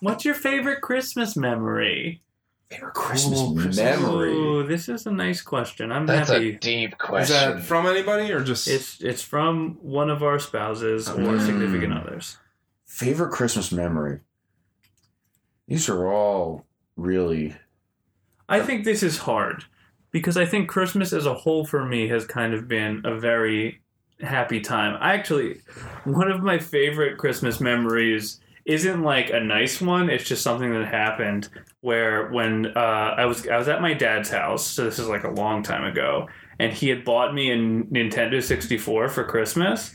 What's 0.01 0.25
your 0.25 0.35
favorite 0.35 0.81
Christmas 0.81 1.37
memory? 1.37 2.23
Favorite 2.71 2.95
Christmas 2.95 3.41
Ooh, 3.41 3.55
Christmas 3.55 3.77
memory. 3.77 4.33
Ooh, 4.33 4.67
this 4.67 4.89
is 4.89 5.07
a 5.07 5.13
nice 5.13 5.43
question. 5.43 5.93
I'm 5.93 6.09
happy. 6.09 6.19
That's 6.19 6.31
a 6.31 6.35
happy. 6.35 6.53
deep 6.53 6.91
Is 6.91 6.97
question. 6.99 7.57
that 7.57 7.63
from 7.63 7.87
anybody 7.87 8.33
or 8.33 8.43
just 8.43 8.67
It's 8.67 9.01
it's 9.03 9.23
from 9.23 9.77
one 9.83 10.09
of 10.11 10.23
our 10.23 10.39
spouses 10.39 11.09
or 11.09 11.17
Mm. 11.19 11.45
significant 11.47 11.93
others. 11.93 12.39
Favorite 12.87 13.31
Christmas 13.31 13.71
memory. 13.73 14.21
These 15.69 15.89
are 15.89 16.07
all 16.07 16.67
really. 16.97 17.55
I 18.49 18.61
think 18.61 18.85
this 18.85 19.03
is 19.03 19.19
hard 19.19 19.65
because 20.13 20.37
I 20.37 20.47
think 20.47 20.69
Christmas 20.69 21.13
as 21.13 21.27
a 21.27 21.35
whole 21.35 21.65
for 21.65 21.85
me 21.85 22.09
has 22.09 22.25
kind 22.25 22.55
of 22.55 22.69
been 22.69 23.03
a 23.05 23.19
very 23.19 23.81
happy 24.21 24.61
time. 24.61 24.97
I 25.01 25.15
actually, 25.15 25.61
one 26.05 26.31
of 26.31 26.43
my 26.43 26.59
favorite 26.59 27.19
Christmas 27.19 27.61
memories 27.61 28.41
isn't 28.65 29.03
like 29.03 29.31
a 29.31 29.41
nice 29.41 29.81
one. 29.81 30.09
It's 30.09 30.25
just 30.25 30.43
something 30.43 30.73
that 30.73 30.87
happened 30.87 31.49
where 31.81 32.31
when 32.31 32.67
uh, 32.77 33.15
I 33.19 33.25
was 33.25 33.49
I 33.49 33.57
was 33.57 33.69
at 33.69 33.83
my 33.83 33.95
dad's 33.95 34.31
house. 34.31 34.65
So 34.65 34.85
this 34.85 34.99
is 34.99 35.09
like 35.09 35.25
a 35.25 35.31
long 35.31 35.65
time 35.65 35.85
ago, 35.85 36.29
and 36.61 36.73
he 36.73 36.89
had 36.89 37.05
bought 37.05 37.35
me 37.35 37.51
a 37.51 37.57
Nintendo 37.57 38.41
sixty 38.41 38.79
four 38.79 39.09
for 39.09 39.25
Christmas. 39.25 39.93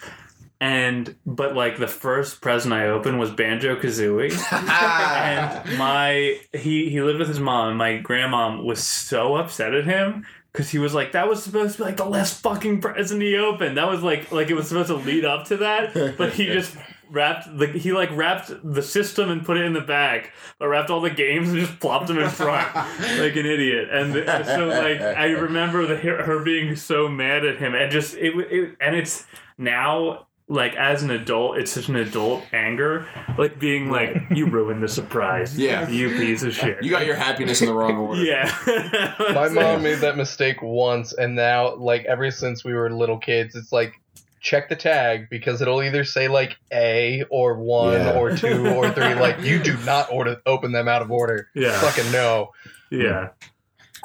And 0.59 1.15
but 1.25 1.55
like 1.55 1.77
the 1.77 1.87
first 1.87 2.41
present 2.41 2.73
I 2.73 2.87
opened 2.87 3.19
was 3.19 3.29
Banjo 3.31 3.75
Kazooie. 3.75 4.31
And 4.77 5.77
my 5.77 6.39
he 6.53 6.89
he 6.89 7.01
lived 7.01 7.19
with 7.19 7.27
his 7.27 7.39
mom 7.39 7.69
and 7.69 7.77
my 7.77 7.99
grandmom 7.99 8.63
was 8.63 8.83
so 8.83 9.35
upset 9.35 9.73
at 9.73 9.85
him 9.85 10.25
because 10.51 10.69
he 10.71 10.79
was 10.79 10.93
like 10.95 11.11
that 11.11 11.27
was 11.27 11.43
supposed 11.43 11.73
to 11.73 11.77
be 11.79 11.83
like 11.83 11.97
the 11.97 12.05
last 12.05 12.41
fucking 12.41 12.81
present 12.81 13.21
he 13.21 13.35
opened. 13.37 13.77
That 13.77 13.87
was 13.87 14.01
like 14.01 14.31
like 14.31 14.49
it 14.49 14.55
was 14.55 14.67
supposed 14.67 14.87
to 14.87 14.95
lead 14.95 15.25
up 15.25 15.45
to 15.47 15.57
that 15.57 16.17
but 16.17 16.33
he 16.33 16.47
just 16.47 16.75
wrapped 17.09 17.55
the 17.57 17.67
he 17.67 17.93
like 17.93 18.09
wrapped 18.11 18.51
the 18.63 18.81
system 18.81 19.29
and 19.29 19.45
put 19.45 19.57
it 19.57 19.63
in 19.63 19.73
the 19.73 19.81
back 19.81 20.33
but 20.59 20.67
wrapped 20.67 20.89
all 20.89 21.01
the 21.01 21.09
games 21.09 21.49
and 21.49 21.59
just 21.59 21.79
plopped 21.79 22.07
them 22.07 22.17
in 22.17 22.29
front 22.29 22.73
like 22.75 23.35
an 23.35 23.45
idiot. 23.45 23.89
And 23.91 24.13
so 24.45 24.67
like 24.67 24.99
i 25.01 25.27
remember 25.31 25.85
the 25.85 25.97
her 25.97 26.43
being 26.43 26.75
so 26.75 27.07
mad 27.07 27.45
at 27.45 27.59
him 27.59 27.75
and 27.75 27.91
just 27.91 28.15
it, 28.15 28.33
it 28.51 28.75
and 28.81 28.95
it's 28.95 29.25
now 29.57 30.27
like 30.49 30.75
as 30.75 31.03
an 31.03 31.11
adult 31.11 31.57
it's 31.57 31.71
such 31.73 31.89
an 31.89 31.97
adult 31.97 32.41
anger 32.53 33.05
like 33.37 33.59
being 33.59 33.91
like 33.91 34.15
you 34.31 34.45
ruined 34.45 34.81
the 34.81 34.87
surprise 34.87 35.57
Yeah. 35.59 35.89
you 35.89 36.09
piece 36.11 36.41
of 36.43 36.53
shit 36.55 36.81
You 36.81 36.89
got 36.89 37.05
your 37.05 37.15
happiness 37.17 37.59
in 37.61 37.67
the 37.67 37.73
wrong 37.73 37.97
order. 37.97 38.23
yeah 38.23 38.49
My 39.33 39.49
mom 39.49 39.83
made 39.83 39.99
that 39.99 40.15
mistake 40.15 40.61
once, 40.61 41.11
and 41.13 41.35
now, 41.35 41.75
like, 41.75 42.05
ever 42.05 42.31
since 42.31 42.63
we 42.63 42.73
were 42.73 42.89
little 42.89 43.17
kids, 43.17 43.55
it's 43.55 43.71
like, 43.73 43.93
check 44.39 44.69
the 44.69 44.75
tag 44.75 45.29
because 45.29 45.61
it'll 45.61 45.83
either 45.83 46.03
say, 46.05 46.27
like, 46.29 46.55
A 46.71 47.23
or 47.29 47.55
one 47.59 47.93
Yeah. 47.93 48.17
or 48.17 48.35
two 48.35 48.67
or 48.67 48.89
three. 48.91 49.15
Like, 49.15 49.41
you 49.41 49.61
do 49.61 49.75
not 49.85 50.09
order 50.11 50.37
open 50.45 50.71
them 50.71 50.87
out 50.87 51.01
of 51.01 51.11
order. 51.11 51.49
yeah 51.55 51.77
Fucking 51.81 52.11
no. 52.11 52.51
yeah 52.89 53.29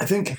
I 0.01 0.07
think 0.07 0.39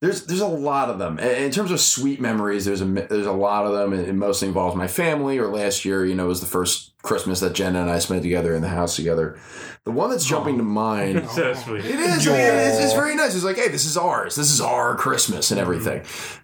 there's 0.00 0.24
there's 0.26 0.40
a 0.40 0.46
lot 0.46 0.88
of 0.88 0.98
them. 0.98 1.18
In 1.18 1.44
in 1.44 1.50
terms 1.50 1.70
of 1.70 1.80
sweet 1.80 2.20
memories, 2.20 2.64
there's 2.64 2.80
a 2.80 2.86
there's 2.86 3.26
a 3.26 3.32
lot 3.32 3.66
of 3.66 3.72
them. 3.72 3.92
and 3.92 4.06
It 4.06 4.14
mostly 4.14 4.48
involves 4.48 4.74
my 4.74 4.86
family. 4.86 5.38
Or 5.38 5.48
last 5.48 5.84
year, 5.84 6.04
you 6.06 6.14
know, 6.14 6.26
was 6.26 6.40
the 6.40 6.46
first 6.46 6.94
Christmas 7.02 7.40
that 7.40 7.54
Jenna 7.54 7.82
and 7.82 7.90
I 7.90 7.98
spent 7.98 8.22
together 8.22 8.54
in 8.54 8.62
the 8.62 8.68
house 8.68 8.96
together. 8.96 9.38
The 9.84 9.90
one 9.90 10.10
that's 10.10 10.24
jumping 10.26 10.56
to 10.58 10.62
mind. 10.62 11.18
it's 11.18 11.34
so 11.34 11.52
sweet 11.54 11.84
It 11.84 12.00
is. 12.00 12.26
I 12.26 12.32
mean, 12.32 12.40
it's, 12.40 12.78
it's 12.78 12.92
very 12.94 13.14
nice. 13.14 13.34
It's 13.34 13.44
like, 13.44 13.56
hey, 13.56 13.68
this 13.68 13.84
is 13.84 13.96
ours. 13.96 14.36
This 14.36 14.50
is 14.50 14.60
our 14.60 14.94
Christmas 14.96 15.50
and 15.50 15.60
everything. 15.60 16.02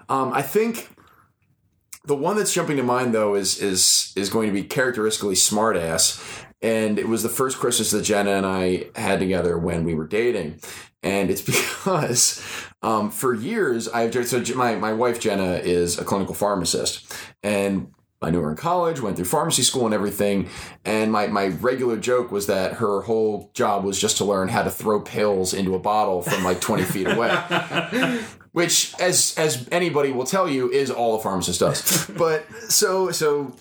Um, 0.09 0.33
I 0.33 0.43
think 0.43 0.91
the 2.05 2.17
one 2.17 2.37
that's 2.37 2.53
jumping 2.53 2.77
to 2.77 2.83
mind 2.83 3.15
though 3.15 3.35
is 3.35 3.59
is 3.59 4.13
is 4.17 4.31
going 4.31 4.49
to 4.49 4.53
be 4.53 4.63
characteristically 4.63 5.35
smartass, 5.35 6.45
and 6.63 6.99
it 6.99 7.09
was 7.09 7.23
the 7.23 7.29
first 7.29 7.59
Christmas 7.59 7.91
that 7.91 8.03
Jenna 8.03 8.31
and 8.31 8.47
I 8.47 8.87
had 8.95 9.19
together 9.19 9.59
when 9.59 9.85
we 9.85 9.95
were 9.95 10.07
dating, 10.07 10.61
and 11.03 11.31
it's 11.31 11.43
because 11.43 12.43
um, 12.83 13.11
for 13.11 13.35
years 13.35 13.89
I've 13.89 14.15
so 14.27 14.43
my 14.55 14.75
my 14.77 14.93
wife 14.93 15.21
Jenna 15.21 15.55
is 15.55 15.99
a 15.99 16.05
clinical 16.05 16.35
pharmacist, 16.35 17.13
and 17.43 17.93
I 18.23 18.31
knew 18.31 18.41
her 18.41 18.51
in 18.51 18.57
college, 18.57 19.01
went 19.01 19.17
through 19.17 19.27
pharmacy 19.27 19.63
school 19.63 19.85
and 19.85 19.95
everything. 19.95 20.49
And 20.85 21.13
my, 21.13 21.27
my 21.27 21.49
regular 21.49 21.99
joke 21.99 22.33
was 22.33 22.47
that 22.47 22.75
her 22.75 23.03
whole 23.03 23.51
job 23.53 23.85
was 23.85 24.01
just 24.01 24.17
to 24.19 24.25
learn 24.25 24.49
how 24.49 24.63
to 24.63 24.71
throw 24.71 25.01
pills 25.01 25.53
into 25.53 25.75
a 25.75 25.79
bottle 25.79 26.23
from 26.23 26.43
like 26.43 26.61
20 26.61 26.85
feet 26.85 27.09
away. 27.09 27.31
Which, 28.53 28.99
as 28.99 29.35
as 29.37 29.69
anybody 29.71 30.13
will 30.13 30.25
tell 30.25 30.49
you, 30.49 30.71
is 30.71 30.91
all 30.91 31.17
a 31.17 31.23
pharmacist 31.23 31.61
does. 31.61 32.07
But 32.17 32.47
so 32.71 33.11
so 33.11 33.55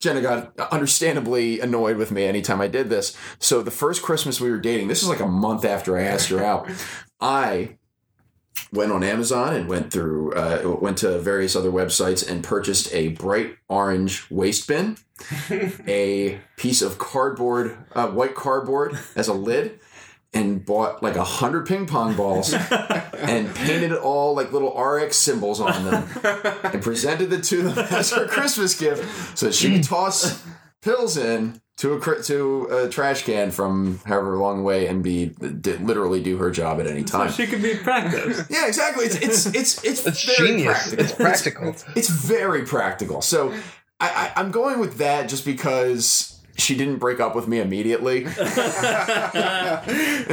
Jenna 0.00 0.20
got 0.20 0.56
understandably 0.72 1.60
annoyed 1.60 1.96
with 1.96 2.12
me 2.12 2.24
anytime 2.24 2.60
I 2.60 2.68
did 2.68 2.88
this. 2.88 3.16
So 3.38 3.62
the 3.62 3.70
first 3.70 4.02
Christmas 4.02 4.40
we 4.40 4.50
were 4.50 4.58
dating, 4.58 4.88
this 4.88 5.02
is 5.02 5.08
like 5.08 5.20
a 5.20 5.26
month 5.26 5.64
after 5.64 5.98
I 5.98 6.02
asked 6.02 6.28
her 6.28 6.44
out. 6.44 6.70
I 7.20 7.78
went 8.72 8.92
on 8.92 9.02
Amazon 9.02 9.54
and 9.54 9.68
went 9.68 9.92
through 9.92 10.32
uh, 10.34 10.76
went 10.80 10.98
to 10.98 11.18
various 11.18 11.56
other 11.56 11.70
websites 11.70 12.28
and 12.28 12.44
purchased 12.44 12.92
a 12.94 13.08
bright 13.08 13.56
orange 13.68 14.30
waste 14.30 14.68
bin, 14.68 14.96
a 15.50 16.40
piece 16.56 16.82
of 16.82 16.98
cardboard, 16.98 17.76
uh, 17.94 18.08
white 18.08 18.34
cardboard 18.34 18.98
as 19.16 19.28
a 19.28 19.34
lid, 19.34 19.80
and 20.32 20.64
bought 20.64 21.02
like 21.02 21.16
a 21.16 21.24
hundred 21.24 21.66
ping 21.66 21.86
pong 21.86 22.14
balls 22.14 22.52
and 23.18 23.54
painted 23.54 23.92
it 23.92 23.98
all 23.98 24.34
like 24.34 24.52
little 24.52 24.78
RX 24.78 25.16
symbols 25.16 25.60
on 25.60 25.84
them 25.84 26.08
and 26.64 26.82
presented 26.82 27.32
it 27.32 27.44
to 27.44 27.62
them 27.62 27.78
as 27.90 28.10
her 28.10 28.26
Christmas 28.26 28.78
gift 28.78 29.38
so 29.38 29.46
that 29.46 29.54
she 29.54 29.74
could 29.74 29.84
toss 29.84 30.44
pills 30.82 31.16
in 31.16 31.60
to 31.78 31.94
a 31.94 32.22
to 32.22 32.64
a 32.64 32.88
trash 32.88 33.22
can 33.24 33.50
from 33.50 34.00
however 34.04 34.36
long 34.36 34.60
away 34.60 34.88
and 34.88 35.02
be 35.02 35.30
literally 35.38 36.22
do 36.22 36.36
her 36.36 36.50
job 36.50 36.80
at 36.80 36.86
any 36.86 37.04
time. 37.04 37.30
she 37.30 37.46
could 37.46 37.62
be 37.62 37.76
practiced. 37.76 38.50
Yeah, 38.50 38.66
exactly. 38.66 39.06
It's 39.06 39.16
it's 39.16 39.46
it's 39.46 39.84
it's, 39.84 40.06
It's 40.06 40.24
very 40.24 40.48
genius. 40.48 40.94
Practical. 40.94 41.04
It's 41.04 41.12
practical. 41.12 41.74
It's 41.94 42.08
very 42.08 42.64
practical. 42.64 43.22
So 43.22 43.52
I, 44.00 44.32
I 44.36 44.40
I'm 44.40 44.50
going 44.50 44.80
with 44.80 44.98
that 44.98 45.28
just 45.28 45.44
because 45.44 46.37
she 46.58 46.76
didn't 46.76 46.98
break 46.98 47.20
up 47.20 47.34
with 47.34 47.48
me 47.48 47.60
immediately, 47.60 48.24
and 48.24 48.34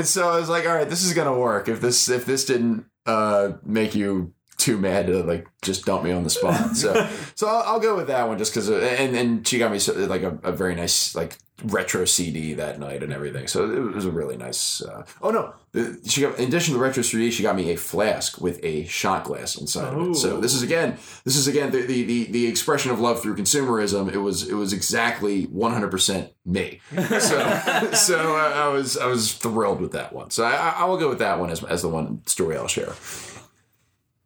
so 0.05 0.29
I 0.29 0.39
was 0.39 0.49
like, 0.49 0.65
all 0.67 0.75
right, 0.75 0.89
this 0.89 1.03
is 1.03 1.13
gonna 1.13 1.37
work. 1.37 1.69
If 1.69 1.81
this 1.81 2.09
if 2.09 2.25
this 2.25 2.45
didn't 2.45 2.85
uh, 3.05 3.53
make 3.63 3.95
you 3.95 4.33
too 4.57 4.77
mad 4.77 5.07
to 5.07 5.23
like 5.23 5.47
just 5.61 5.85
dump 5.85 6.03
me 6.03 6.11
on 6.11 6.23
the 6.23 6.29
spot, 6.29 6.75
so 6.75 7.07
so 7.35 7.47
I'll, 7.47 7.73
I'll 7.73 7.79
go 7.79 7.95
with 7.95 8.07
that 8.07 8.27
one 8.27 8.37
just 8.37 8.53
because. 8.53 8.69
And 8.69 9.15
and 9.15 9.47
she 9.47 9.59
got 9.59 9.71
me 9.71 9.79
so, 9.79 9.93
like 9.93 10.23
a, 10.23 10.39
a 10.43 10.51
very 10.51 10.75
nice 10.75 11.15
like 11.15 11.37
retro 11.63 12.03
CD 12.03 12.53
that 12.55 12.79
night 12.79 13.01
and 13.01 13.13
everything. 13.13 13.47
So 13.47 13.71
it 13.71 13.93
was 13.95 14.03
a 14.05 14.11
really 14.11 14.35
nice. 14.35 14.81
Uh, 14.81 15.05
oh 15.21 15.31
no, 15.31 15.53
the- 15.71 15.97
she 16.05 16.21
got 16.21 16.37
in 16.37 16.49
addition 16.49 16.73
to 16.73 16.77
the 16.79 16.83
retro 16.83 17.01
CD, 17.01 17.31
she 17.31 17.43
got 17.43 17.55
me 17.55 17.71
a 17.71 17.77
flask 17.77 18.41
with 18.41 18.59
a 18.63 18.85
shot 18.87 19.23
glass 19.23 19.57
inside 19.57 19.93
of 19.93 20.09
it. 20.09 20.15
So 20.15 20.39
this 20.41 20.53
is 20.53 20.61
again, 20.63 20.97
this 21.23 21.37
is 21.37 21.47
again 21.47 21.71
the, 21.71 21.81
the 21.83 22.03
the 22.03 22.23
the 22.25 22.47
expression 22.47 22.91
of 22.91 22.99
love 22.99 23.21
through 23.21 23.37
consumerism. 23.37 24.11
It 24.11 24.17
was 24.17 24.47
it 24.49 24.55
was 24.55 24.73
exactly 24.73 25.43
one 25.45 25.71
hundred 25.71 25.91
percent 25.91 26.31
me. 26.45 26.81
So 26.91 27.89
so 27.93 28.35
uh, 28.35 28.51
I 28.55 28.67
was 28.67 28.97
I 28.97 29.05
was 29.05 29.33
thrilled 29.33 29.79
with 29.79 29.93
that 29.93 30.11
one. 30.11 30.31
So 30.31 30.43
I, 30.43 30.51
I 30.55 30.69
I 30.79 30.85
will 30.85 30.97
go 30.97 31.07
with 31.07 31.19
that 31.19 31.39
one 31.39 31.49
as 31.51 31.63
as 31.63 31.81
the 31.81 31.89
one 31.89 32.21
story 32.27 32.57
I'll 32.57 32.67
share. 32.67 32.93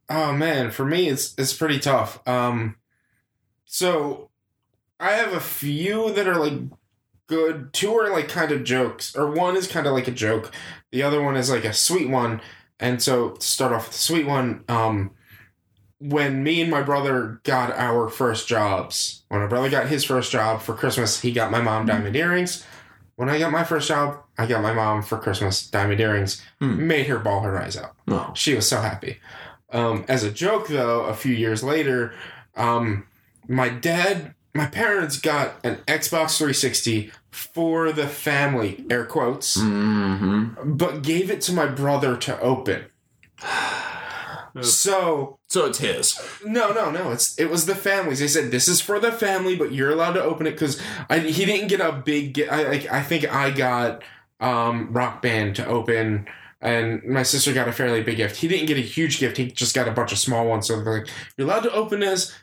Oh 0.10 0.34
man, 0.34 0.72
for 0.72 0.84
me 0.86 1.08
it's 1.10 1.36
it's 1.38 1.54
pretty 1.54 1.80
tough. 1.80 2.28
Um 2.28 2.76
so 3.66 4.30
I 5.00 5.12
have 5.12 5.34
a 5.34 5.40
few 5.40 6.12
that 6.14 6.28
are 6.28 6.36
like 6.38 6.54
good. 7.30 7.72
Two 7.72 7.94
are 7.94 8.12
like 8.12 8.28
kind 8.28 8.52
of 8.52 8.66
jokes, 8.66 9.16
or 9.16 9.32
one 9.32 9.56
is 9.56 9.68
kind 9.68 9.88
of 9.88 9.94
like 9.94 10.08
a 10.08 10.12
joke. 10.12 10.52
The 10.92 11.04
other 11.04 11.22
one 11.22 11.38
is 11.38 11.50
like 11.50 11.64
a 11.64 11.74
sweet 11.74 12.10
one. 12.10 12.42
And 12.80 13.02
so 13.02 13.32
to 13.32 13.46
start 13.46 13.72
off 13.72 13.88
with 13.88 13.94
the 13.94 14.00
sweet 14.00 14.26
one, 14.28 14.66
um 14.68 15.12
when 16.00 16.44
me 16.44 16.62
and 16.62 16.72
my 16.72 16.82
brother 16.82 17.42
got 17.44 17.72
our 17.72 18.08
first 18.08 18.48
jobs, 18.48 19.24
when 19.28 19.42
my 19.42 19.48
brother 19.48 19.70
got 19.70 19.88
his 19.88 20.06
first 20.06 20.32
job 20.32 20.62
for 20.62 20.74
Christmas, 20.74 21.22
he 21.22 21.32
got 21.32 21.52
my 21.52 21.62
mom 21.62 21.86
diamond 21.86 22.16
earrings. 22.16 22.66
When 23.18 23.28
I 23.28 23.38
got 23.38 23.52
my 23.52 23.66
first 23.66 23.90
job, 23.90 24.18
I 24.38 24.46
got 24.46 24.64
my 24.64 24.72
mom 24.72 25.02
for 25.04 25.18
Christmas 25.18 25.70
diamond 25.70 26.00
earrings. 26.00 26.42
Hmm. 26.60 26.88
Made 26.88 27.08
her 27.08 27.20
ball 27.20 27.42
her 27.42 27.62
eyes 27.62 27.76
out. 27.76 27.96
No. 28.08 28.32
She 28.34 28.56
was 28.56 28.66
so 28.66 28.80
happy. 28.80 29.20
Um, 29.72 30.06
as 30.08 30.24
a 30.24 30.32
joke, 30.32 30.70
though, 30.70 31.02
a 31.02 31.14
few 31.14 31.34
years 31.34 31.62
later, 31.62 32.14
um, 32.56 33.06
my 33.48 33.68
dad, 33.68 34.34
my 34.54 34.68
parents 34.68 35.20
got 35.20 35.56
an 35.66 35.76
Xbox 35.86 36.38
360 36.38 37.12
for 37.32 37.92
the 37.92 38.08
family, 38.08 38.86
air 38.90 39.06
quotes, 39.06 39.58
Mm-hmm. 39.58 40.74
but 40.76 41.02
gave 41.04 41.30
it 41.30 41.42
to 41.42 41.54
my 41.54 41.66
brother 41.68 42.18
to 42.18 42.40
open. 42.40 42.86
So 44.62 45.38
So 45.48 45.68
it's 45.68 45.78
his. 45.78 46.20
no, 46.44 46.72
no, 46.74 46.90
no. 46.90 47.12
It's 47.12 47.38
it 47.40 47.50
was 47.52 47.66
the 47.68 47.76
families. 47.76 48.20
They 48.20 48.28
said 48.28 48.50
this 48.52 48.68
is 48.68 48.82
for 48.82 49.00
the 49.00 49.12
family, 49.12 49.56
but 49.56 49.72
you're 49.72 49.92
allowed 49.92 50.14
to 50.14 50.24
open 50.24 50.48
it 50.48 50.52
because 50.52 50.82
he 51.12 51.46
didn't 51.46 51.68
get 51.68 51.80
a 51.82 51.92
big. 51.92 52.34
gi- 52.34 52.50
I 52.50 52.64
like 52.64 52.92
I 52.92 53.04
think 53.04 53.32
I 53.34 53.52
got 53.52 54.04
um 54.40 54.92
Rock 54.92 55.22
Band 55.22 55.56
to 55.58 55.66
open, 55.68 56.28
and 56.62 57.04
my 57.04 57.22
sister 57.24 57.54
got 57.54 57.68
a 57.68 57.72
fairly 57.72 58.02
big 58.02 58.18
gift. 58.18 58.38
He 58.38 58.48
didn't 58.48 58.66
get 58.66 58.78
a 58.78 58.82
huge 58.82 59.20
gift. 59.20 59.38
He 59.38 59.52
just 59.52 59.76
got 59.76 59.88
a 59.88 59.92
bunch 59.92 60.12
of 60.12 60.18
small 60.18 60.48
ones. 60.48 60.68
So 60.68 60.82
they're 60.82 61.00
like, 61.02 61.08
you're 61.38 61.46
allowed 61.48 61.64
to 61.64 61.72
open 61.72 62.00
this. 62.00 62.36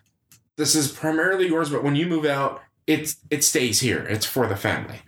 This 0.57 0.75
is 0.77 0.91
primarily 0.93 1.49
yours, 1.49 1.71
but 1.71 1.83
when 1.83 1.97
you 1.97 2.07
move 2.07 2.25
out, 2.25 2.63
it's 2.87 3.17
it 3.31 3.45
stays 3.45 3.81
here. 3.81 4.07
It's 4.09 4.27
for 4.27 4.47
the 4.47 4.57
family. 4.57 5.01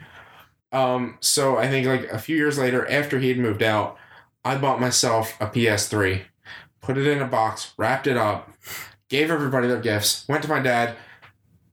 Um. 0.73 1.19
So 1.21 1.57
I 1.57 1.69
think 1.69 1.87
like 1.87 2.11
a 2.13 2.19
few 2.19 2.37
years 2.37 2.59
later, 2.59 2.89
after 2.91 3.19
he 3.19 3.29
had 3.29 3.39
moved 3.39 3.63
out, 3.63 3.97
I 4.45 4.57
bought 4.57 4.81
myself 4.81 5.37
a 5.41 5.47
PS3 5.47 6.23
put 6.89 6.97
it 6.97 7.07
in 7.07 7.21
a 7.21 7.27
box, 7.27 7.75
wrapped 7.77 8.07
it 8.07 8.17
up, 8.17 8.51
gave 9.11 9.31
everybody 9.31 9.69
their 9.69 9.81
gifts, 9.81 10.27
went 10.27 10.43
to 10.43 10.49
my 10.49 10.59
dad. 10.59 10.97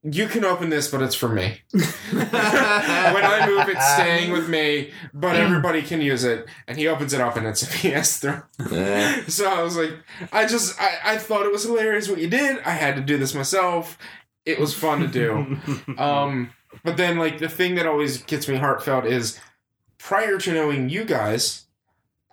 You 0.03 0.27
can 0.27 0.43
open 0.43 0.69
this, 0.69 0.91
but 0.91 1.01
it's 1.01 1.15
for 1.15 1.29
me. 1.29 1.61
when 1.71 1.85
I 2.21 3.47
move, 3.47 3.69
it's 3.69 3.93
staying 3.93 4.33
with 4.33 4.49
me, 4.49 4.91
but 5.13 5.37
everybody 5.37 5.81
can 5.81 6.01
use 6.01 6.25
it. 6.25 6.47
And 6.67 6.77
he 6.77 6.87
opens 6.87 7.13
it 7.13 7.21
up, 7.21 7.37
and 7.37 7.47
it's 7.47 7.63
a 7.63 7.65
PS3. 7.65 8.43
Eh. 8.71 9.23
So 9.29 9.49
I 9.49 9.63
was 9.63 9.77
like, 9.77 9.93
I 10.33 10.45
just, 10.45 10.79
I, 10.79 11.13
I 11.13 11.17
thought 11.17 11.45
it 11.45 11.51
was 11.51 11.63
hilarious 11.63 12.09
what 12.09 12.19
you 12.19 12.29
did. 12.29 12.59
I 12.65 12.71
had 12.71 12.97
to 12.97 13.01
do 13.01 13.17
this 13.17 13.33
myself. 13.33 13.97
It 14.45 14.59
was 14.59 14.73
fun 14.73 14.99
to 15.01 15.07
do. 15.07 15.57
Um, 15.97 16.51
but 16.83 16.97
then, 16.97 17.17
like, 17.17 17.39
the 17.39 17.49
thing 17.49 17.75
that 17.75 17.87
always 17.87 18.21
gets 18.23 18.47
me 18.47 18.57
heartfelt 18.57 19.05
is 19.05 19.39
prior 19.97 20.37
to 20.39 20.53
knowing 20.53 20.89
you 20.89 21.05
guys, 21.05 21.67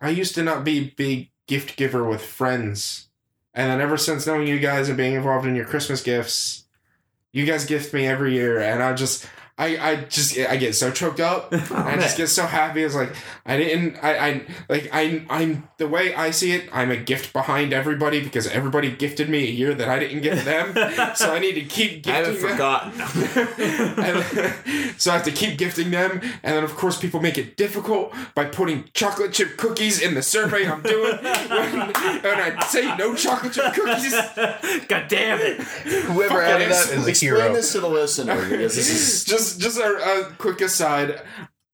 I 0.01 0.11
used 0.11 0.35
to 0.35 0.43
not 0.43 0.65
be 0.65 0.79
a 0.79 0.95
big 0.97 1.31
gift 1.47 1.77
giver 1.77 2.05
with 2.05 2.23
friends. 2.23 3.09
And 3.55 3.71
then 3.71 3.81
ever 3.81 3.97
since 3.97 4.27
knowing 4.27 4.49
you 4.49 4.59
guys 4.59 4.89
and 4.89 4.97
being 4.97 5.15
involved 5.15 5.47
in 5.47 5.55
your 5.55 5.65
Christmas 5.65 6.03
gifts, 6.03 6.65
you 7.33 7.47
guys 7.47 7.67
gift 7.67 7.95
me 7.95 8.07
every 8.07 8.35
year. 8.35 8.59
And 8.59 8.83
I 8.83 8.95
just, 8.95 9.27
I, 9.63 9.91
I 9.91 9.97
just, 10.05 10.37
I 10.39 10.57
get 10.57 10.75
so 10.75 10.91
choked 10.91 11.21
up. 11.21 11.53
Oh, 11.73 11.77
I 11.77 11.95
just 11.97 12.17
get 12.17 12.27
so 12.29 12.45
happy. 12.45 12.83
It's 12.83 12.95
like, 12.95 13.15
I 13.47 13.57
didn't, 13.57 13.97
I, 14.03 14.19
I, 14.29 14.43
like, 14.69 14.91
I, 14.93 15.25
I'm, 15.31 15.69
the 15.79 15.87
way 15.89 16.15
I 16.15 16.31
see 16.31 16.53
it, 16.53 16.69
I'm 16.73 16.91
a 16.91 16.97
gift 16.97 17.33
behind 17.33 17.73
everybody 17.73 18.21
because 18.23 18.47
everybody 18.47 18.91
gifted 18.91 19.29
me 19.31 19.47
a 19.47 19.51
year 19.51 19.73
that 19.75 19.89
I 19.89 19.99
didn't 19.99 20.21
give 20.23 20.45
them. 20.45 20.75
so 21.15 21.33
I 21.33 21.39
need 21.39 21.55
to 21.55 21.63
keep 21.63 22.07
I 22.07 22.11
haven't 22.11 22.41
them. 22.41 22.51
forgotten. 22.51 22.93
And- 24.03 24.93
so 24.97 25.11
I 25.11 25.15
have 25.15 25.25
to 25.25 25.31
keep 25.33 25.59
gifting 25.59 25.91
them, 25.91 26.21
and 26.43 26.57
then 26.57 26.65
of 26.65 26.77
course 26.77 26.99
people 26.99 27.21
make 27.21 27.39
it 27.39 27.57
difficult 27.57 28.13
by 28.35 28.45
putting 28.45 28.85
chocolate 28.95 29.33
chip 29.33 29.57
cookies 29.57 30.01
in 30.01 30.15
the 30.15 30.23
survey 30.23 30.67
I'm 30.67 30.83
doing. 30.83 31.17
When, 31.17 31.73
when 32.23 32.41
I 32.41 32.65
say 32.69 32.95
no 32.97 33.15
chocolate 33.15 33.53
chip 33.53 33.73
cookies, 33.75 34.13
God 34.89 35.09
damn 35.09 35.41
it! 35.41 35.61
Whoever 35.61 36.41
added 36.43 36.71
that 36.71 36.91
is 36.91 37.07
a 37.07 37.11
Explain 37.11 37.53
this 37.53 37.73
to 37.73 37.81
the 37.81 37.89
listener 37.89 38.49
because 38.49 38.77
this 38.77 38.91
is 38.91 39.25
just 39.25 39.52
just 39.57 39.79
a, 39.79 39.85
a 39.85 40.33
quick 40.39 40.61
aside. 40.61 41.21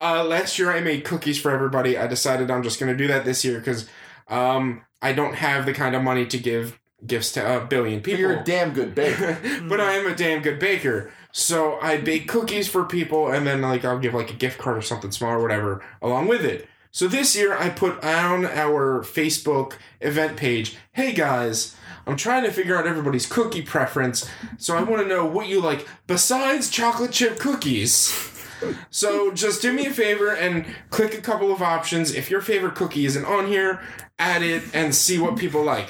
Uh, 0.00 0.24
last 0.24 0.58
year 0.58 0.70
I 0.70 0.80
made 0.80 1.04
cookies 1.04 1.40
for 1.40 1.50
everybody. 1.50 1.98
I 1.98 2.06
decided 2.06 2.50
I'm 2.50 2.62
just 2.62 2.78
going 2.78 2.92
to 2.92 2.96
do 2.96 3.08
that 3.08 3.24
this 3.24 3.44
year 3.44 3.58
because 3.58 3.88
um, 4.28 4.82
I 5.02 5.12
don't 5.12 5.34
have 5.34 5.66
the 5.66 5.72
kind 5.72 5.96
of 5.96 6.02
money 6.02 6.26
to 6.26 6.38
give 6.38 6.78
gifts 7.04 7.32
to 7.32 7.56
a 7.56 7.64
billion 7.64 8.00
people. 8.00 8.20
you're 8.20 8.40
a 8.40 8.44
damn 8.44 8.72
good 8.72 8.94
baker. 8.94 9.38
but 9.68 9.80
I 9.80 9.94
am 9.94 10.06
a 10.06 10.14
damn 10.14 10.42
good 10.42 10.58
baker. 10.58 11.10
So 11.32 11.78
I 11.80 11.98
bake 11.98 12.26
cookies 12.26 12.68
for 12.68 12.84
people, 12.84 13.28
and 13.28 13.46
then 13.46 13.62
like 13.62 13.84
I'll 13.84 13.98
give 13.98 14.14
like 14.14 14.30
a 14.30 14.34
gift 14.34 14.58
card 14.58 14.76
or 14.76 14.82
something 14.82 15.12
small 15.12 15.32
or 15.32 15.42
whatever 15.42 15.84
along 16.02 16.26
with 16.26 16.44
it. 16.44 16.68
So 16.90 17.06
this 17.06 17.36
year 17.36 17.56
I 17.56 17.68
put 17.68 18.02
on 18.02 18.46
our 18.46 19.02
Facebook 19.02 19.74
event 20.00 20.36
page, 20.36 20.76
"Hey 20.92 21.12
guys, 21.12 21.76
I'm 22.08 22.16
trying 22.16 22.42
to 22.44 22.50
figure 22.50 22.76
out 22.76 22.86
everybody's 22.86 23.26
cookie 23.26 23.62
preference, 23.62 24.28
so 24.56 24.76
I 24.76 24.82
want 24.82 25.02
to 25.02 25.08
know 25.08 25.24
what 25.24 25.46
you 25.46 25.60
like 25.60 25.86
besides 26.06 26.70
chocolate 26.70 27.12
chip 27.12 27.38
cookies." 27.38 28.34
So 28.90 29.30
just 29.30 29.62
do 29.62 29.72
me 29.72 29.86
a 29.86 29.92
favor 29.92 30.32
and 30.34 30.66
click 30.90 31.14
a 31.14 31.20
couple 31.20 31.52
of 31.52 31.62
options. 31.62 32.12
If 32.12 32.28
your 32.28 32.40
favorite 32.40 32.74
cookie 32.74 33.04
isn't 33.04 33.24
on 33.24 33.46
here, 33.46 33.80
add 34.18 34.42
it 34.42 34.64
and 34.74 34.92
see 34.92 35.16
what 35.18 35.36
people 35.36 35.62
like. 35.62 35.88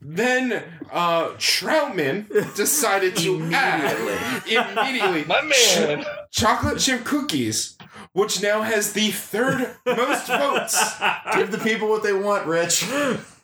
Then 0.00 0.62
uh, 0.90 1.28
Troutman 1.36 2.54
decided 2.56 3.16
to 3.16 3.42
add 3.52 4.42
immediately 4.46 5.24
My 5.24 5.42
man. 5.42 6.04
chocolate 6.30 6.78
chip 6.78 7.04
cookies, 7.04 7.76
which 8.12 8.42
now 8.42 8.62
has 8.62 8.92
the 8.94 9.10
third 9.10 9.76
most 9.86 10.26
votes. 10.28 10.98
Give 11.34 11.50
the 11.50 11.58
people 11.58 11.88
what 11.90 12.02
they 12.02 12.12
want, 12.14 12.46
Rich. 12.46 12.86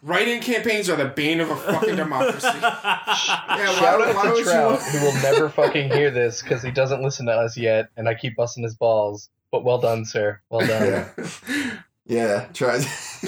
Write-in 0.03 0.40
campaigns 0.40 0.88
are 0.88 0.96
the 0.96 1.05
bane 1.07 1.40
of 1.40 1.51
a 1.51 1.57
fucking 1.57 1.96
democracy. 1.96 2.48
Yeah, 2.61 3.66
Shout 3.74 3.98
why, 4.01 4.12
why 4.12 4.18
out 4.18 4.22
to 4.24 4.30
would 4.32 4.44
Trout, 4.44 4.70
want- 4.72 4.82
who 4.84 5.05
will 5.05 5.14
never 5.22 5.48
fucking 5.51 5.90
hear 5.90 6.11
this 6.11 6.40
because 6.42 6.62
he 6.62 6.70
doesn't 6.70 7.03
listen 7.03 7.26
to 7.26 7.32
us 7.32 7.57
yet, 7.59 7.88
and 7.96 8.09
I 8.09 8.14
keep 8.14 8.36
busting 8.36 8.62
his 8.64 8.74
balls. 8.74 9.28
But 9.53 9.64
well 9.64 9.78
done, 9.78 10.05
sir. 10.05 10.40
Well 10.48 10.66
done. 10.66 10.86
Yeah. 11.16 11.76
Yeah, 12.07 12.46
try. 12.55 12.78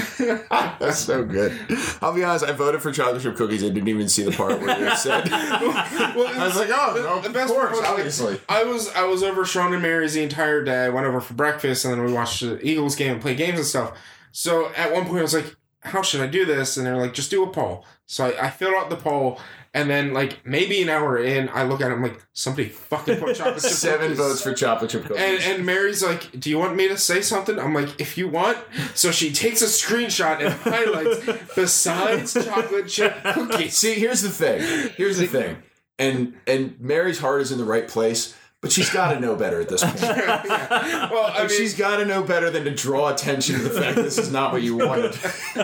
That's 0.81 0.99
so 0.99 1.25
good. 1.25 1.53
I'll 2.01 2.13
be 2.15 2.25
honest. 2.25 2.45
I 2.45 2.53
voted 2.53 2.81
for 2.83 2.91
chocolate 2.91 3.23
chip 3.23 3.37
cookies. 3.37 3.63
I 3.63 3.69
didn't 3.69 3.89
even 3.89 4.09
see 4.09 4.23
the 4.25 4.33
part 4.33 4.61
where 4.61 4.79
you 4.79 4.97
said. 4.97 5.29
well, 5.31 6.27
I 6.27 6.45
was 6.47 6.57
like, 6.57 6.71
oh, 6.73 6.95
no, 6.97 7.21
the 7.21 7.29
of 7.29 7.33
best 7.35 7.53
course, 7.53 7.65
part 7.65 7.73
was, 7.73 7.85
obviously. 7.85 8.41
I 8.49 8.65
was 8.65 8.89
I 8.95 9.05
was 9.05 9.23
over 9.23 9.45
Sean 9.45 9.73
and 9.73 9.83
Mary's 9.83 10.15
the 10.15 10.23
entire 10.23 10.65
day. 10.65 10.87
I 10.87 10.89
went 10.89 11.07
over 11.07 11.21
for 11.21 11.35
breakfast 11.35 11.85
and 11.85 11.95
then 11.95 12.05
we 12.05 12.13
watched 12.13 12.41
the 12.41 12.59
Eagles 12.67 12.97
game 12.97 13.13
and 13.13 13.21
played 13.21 13.37
games 13.37 13.59
and 13.59 13.67
stuff. 13.67 13.97
So 14.33 14.73
at 14.77 14.93
one 14.93 15.05
point 15.07 15.19
I 15.19 15.23
was 15.23 15.35
like, 15.35 15.55
"How 15.83 16.03
should 16.03 16.21
I 16.21 16.27
do 16.27 16.45
this?" 16.45 16.77
And 16.77 16.87
they're 16.87 16.97
like, 16.97 17.15
"Just 17.15 17.31
do 17.31 17.43
a 17.43 17.51
poll." 17.51 17.85
So 18.07 18.27
I, 18.27 18.47
I 18.47 18.51
filled 18.51 18.75
out 18.75 18.91
the 18.91 18.97
poll, 18.97 19.41
and 19.75 19.89
then 19.89 20.13
like 20.13 20.45
maybe 20.45 20.83
an 20.83 20.89
hour 20.89 21.17
in, 21.19 21.49
I 21.49 21.63
look 21.63 21.81
at 21.81 21.91
it, 21.91 21.95
I'm 21.95 22.03
like, 22.03 22.23
"Somebody 22.33 22.69
fucking 22.69 23.19
put 23.19 23.37
chocolate 23.37 23.63
chip 23.63 23.71
Seven 23.73 24.01
cookies." 24.09 24.19
votes 24.19 24.43
for 24.43 24.53
chocolate 24.53 24.91
chip 24.91 25.05
cookies. 25.05 25.23
And, 25.23 25.43
and 25.43 25.67
Mary's 25.67 26.03
like, 26.03 26.39
"Do 26.39 26.51
you 26.51 26.59
want 26.59 26.77
me 26.77 26.89
to 26.89 26.99
say 26.99 27.21
something?" 27.23 27.59
I'm 27.59 27.75
like, 27.75 28.01
"If 28.01 28.19
you 28.19 28.29
want." 28.29 28.59
So 28.95 29.11
she 29.11 29.33
takes 29.33 29.63
a 29.63 29.67
screenshot 29.67 30.41
and 30.45 30.53
highlights 30.53 31.55
besides 31.55 32.35
chocolate 32.45 32.89
chip 32.89 33.15
cookies. 33.23 33.77
See, 33.77 33.95
here's 33.95 34.23
the 34.23 34.31
thing. 34.31 34.91
Here's 34.97 35.19
the 35.19 35.27
thing. 35.27 35.63
And 35.99 36.35
and 36.47 36.79
Mary's 36.81 37.21
heart 37.21 37.41
is 37.41 37.53
in 37.53 37.59
the 37.59 37.65
right 37.65 37.89
place, 37.89 38.37
but 38.63 38.71
she's 38.71 38.89
got 38.91 39.13
to 39.13 39.21
know 39.21 39.35
better 39.35 39.61
at 39.61 39.69
this 39.69 39.83
point. 39.83 40.01
Yeah. 40.01 41.09
Well, 41.13 41.25
I 41.27 41.41
Like, 41.41 41.49
mean, 41.51 41.59
she's 41.59 41.75
got 41.77 41.97
to 41.97 42.05
know 42.07 42.23
better 42.23 42.49
than 42.49 42.65
to 42.65 42.71
draw 42.71 43.09
attention 43.09 43.57
to 43.57 43.63
the 43.63 43.71
fact 43.71 43.97
this 43.97 44.17
is 44.19 44.31
not 44.31 44.53
what 44.53 44.63
you 44.63 44.77
wanted. 44.77 45.15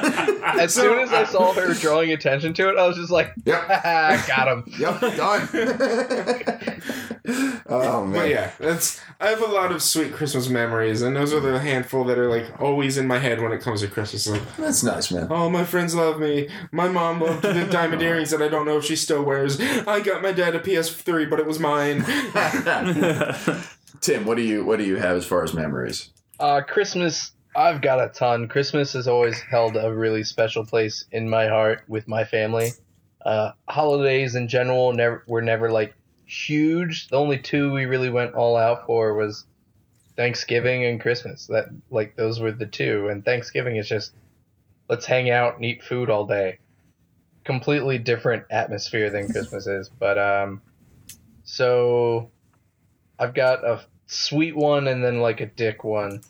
As 0.43 0.75
soon 0.75 0.99
as 0.99 1.13
I 1.13 1.25
saw 1.25 1.53
her 1.55 1.73
drawing 1.75 2.11
attention 2.13 2.53
to 2.55 2.69
it, 2.69 2.77
I 2.77 2.87
was 2.87 2.97
just 2.97 3.11
like, 3.11 3.33
Yep. 3.45 3.69
got 4.27 4.49
him. 4.49 4.65
Yep. 4.79 5.01
Done. 5.17 5.49
oh 7.69 8.05
man. 8.05 8.13
But 8.13 8.29
yeah, 8.29 8.51
that's 8.59 9.01
I 9.21 9.29
have 9.29 9.43
a 9.43 9.47
lot 9.47 9.73
of 9.73 9.83
sweet 9.83 10.13
Christmas 10.13 10.49
memories, 10.49 11.03
and 11.03 11.15
those 11.17 11.33
are 11.33 11.41
the 11.41 11.59
handful 11.59 12.05
that 12.05 12.19
are 12.19 12.29
like 12.29 12.61
always 12.61 12.97
in 12.99 13.07
my 13.07 13.19
head 13.19 13.41
when 13.41 13.53
it 13.53 13.61
comes 13.61 13.81
to 13.81 13.89
Christmas. 13.89 14.29
Like, 14.29 14.43
That's 14.57 14.83
nice, 14.83 15.11
man. 15.11 15.27
oh, 15.31 15.51
my 15.51 15.65
friends 15.65 15.95
love 15.95 16.21
me. 16.21 16.49
My 16.73 16.89
mom 16.89 17.21
loved 17.21 17.43
the 17.43 17.65
diamond 17.71 18.01
oh. 18.03 18.05
earrings 18.05 18.31
that 18.31 18.41
I 18.43 18.49
don't 18.49 18.65
know 18.67 18.79
if 18.79 18.85
she 18.85 18.97
still 18.97 19.23
wears. 19.25 19.61
I 19.61 20.01
got 20.01 20.23
my 20.23 20.33
dad 20.33 20.55
a 20.55 20.61
PS3, 20.61 21.29
but 21.29 21.41
it 21.41 21.47
was 21.47 21.59
mine. 21.59 22.05
Tim, 24.01 24.25
what 24.25 24.37
do 24.37 24.43
you 24.43 24.65
what 24.65 24.79
do 24.79 24.85
you 24.85 24.97
have 24.97 25.17
as 25.17 25.27
far 25.27 25.43
as 25.43 25.55
memories? 25.55 26.11
Uh, 26.39 26.61
Christmas, 26.61 27.33
I've 27.57 27.81
got 27.81 28.01
a 28.01 28.09
ton. 28.09 28.49
Christmas 28.49 28.93
has 28.93 29.09
always 29.09 29.41
held 29.41 29.77
a 29.77 29.93
really 29.93 30.25
special 30.25 30.65
place 30.65 31.05
in 31.11 31.29
my 31.29 31.49
heart 31.49 31.83
with 31.89 32.07
my 32.07 32.25
family. 32.25 32.71
Uh, 33.25 33.53
holidays 33.69 34.35
in 34.35 34.49
general 34.49 34.93
never 34.93 35.25
were 35.27 35.43
never 35.43 35.71
like 35.71 35.95
huge. 36.27 37.09
The 37.09 37.17
only 37.17 37.39
two 37.39 37.73
we 37.73 37.87
really 37.87 38.11
went 38.11 38.35
all 38.35 38.57
out 38.57 38.87
for 38.87 39.15
was 39.15 39.45
Thanksgiving 40.17 40.85
and 40.85 41.01
Christmas. 41.01 41.47
That 41.47 41.67
like 41.91 42.17
those 42.17 42.41
were 42.41 42.53
the 42.53 42.67
two. 42.67 43.09
And 43.09 43.25
Thanksgiving 43.25 43.77
is 43.77 43.89
just 43.89 44.13
let's 44.89 45.07
hang 45.07 45.31
out 45.31 45.57
and 45.57 45.65
eat 45.65 45.83
food 45.83 46.11
all 46.11 46.27
day. 46.27 46.59
Completely 47.45 47.99
different 47.99 48.45
atmosphere 48.51 49.11
than 49.11 49.33
Christmas 49.33 49.67
is. 49.67 49.89
But 49.89 50.19
um, 50.19 50.63
so 51.45 52.31
I've 53.19 53.35
got 53.35 53.65
a 53.65 53.85
sweet 54.07 54.57
one 54.57 54.89
and 54.89 55.03
then 55.05 55.21
like 55.21 55.41
a 55.41 55.47
dick 55.47 55.85
one. 55.85 56.21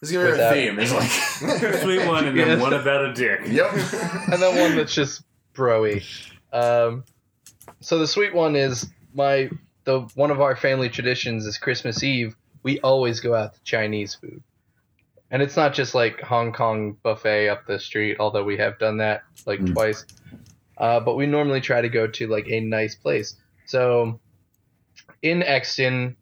This 0.00 0.10
is 0.10 0.12
gonna 0.12 0.26
be 0.26 0.30
Without- 0.32 0.48
our 0.48 0.54
theme. 0.54 0.78
It's 0.78 0.92
like 0.92 1.10
Sweet 1.82 2.06
one, 2.06 2.26
and 2.26 2.38
then 2.38 2.60
what 2.60 2.72
about 2.72 3.04
a 3.06 3.12
dick? 3.12 3.40
Yep. 3.46 3.72
and 4.32 4.40
then 4.42 4.58
one 4.60 4.76
that's 4.76 4.94
just 4.94 5.22
broy. 5.54 6.04
Um, 6.52 7.04
so 7.80 7.98
the 7.98 8.06
sweet 8.06 8.34
one 8.34 8.54
is 8.56 8.88
my 9.12 9.50
the 9.84 10.00
one 10.14 10.30
of 10.30 10.40
our 10.40 10.54
family 10.56 10.88
traditions 10.88 11.46
is 11.46 11.58
Christmas 11.58 12.02
Eve. 12.02 12.36
We 12.62 12.78
always 12.80 13.20
go 13.20 13.34
out 13.34 13.54
to 13.54 13.60
Chinese 13.64 14.14
food, 14.14 14.42
and 15.30 15.42
it's 15.42 15.56
not 15.56 15.74
just 15.74 15.94
like 15.94 16.20
Hong 16.20 16.52
Kong 16.52 16.96
buffet 17.02 17.48
up 17.48 17.66
the 17.66 17.78
street. 17.80 18.16
Although 18.20 18.44
we 18.44 18.56
have 18.58 18.78
done 18.78 18.98
that 18.98 19.22
like 19.46 19.58
Mm. 19.60 19.72
twice, 19.74 20.06
uh, 20.78 21.00
but 21.00 21.16
we 21.16 21.26
normally 21.26 21.60
try 21.60 21.80
to 21.80 21.88
go 21.88 22.06
to 22.06 22.26
like 22.28 22.46
a 22.48 22.60
nice 22.60 22.94
place. 22.94 23.34
So 23.66 24.20
in 25.22 25.42
Exton, 25.42 26.16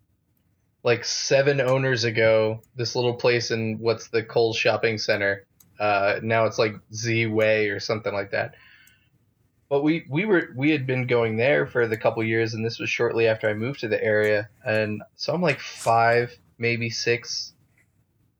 like 0.82 1.04
seven 1.04 1.60
owners 1.60 2.04
ago, 2.04 2.60
this 2.76 2.94
little 2.94 3.14
place 3.14 3.50
in 3.50 3.78
what's 3.78 4.08
the 4.08 4.22
Kohl's 4.22 4.56
shopping 4.56 4.98
center. 4.98 5.46
Uh, 5.78 6.20
now 6.22 6.44
it's 6.44 6.58
like 6.58 6.74
Z 6.92 7.26
Way 7.26 7.68
or 7.68 7.80
something 7.80 8.12
like 8.12 8.30
that. 8.30 8.54
But 9.68 9.82
we 9.82 10.04
we 10.08 10.24
were 10.24 10.50
we 10.54 10.70
had 10.70 10.86
been 10.86 11.06
going 11.06 11.36
there 11.36 11.66
for 11.66 11.88
the 11.88 11.96
couple 11.96 12.22
years, 12.22 12.54
and 12.54 12.64
this 12.64 12.78
was 12.78 12.90
shortly 12.90 13.26
after 13.26 13.48
I 13.48 13.54
moved 13.54 13.80
to 13.80 13.88
the 13.88 14.02
area, 14.02 14.48
and 14.64 15.02
so 15.16 15.32
I'm 15.34 15.42
like 15.42 15.58
five, 15.58 16.36
maybe 16.58 16.90
six. 16.90 17.52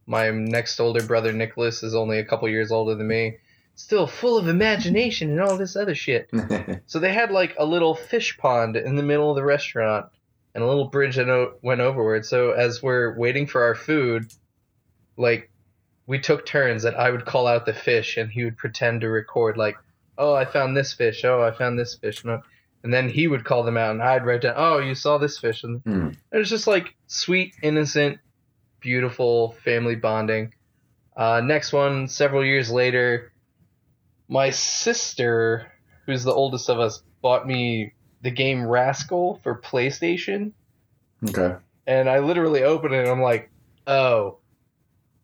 My 0.06 0.30
next 0.30 0.78
older 0.78 1.02
brother 1.02 1.32
Nicholas 1.32 1.82
is 1.82 1.94
only 1.94 2.18
a 2.18 2.24
couple 2.24 2.48
years 2.48 2.70
older 2.70 2.94
than 2.94 3.08
me, 3.08 3.38
still 3.74 4.06
full 4.06 4.36
of 4.36 4.48
imagination 4.48 5.30
and 5.30 5.40
all 5.40 5.56
this 5.56 5.76
other 5.76 5.94
shit. 5.94 6.30
So 6.86 6.98
they 6.98 7.12
had 7.12 7.30
like 7.30 7.56
a 7.58 7.64
little 7.64 7.94
fish 7.94 8.36
pond 8.36 8.76
in 8.76 8.94
the 8.94 9.02
middle 9.02 9.30
of 9.30 9.36
the 9.36 9.44
restaurant 9.44 10.06
and 10.54 10.62
a 10.62 10.66
little 10.66 10.88
bridge 10.88 11.16
that 11.16 11.54
went 11.62 11.80
overward. 11.80 12.24
So 12.24 12.52
as 12.52 12.82
we're 12.82 13.16
waiting 13.18 13.46
for 13.46 13.64
our 13.64 13.74
food, 13.74 14.32
like 15.16 15.50
we 16.06 16.18
took 16.20 16.46
turns 16.46 16.82
that 16.82 16.94
I 16.94 17.10
would 17.10 17.24
call 17.24 17.46
out 17.46 17.66
the 17.66 17.72
fish 17.74 18.16
and 18.16 18.30
he 18.30 18.44
would 18.44 18.56
pretend 18.56 19.00
to 19.00 19.08
record 19.08 19.56
like, 19.56 19.76
"Oh, 20.18 20.34
I 20.34 20.44
found 20.44 20.76
this 20.76 20.92
fish. 20.92 21.24
Oh, 21.24 21.42
I 21.42 21.50
found 21.50 21.78
this 21.78 21.96
fish." 21.96 22.22
And, 22.24 22.92
then 22.92 23.08
he 23.08 23.26
would 23.26 23.44
call 23.44 23.62
them 23.62 23.78
out 23.78 23.92
and 23.92 24.02
I'd 24.02 24.26
write 24.26 24.42
down, 24.42 24.54
"Oh, 24.56 24.78
you 24.78 24.94
saw 24.94 25.18
this 25.18 25.38
fish." 25.38 25.64
And 25.64 25.80
Hmm. 25.82 26.10
it 26.30 26.36
was 26.36 26.50
just 26.50 26.66
like 26.66 26.94
sweet, 27.06 27.54
innocent, 27.62 28.18
beautiful 28.80 29.52
family 29.64 29.96
bonding. 29.96 30.52
Uh, 31.16 31.40
next 31.40 31.72
one, 31.72 32.08
several 32.08 32.44
years 32.44 32.70
later, 32.70 33.32
my 34.28 34.50
sister, 34.50 35.72
who's 36.04 36.24
the 36.24 36.32
oldest 36.34 36.68
of 36.68 36.78
us, 36.78 37.02
bought 37.22 37.46
me 37.46 37.93
the 38.24 38.30
game 38.32 38.66
Rascal 38.66 39.38
for 39.44 39.54
PlayStation, 39.60 40.50
okay. 41.28 41.54
and 41.86 42.08
I 42.10 42.18
literally 42.18 42.64
opened 42.64 42.94
it 42.94 43.00
and 43.00 43.08
I'm 43.10 43.20
like, 43.22 43.50
oh, 43.86 44.38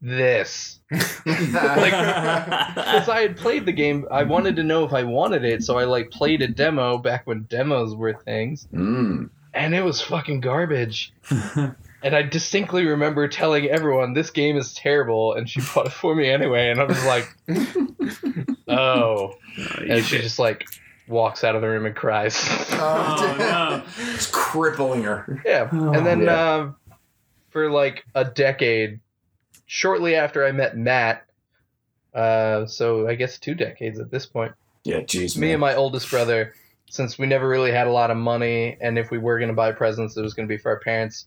this. 0.01 0.79
Because 1.25 3.09
I 3.09 3.21
had 3.23 3.37
played 3.37 3.65
the 3.67 3.73
game, 3.73 4.07
I 4.11 4.23
wanted 4.25 4.57
to 4.57 4.63
know 4.63 4.85
if 4.85 4.93
I 4.93 5.05
wanted 5.05 5.45
it, 5.45 5.63
so 5.63 5.79
I 5.79 5.85
like 5.85 6.11
played 6.11 6.43
a 6.43 6.49
demo 6.49 6.99
back 6.99 7.27
when 7.27 7.43
demos 7.45 7.95
were 7.95 8.15
things, 8.15 8.67
Mm. 8.73 9.31
and 9.55 9.75
it 9.75 9.83
was 9.83 10.01
fucking 10.01 10.41
garbage. 10.41 11.13
and 12.03 12.17
I 12.17 12.23
distinctly 12.23 12.87
remember 12.87 13.29
telling 13.29 13.67
everyone 13.67 14.13
this 14.15 14.31
game 14.31 14.57
is 14.57 14.75
terrible, 14.75 15.35
and 15.35 15.49
she 15.49 15.61
bought 15.75 15.87
it 15.87 15.93
for 15.93 16.15
me 16.15 16.29
anyway, 16.29 16.71
and 16.71 16.81
I 16.81 16.85
was 16.85 17.05
like, 17.05 17.29
oh. 18.69 19.35
And 19.79 20.05
she 20.05 20.19
just 20.19 20.39
like 20.39 20.67
walks 21.11 21.45
out 21.45 21.55
of 21.55 21.61
the 21.63 21.69
room 21.69 21.87
and 21.87 21.95
cries. 21.95 22.37
Oh, 22.83 23.37
no. 23.39 23.83
It's 24.15 24.27
crippling 24.33 25.03
her. 25.03 25.43
yeah. 25.45 25.69
And 25.71 26.07
then 26.07 26.23
Yeah. 26.23 26.33
uh, 26.35 26.73
for 27.51 27.71
like 27.71 28.05
a 28.15 28.25
decade, 28.25 29.01
shortly 29.67 30.15
after 30.15 30.47
I 30.47 30.53
met 30.53 30.79
Matt, 30.79 31.27
uh, 32.15 32.65
so 32.67 33.07
I 33.07 33.17
guess 33.17 33.39
two 33.39 33.55
decades 33.55 34.01
at 34.01 34.11
this 34.11 34.25
point, 34.25 34.53
Yeah, 34.85 35.01
jeez, 35.01 35.37
me 35.37 35.49
man. 35.49 35.51
and 35.57 35.61
my 35.61 35.75
oldest 35.75 36.11
brother, 36.11 36.55
since 36.89 37.19
we 37.19 37.27
never 37.27 37.47
really 37.49 37.71
had 37.71 37.87
a 37.87 37.91
lot 37.93 38.11
of 38.11 38.17
money, 38.17 38.79
and 38.81 38.99
if 38.99 39.11
we 39.11 39.19
were 39.19 39.39
going 39.39 39.51
to 39.51 39.55
buy 39.55 39.73
presents, 39.73 40.17
it 40.17 40.23
was 40.23 40.33
going 40.33 40.49
to 40.49 40.53
be 40.53 40.59
for 40.59 40.71
our 40.71 40.81
parents. 40.81 41.27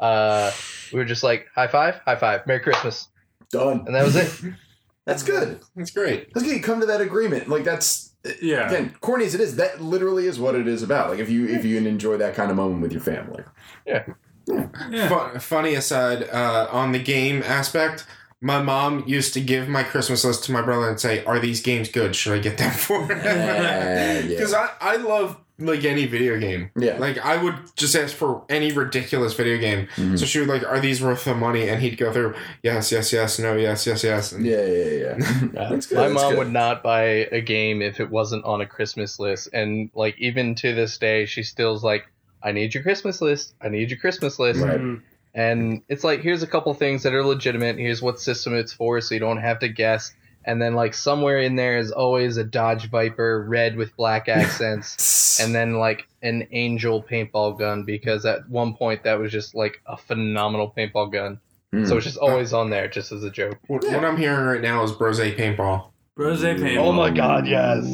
Uh, 0.00 0.50
we 0.92 0.98
were 0.98 1.04
just 1.04 1.22
like 1.22 1.46
high 1.54 1.68
five, 1.68 2.00
high 2.04 2.16
five, 2.16 2.46
Merry 2.48 2.60
Christmas, 2.60 3.08
Done. 3.52 3.84
and 3.86 3.94
that 3.94 4.02
was 4.04 4.16
it. 4.16 4.54
That's 5.06 5.22
good. 5.22 5.60
That's 5.76 5.90
great. 5.92 6.32
That's 6.34 6.44
good. 6.46 6.56
You 6.56 6.62
come 6.62 6.80
to 6.80 6.86
that 6.86 7.00
agreement. 7.00 7.48
Like 7.48 7.64
that's 7.64 8.09
Yeah. 8.42 8.68
again, 8.68 8.94
corny 9.00 9.24
as 9.24 9.34
it 9.34 9.40
is, 9.40 9.56
that 9.56 9.80
literally 9.80 10.26
is 10.26 10.38
what 10.38 10.54
it 10.54 10.68
is 10.68 10.82
about. 10.82 11.10
Like 11.10 11.18
if 11.20 11.30
you 11.30 11.46
if 11.48 11.64
you 11.64 11.78
enjoy 11.78 12.16
that 12.18 12.34
kind 12.34 12.50
of 12.50 12.56
moment 12.56 12.82
with 12.82 12.92
your 12.92 13.00
family. 13.00 13.42
Yeah. 13.86 14.04
Fu- 14.46 15.38
funny 15.38 15.74
aside, 15.74 16.24
uh, 16.30 16.68
on 16.72 16.92
the 16.92 16.98
game 16.98 17.42
aspect, 17.44 18.04
my 18.40 18.60
mom 18.60 19.04
used 19.06 19.32
to 19.34 19.40
give 19.40 19.68
my 19.68 19.82
Christmas 19.82 20.24
list 20.24 20.44
to 20.44 20.52
my 20.52 20.62
brother 20.62 20.88
and 20.88 20.98
say, 21.00 21.24
"Are 21.24 21.38
these 21.38 21.60
games 21.60 21.88
good? 21.88 22.16
Should 22.16 22.32
I 22.34 22.38
get 22.38 22.58
them 22.58 22.72
for 22.72 23.02
him?" 23.06 23.18
Yeah, 23.18 24.22
Because 24.22 24.52
yeah. 24.52 24.68
I, 24.80 24.94
I 24.94 24.96
love 24.96 25.36
like 25.60 25.84
any 25.84 26.06
video 26.06 26.38
game. 26.38 26.70
Yeah. 26.76 26.96
Like 26.98 27.18
I 27.18 27.42
would 27.42 27.54
just 27.76 27.94
ask 27.94 28.14
for 28.16 28.42
any 28.48 28.72
ridiculous 28.72 29.34
video 29.34 29.58
game. 29.58 29.88
Mhm. 29.96 30.18
So 30.18 30.24
she 30.26 30.40
would 30.40 30.48
like, 30.48 30.64
"Are 30.66 30.80
these 30.80 31.02
worth 31.02 31.24
the 31.24 31.34
money?" 31.34 31.68
And 31.68 31.80
he'd 31.82 31.96
go 31.96 32.12
through, 32.12 32.34
"Yes, 32.62 32.90
yes, 32.90 33.12
yes, 33.12 33.38
no, 33.38 33.56
yes, 33.56 33.86
yes, 33.86 34.02
yes." 34.02 34.32
And 34.32 34.44
Yeah, 34.46 34.64
yeah, 34.64 34.84
yeah. 34.84 35.16
Yeah. 35.54 35.68
That's 35.70 35.86
good, 35.86 35.96
My 35.98 36.08
that's 36.08 36.14
mom 36.14 36.30
good. 36.32 36.38
would 36.38 36.52
not 36.52 36.82
buy 36.82 37.02
a 37.30 37.40
game 37.40 37.82
if 37.82 38.00
it 38.00 38.10
wasn't 38.10 38.44
on 38.44 38.60
a 38.60 38.66
Christmas 38.66 39.18
list, 39.20 39.48
and 39.52 39.90
like 39.94 40.16
even 40.18 40.54
to 40.56 40.74
this 40.74 40.96
day, 40.98 41.26
she 41.26 41.42
still's 41.42 41.84
like, 41.84 42.06
"I 42.42 42.52
need 42.52 42.74
your 42.74 42.82
Christmas 42.82 43.20
list. 43.20 43.54
I 43.60 43.68
need 43.68 43.90
your 43.90 43.98
Christmas 43.98 44.38
list." 44.38 44.60
Right. 44.60 44.80
Mm. 44.80 45.02
And 45.32 45.82
it's 45.88 46.02
like, 46.02 46.22
here's 46.22 46.42
a 46.42 46.46
couple 46.48 46.74
things 46.74 47.04
that 47.04 47.14
are 47.14 47.24
legitimate. 47.24 47.78
Here's 47.78 48.02
what 48.02 48.18
system 48.18 48.52
it's 48.56 48.72
for, 48.72 49.00
so 49.00 49.14
you 49.14 49.20
don't 49.20 49.36
have 49.38 49.60
to 49.60 49.68
guess. 49.68 50.12
And 50.44 50.60
then 50.60 50.74
like 50.74 50.94
somewhere 50.94 51.38
in 51.40 51.56
there 51.56 51.78
is 51.78 51.92
always 51.92 52.36
a 52.36 52.44
Dodge 52.44 52.88
Viper, 52.90 53.44
red 53.46 53.76
with 53.76 53.96
black 53.96 54.28
accents, 54.28 55.40
and 55.40 55.54
then 55.54 55.74
like 55.74 56.06
an 56.22 56.46
Angel 56.52 57.02
paintball 57.02 57.58
gun 57.58 57.84
because 57.84 58.24
at 58.26 58.48
one 58.48 58.74
point 58.74 59.04
that 59.04 59.18
was 59.18 59.32
just 59.32 59.54
like 59.54 59.80
a 59.86 59.96
phenomenal 59.96 60.72
paintball 60.76 61.12
gun. 61.12 61.40
Hmm. 61.72 61.84
So 61.84 61.96
it's 61.96 62.06
just 62.06 62.18
always 62.18 62.52
on 62.52 62.70
there, 62.70 62.88
just 62.88 63.12
as 63.12 63.22
a 63.22 63.30
joke. 63.30 63.58
What, 63.68 63.84
what 63.84 64.04
I'm 64.04 64.16
hearing 64.16 64.44
right 64.44 64.60
now 64.60 64.82
is 64.82 64.92
Brose 64.92 65.20
paintball. 65.20 65.90
Brose 66.16 66.42
paintball. 66.42 66.78
Oh 66.78 66.92
my 66.92 67.10
god, 67.10 67.46
yes. 67.46 67.84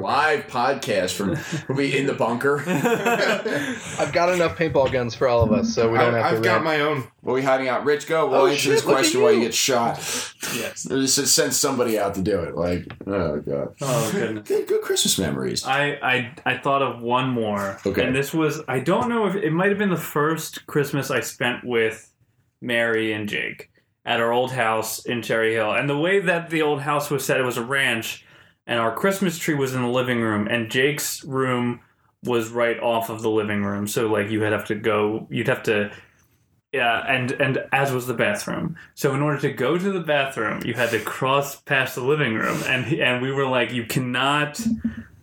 Live 0.00 0.46
podcast 0.46 1.14
from 1.14 1.36
we'll 1.74 1.94
in 1.96 2.06
the 2.06 2.14
bunker. 2.14 2.62
I've 2.66 4.12
got 4.12 4.32
enough 4.32 4.56
paintball 4.56 4.92
guns 4.92 5.14
for 5.14 5.28
all 5.28 5.42
of 5.42 5.52
us, 5.52 5.74
so 5.74 5.90
we 5.90 5.98
don't 5.98 6.14
I, 6.14 6.18
have 6.18 6.30
to. 6.32 6.36
I've 6.38 6.42
got 6.42 6.52
rent. 6.54 6.64
my 6.64 6.80
own. 6.80 7.08
We're 7.22 7.36
be 7.36 7.42
hiding 7.42 7.68
out. 7.68 7.84
Rich, 7.84 8.06
go. 8.06 8.28
We'll 8.28 8.40
Oh, 8.42 8.46
answer 8.46 8.58
shit, 8.60 8.72
this 8.72 8.84
look 8.84 8.94
at 8.94 8.98
question 8.98 9.22
while 9.22 9.32
you 9.32 9.38
you. 9.38 9.44
get 9.44 9.54
shot. 9.54 9.96
Yes. 10.54 10.84
Just 10.88 11.34
send 11.34 11.52
somebody 11.54 11.98
out 11.98 12.14
to 12.14 12.22
do 12.22 12.40
it. 12.40 12.54
Like, 12.56 12.86
oh 13.06 13.40
god. 13.40 13.74
Oh 13.80 14.10
goodness. 14.12 14.48
Good, 14.48 14.66
good 14.68 14.82
Christmas 14.82 15.18
memories. 15.18 15.64
I, 15.64 15.98
I 16.02 16.32
I 16.46 16.58
thought 16.58 16.82
of 16.82 17.02
one 17.02 17.28
more. 17.28 17.78
Okay. 17.84 18.06
And 18.06 18.14
this 18.14 18.32
was 18.32 18.60
I 18.68 18.78
don't 18.80 19.08
know 19.08 19.26
if 19.26 19.34
it 19.34 19.50
might 19.50 19.68
have 19.68 19.78
been 19.78 19.90
the 19.90 19.96
first 19.96 20.66
Christmas 20.66 21.10
I 21.10 21.20
spent 21.20 21.64
with 21.64 22.12
Mary 22.60 23.12
and 23.12 23.28
Jake 23.28 23.70
at 24.06 24.20
our 24.20 24.32
old 24.32 24.52
house 24.52 25.04
in 25.04 25.20
Cherry 25.20 25.52
Hill. 25.52 25.72
And 25.72 25.88
the 25.90 25.98
way 25.98 26.18
that 26.20 26.48
the 26.48 26.62
old 26.62 26.80
house 26.80 27.10
was 27.10 27.26
set, 27.26 27.38
it 27.38 27.42
was 27.44 27.58
a 27.58 27.64
ranch, 27.64 28.24
and 28.68 28.78
our 28.78 28.94
Christmas 28.94 29.38
tree 29.38 29.54
was 29.54 29.74
in 29.74 29.82
the 29.82 29.88
living 29.88 30.20
room, 30.20 30.46
and 30.46 30.70
Jake's 30.70 31.24
room 31.24 31.80
was 32.22 32.50
right 32.50 32.78
off 32.80 33.10
of 33.10 33.22
the 33.22 33.30
living 33.30 33.64
room. 33.64 33.88
So 33.88 34.06
like 34.08 34.30
you 34.30 34.40
would 34.40 34.52
have 34.52 34.66
to 34.66 34.74
go 34.76 35.26
you'd 35.30 35.48
have 35.48 35.64
to 35.64 35.90
yeah, 36.72 37.02
and 37.08 37.32
and 37.32 37.64
as 37.72 37.92
was 37.92 38.06
the 38.06 38.14
bathroom. 38.14 38.76
So 38.94 39.14
in 39.14 39.22
order 39.22 39.40
to 39.40 39.50
go 39.50 39.78
to 39.78 39.90
the 39.90 40.00
bathroom, 40.00 40.62
you 40.64 40.74
had 40.74 40.90
to 40.90 41.00
cross 41.00 41.60
past 41.62 41.94
the 41.94 42.02
living 42.02 42.34
room, 42.34 42.62
and 42.66 42.92
and 42.92 43.22
we 43.22 43.32
were 43.32 43.46
like, 43.46 43.72
you 43.72 43.84
cannot 43.84 44.60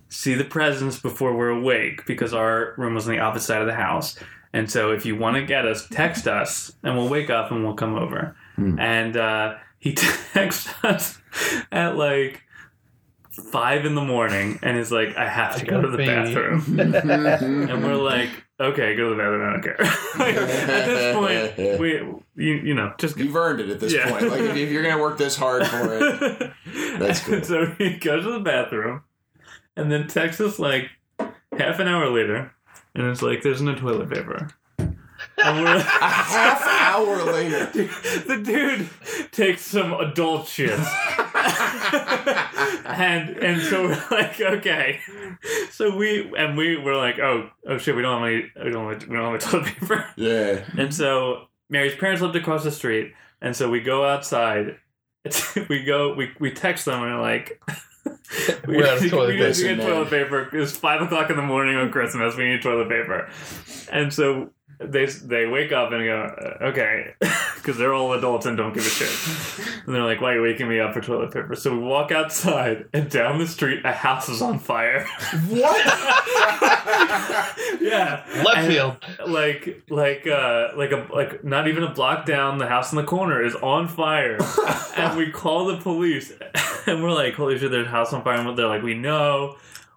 see 0.10 0.34
the 0.34 0.44
presents 0.44 1.00
before 1.00 1.36
we're 1.36 1.50
awake 1.50 2.06
because 2.08 2.34
our 2.34 2.74
room 2.78 2.96
was 2.96 3.08
on 3.08 3.14
the 3.14 3.20
opposite 3.20 3.46
side 3.46 3.62
of 3.62 3.68
the 3.68 3.76
house. 3.76 4.18
And 4.54 4.72
so 4.72 4.92
if 4.92 5.06
you 5.06 5.18
want 5.18 5.36
to 5.36 5.46
get 5.46 5.66
us, 5.66 5.88
text 5.90 6.28
us, 6.28 6.72
and 6.82 6.98
we'll 6.98 7.10
wake 7.10 7.30
up 7.30 7.52
and 7.52 7.64
we'll 7.64 7.74
come 7.76 7.96
over. 7.96 8.36
Hmm. 8.56 8.80
And 8.80 9.18
uh, 9.18 9.56
he 9.78 9.94
texts 10.34 10.74
us 10.84 11.20
at 11.72 11.98
like 11.98 12.42
five 13.52 13.86
in 13.86 13.96
the 13.96 14.04
morning, 14.04 14.60
and 14.64 14.78
is 14.78 14.92
like, 14.92 15.16
I 15.18 15.28
have 15.28 15.58
to 15.58 15.66
go 15.66 15.82
to 15.82 15.90
the 15.90 15.98
Baby. 15.98 16.34
bathroom. 16.34 16.80
And 17.70 17.84
we're 17.84 17.96
like, 17.96 18.30
okay, 18.60 18.96
go 18.96 19.10
to 19.10 19.16
the 19.16 19.22
bathroom. 19.22 19.42
I 19.48 19.52
don't 19.54 19.64
care. 19.64 19.82
At 20.76 20.86
this 20.86 21.16
point, 21.16 21.80
we, 21.80 21.92
you, 22.44 22.54
you 22.56 22.74
know, 22.74 22.94
just 22.98 23.18
You've 23.18 23.36
earned 23.36 23.60
it 23.62 23.70
at 23.70 23.80
this 23.80 23.94
Yeah. 23.94 24.10
point. 24.10 24.30
Like, 24.30 24.42
if, 24.42 24.56
if 24.56 24.72
you're 24.72 24.84
gonna 24.84 25.02
work 25.02 25.18
this 25.18 25.36
hard 25.36 25.68
for 25.68 25.98
it, 25.98 26.52
That's 27.00 27.20
cool. 27.22 27.44
So 27.44 27.66
he 27.78 27.98
goes 27.98 28.24
to 28.24 28.32
the 28.32 28.40
bathroom, 28.40 29.02
and 29.76 29.92
then 29.92 30.08
texts 30.08 30.42
us 30.42 30.58
like 30.60 30.90
half 31.58 31.80
an 31.80 31.88
hour 31.88 32.10
later, 32.10 32.54
and 32.94 33.08
it's 33.08 33.22
like, 33.22 33.42
"There's 33.42 33.62
no 33.62 33.76
toilet 33.76 34.10
paper." 34.10 34.50
And 35.38 35.64
we're 35.64 35.76
a 35.76 35.80
half 35.82 36.66
hour 36.66 37.24
later. 37.32 37.66
the 37.66 38.42
dude 38.44 38.90
takes 39.32 39.62
some 39.64 39.94
adult 39.94 40.48
shit. 40.48 40.80
and 42.86 43.38
and 43.38 43.62
so 43.62 43.84
we're 43.84 44.04
like, 44.12 44.42
okay. 44.42 45.00
So 45.72 45.96
we 45.96 46.32
and 46.38 46.58
we 46.58 46.78
were 46.78 46.96
like, 46.96 47.20
oh 47.20 47.50
oh 47.68 47.78
shit, 47.78 47.96
we 47.96 48.02
don't 48.02 48.22
have 48.22 48.28
any 48.28 48.52
we 48.66 48.72
don't 48.72 48.92
have, 48.92 49.08
we 49.08 49.16
don't 49.16 49.32
have 49.32 49.52
toilet 49.52 49.66
paper. 49.66 50.06
Yeah. 50.16 50.64
And 50.78 50.94
so 50.94 51.48
Mary's 51.70 51.96
parents 51.96 52.22
lived 52.22 52.36
across 52.36 52.64
the 52.64 52.72
street, 52.72 53.14
and 53.42 53.56
so 53.56 53.70
we 53.70 53.82
go 53.82 54.06
outside. 54.06 54.78
we 55.70 55.84
go, 55.84 56.14
we, 56.14 56.32
we 56.40 56.52
text 56.52 56.86
them, 56.86 57.02
and 57.02 57.16
we're 57.16 57.22
like, 57.22 57.60
we, 58.68 58.78
We're 58.78 58.88
out 58.88 59.04
of 59.04 59.10
toilet 59.10 59.30
we 59.30 59.40
need 59.40 59.54
to 59.56 59.76
get 59.76 59.78
toilet 59.78 60.10
paper. 60.10 60.50
It's 60.54 60.76
five 60.78 61.02
o'clock 61.02 61.32
in 61.32 61.36
the 61.36 61.42
morning 61.42 61.76
on 61.76 61.92
Christmas. 61.92 62.36
We 62.36 62.46
need 62.50 62.62
toilet 62.62 62.90
paper, 62.90 63.30
and 63.92 64.14
so 64.14 64.52
they 64.80 65.06
they 65.06 65.46
wake 65.46 65.72
up 65.72 65.92
and 65.92 66.04
go, 66.06 66.58
okay, 66.70 67.14
because 67.56 67.78
they're 67.78 67.94
all 67.94 68.14
adults 68.14 68.46
and 68.46 68.58
don't 68.58 68.74
give 68.74 68.86
a 68.86 68.90
shit. 68.90 69.78
And 69.86 69.94
they're 69.96 70.04
like, 70.04 70.22
why 70.22 70.32
are 70.34 70.36
you 70.36 70.42
waking 70.42 70.68
me 70.68 70.80
up 70.80 70.94
for 70.94 71.02
toilet 71.02 71.32
paper? 71.34 71.56
So 71.56 71.72
we 71.76 71.80
walk 71.84 72.12
outside, 72.12 72.86
and 72.94 73.10
down 73.10 73.40
the 73.40 73.48
street, 73.48 73.82
a 73.86 73.92
house 73.92 74.30
is 74.30 74.42
on 74.42 74.60
fire. 74.60 75.06
What? 75.50 75.86
Yeah, 77.82 78.24
Left 78.44 78.58
And- 78.58 78.68
field. 78.68 78.98
like 79.28 79.84
like 79.90 80.26
uh 80.28 80.70
like 80.76 80.92
a 80.92 81.08
like 81.14 81.44
not 81.44 81.68
even 81.68 81.84
a 81.84 81.94
block 81.94 82.26
down 82.26 82.58
the 82.58 82.68
house 82.68 82.92
in 82.92 82.96
the 82.98 83.04
corner 83.04 83.44
is 83.44 83.56
on 83.56 83.88
fire 83.88 84.38
and 84.98 85.18
we 85.18 85.32
call 85.32 85.66
the 85.66 85.78
police 85.78 86.32
and 86.88 87.04
we're 87.04 87.12
like 87.12 87.34
holy 87.36 87.58
shit 87.58 87.72
there's 87.72 87.88
a 87.88 87.90
house 87.92 88.12
on 88.14 88.24
fire 88.24 88.36
and 88.36 88.58
they're 88.58 88.68
like 88.68 88.82
we 88.84 88.94
know 88.96 89.56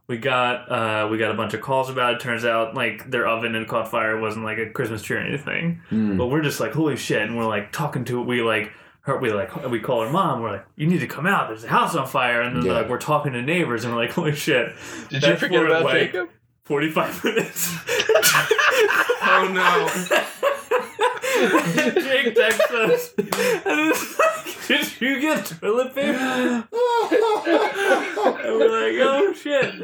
we 0.08 0.16
got 0.18 0.70
uh 0.72 1.08
we 1.10 1.18
got 1.18 1.30
a 1.30 1.34
bunch 1.34 1.54
of 1.54 1.60
calls 1.60 1.88
about 1.90 2.14
it 2.14 2.20
turns 2.20 2.44
out 2.44 2.74
like 2.74 3.10
their 3.10 3.26
oven 3.28 3.54
had 3.54 3.68
caught 3.68 3.88
fire 3.88 4.16
it 4.16 4.20
wasn't 4.20 4.44
like 4.44 4.58
a 4.58 4.70
christmas 4.70 5.02
tree 5.02 5.16
or 5.16 5.20
anything 5.20 5.80
Hmm. 5.90 6.16
but 6.16 6.26
we're 6.26 6.42
just 6.42 6.58
like 6.60 6.72
holy 6.72 6.96
shit 6.96 7.22
and 7.22 7.36
we're 7.36 7.46
like 7.46 7.70
talking 7.72 8.04
to 8.06 8.20
we 8.20 8.42
like 8.42 8.72
her 9.02 9.18
we 9.18 9.30
like 9.32 9.54
we 9.70 9.80
call 9.80 10.02
her 10.02 10.10
mom 10.10 10.40
we're 10.42 10.52
like 10.52 10.66
you 10.76 10.86
need 10.86 11.00
to 11.00 11.06
come 11.06 11.26
out 11.26 11.48
there's 11.48 11.64
a 11.64 11.68
house 11.68 11.94
on 11.94 12.06
fire 12.06 12.40
and 12.42 12.56
then 12.56 12.64
Yeah. 12.64 12.72
like 12.72 12.88
we're 12.88 12.98
talking 12.98 13.32
to 13.34 13.42
neighbors 13.42 13.84
and 13.84 13.94
we're 13.94 14.00
like 14.00 14.12
holy 14.12 14.34
shit 14.34 14.72
Did 15.10 15.22
you 15.22 15.36
forget 15.36 15.64
about 15.64 15.84
like, 15.84 16.12
Jacob? 16.12 16.30
45 16.64 17.24
minutes 17.24 17.74
Oh 19.30 19.50
no! 19.52 20.24
Jake 21.38 22.34
texts 22.34 22.70
us. 22.70 23.14
And 23.18 23.90
it's 23.90 24.18
like, 24.18 24.66
Did 24.68 25.00
you 25.00 25.20
get 25.20 25.46
toilet 25.46 25.94
paper? 25.94 26.18
And 26.18 26.68
we're 28.58 28.68
like, 28.68 28.98
oh 29.00 29.32
shit. 29.34 29.74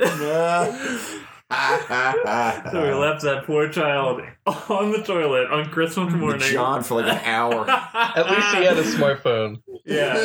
So 2.69 2.83
we 2.83 2.93
left 2.95 3.23
that 3.23 3.45
poor 3.47 3.69
child 3.69 4.21
on 4.47 4.91
the 4.93 5.03
toilet 5.05 5.51
on 5.51 5.67
Christmas 5.71 6.13
morning. 6.15 6.41
John 6.41 6.83
for 6.83 7.01
like 7.03 7.13
an 7.13 7.21
hour. 7.25 7.69
At 7.69 8.29
least 8.31 8.55
he 8.57 8.65
had 8.65 8.79
a 8.79 8.83
smartphone. 8.83 9.61
Yeah. 9.85 10.17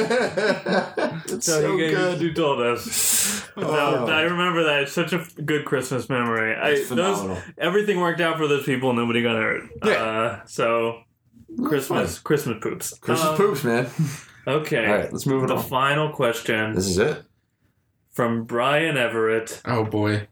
it's 1.25 1.45
So, 1.45 1.61
so, 1.61 1.71
he, 1.73 1.77
gave- 1.77 1.95
good. 1.95 2.21
he 2.21 2.34
told 2.34 2.61
us. 2.61 2.84
So 2.91 3.43
Oh. 3.57 4.05
I 4.07 4.21
remember 4.21 4.63
that. 4.63 4.84
It's 4.84 4.93
such 4.93 5.11
a 5.11 5.17
f- 5.19 5.36
good 5.45 5.65
Christmas 5.65 6.07
memory. 6.07 6.55
I, 6.55 6.69
It's 6.69 6.88
those, 6.89 7.17
phenomenal. 7.19 7.43
everything 7.57 7.99
worked 7.99 8.21
out 8.21 8.38
for 8.38 8.47
those 8.47 8.63
people. 8.63 8.93
Nobody 8.93 9.21
got 9.21 9.36
hurt. 9.36 9.63
Yeah. 9.84 9.91
Uh, 9.91 10.45
so 10.45 11.01
Christmas, 11.63 12.19
Christmas 12.19 12.57
poops. 12.61 12.97
Christmas 12.99 13.30
Um, 13.30 13.38
poops, 13.38 13.63
man. 13.63 13.89
Okay. 14.47 14.86
All 14.88 14.93
right, 14.97 15.11
let's 15.13 15.27
move 15.27 15.43
it 15.43 15.51
on. 15.51 15.57
The 15.57 15.61
on. 15.63 15.69
final 15.69 16.09
question 16.11 16.73
This 16.73 16.88
is 16.88 16.97
it. 16.97 17.23
from 18.11 18.45
Brian 18.45 18.97
Everett. 18.97 19.61
Oh 19.65 19.84
boy! 19.84 20.27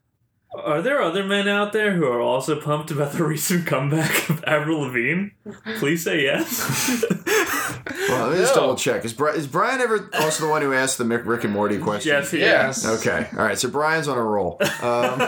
Are 0.55 0.81
there 0.81 1.01
other 1.03 1.23
men 1.23 1.47
out 1.47 1.71
there 1.71 1.93
who 1.93 2.05
are 2.07 2.21
also 2.21 2.59
pumped 2.59 2.89
about 2.89 3.11
the 3.11 3.23
recent 3.35 3.67
comeback 3.67 4.27
of 4.29 4.43
Avril 4.45 4.79
Lavigne? 4.79 5.27
Please 5.77 6.03
say 6.03 6.23
yes. 6.23 7.03
Well, 8.09 8.27
let 8.27 8.31
me 8.33 8.37
just 8.39 8.55
No. 8.55 8.61
double 8.61 8.75
check. 8.75 9.05
Is, 9.05 9.13
Bri- 9.13 9.33
is 9.37 9.47
Brian 9.47 9.79
ever 9.81 10.09
also 10.15 10.45
the 10.45 10.49
one 10.49 10.61
who 10.61 10.73
asked 10.73 10.97
the 10.97 11.03
Mick, 11.03 11.25
Rick 11.25 11.43
and 11.43 11.53
Morty 11.53 11.77
question? 11.77 12.11
yes, 12.13 12.31
he 12.31 12.39
Yes. 12.39 12.83
is. 12.83 12.99
Okay. 13.05 13.27
All 13.37 13.43
right. 13.43 13.57
So 13.57 13.69
Brian's 13.69 14.07
on 14.07 14.17
a 14.17 14.23
roll. 14.23 14.57
Um, 14.81 15.19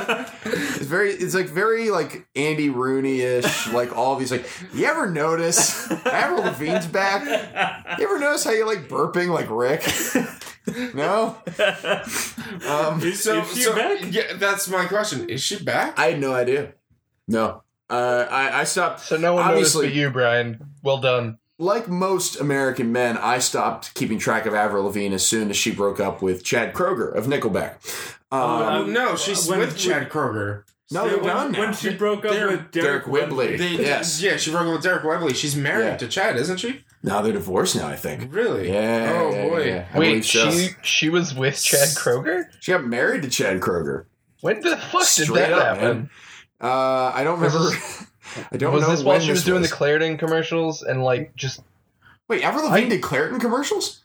it's 0.46 0.86
very. 0.86 1.12
It's 1.12 1.34
like 1.36 1.48
very 1.48 1.90
like 1.90 2.28
Andy 2.36 2.70
Rooney 2.70 3.22
ish. 3.22 3.68
Like 3.74 3.96
all 3.98 4.14
of 4.14 4.20
these. 4.20 4.32
Like, 4.32 4.48
you 4.74 4.86
ever 4.86 5.10
notice 5.10 5.90
Avril 6.06 6.44
Lavigne's 6.44 6.88
back? 6.88 7.24
You 8.00 8.06
ever 8.06 8.20
notice 8.20 8.44
how 8.44 8.52
you 8.52 8.66
like 8.68 8.88
burping 8.88 9.30
like 9.34 9.48
Rick? 9.50 9.84
no. 10.96 11.38
Um, 12.68 13.02
Is, 13.02 13.24
So, 13.24 13.42
is 13.42 13.54
she 13.56 13.64
so 13.64 13.76
back? 13.76 14.00
yeah, 14.12 14.34
that's 14.36 14.68
my 14.70 14.86
question. 14.86 15.28
Is 15.30 15.42
she 15.42 15.62
back? 15.64 15.98
I 15.98 16.12
had 16.12 16.20
no 16.22 16.34
idea. 16.34 16.74
No. 17.28 17.64
Uh, 17.90 18.28
I, 18.30 18.62
I 18.62 18.64
stopped. 18.66 19.00
So 19.02 19.18
no 19.18 19.34
one 19.34 19.44
Obviously- 19.46 19.88
noticed 19.88 19.96
but 19.96 20.00
you, 20.00 20.10
Brian. 20.12 20.60
Well 20.84 21.00
done. 21.00 21.39
Like 21.62 21.90
most 21.90 22.40
American 22.40 22.92
men, 22.94 23.18
I 23.18 23.40
stopped 23.40 23.94
keeping 23.94 24.18
track 24.18 24.46
of 24.46 24.54
Avril 24.54 24.86
Lavigne 24.86 25.14
as 25.14 25.28
soon 25.28 25.50
as 25.50 25.58
she 25.58 25.72
broke 25.72 26.00
up 26.00 26.22
with 26.22 26.42
Chad 26.44 26.74
Kroeger 26.74 27.14
of 27.14 27.26
Nickelback. 27.26 27.76
Um, 28.32 28.40
oh 28.42 28.86
no, 28.86 29.16
she's 29.18 29.46
when- 29.48 29.60
with 29.60 29.78
Chad 29.78 30.10
Kroeger. 30.10 30.64
no, 30.90 31.06
they're 31.08 31.18
when, 31.18 31.28
done 31.28 31.52
now. 31.52 31.60
when 31.60 31.74
she 31.74 31.94
broke 31.94 32.24
up 32.24 32.32
Derek- 32.32 32.52
with 32.52 32.72
Derek, 32.72 33.04
Deryck 33.04 33.08
Whibley. 33.10 33.58
They, 33.58 33.72
Yes. 33.72 34.22
Yeah, 34.22 34.38
she 34.38 34.52
broke 34.52 34.68
up 34.68 34.74
with 34.74 34.84
Deryck 34.86 35.04
Whibley. 35.04 35.34
She's 35.34 35.56
married 35.56 35.86
Yeah. 35.86 35.98
to 35.98 36.08
Chad, 36.08 36.38
isn't 36.38 36.58
she? 36.58 36.84
now 37.04 37.22
they're 37.22 37.34
divorced 37.34 37.76
now, 37.76 37.88
I 37.88 37.96
think. 37.96 38.34
Really? 38.34 38.72
Yeah. 38.72 39.12
Oh 39.16 39.32
yeah, 39.34 39.48
boy. 39.50 39.64
yeah. 39.66 39.98
Wait, 39.98 40.24
so. 40.26 40.50
she 40.52 40.70
she 40.82 41.10
was 41.10 41.34
with 41.36 41.62
Chad 41.62 41.90
Kroeger? 41.90 42.46
She 42.62 42.72
got 42.72 42.86
married 42.86 43.22
to 43.24 43.30
Chad 43.30 43.60
Kroeger. 43.60 44.06
When 44.42 44.62
the 44.62 44.78
fuck 44.78 45.08
did 45.16 45.28
that 45.36 45.52
up, 45.54 45.78
happen? 45.78 46.10
Uh, 46.62 47.12
I 47.14 47.24
don't 47.26 47.40
remember. 47.40 47.70
I 48.52 48.58
don't 48.58 48.74
was 48.74 48.84
know 48.84 48.92
this 48.92 49.04
while 49.04 49.16
when 49.18 49.22
she 49.26 49.32
was 49.32 49.44
doing 49.44 49.62
was. 49.62 49.70
the 49.70 49.76
Claritin 49.76 50.18
commercials 50.20 50.82
and 50.84 51.04
like 51.04 51.36
just 51.36 51.62
Wait, 52.28 52.44
Avril 52.44 52.66
Lavigne 52.70 52.86
I- 52.88 52.90
did 52.90 53.02
Claritin 53.02 53.40
commercials? 53.40 54.04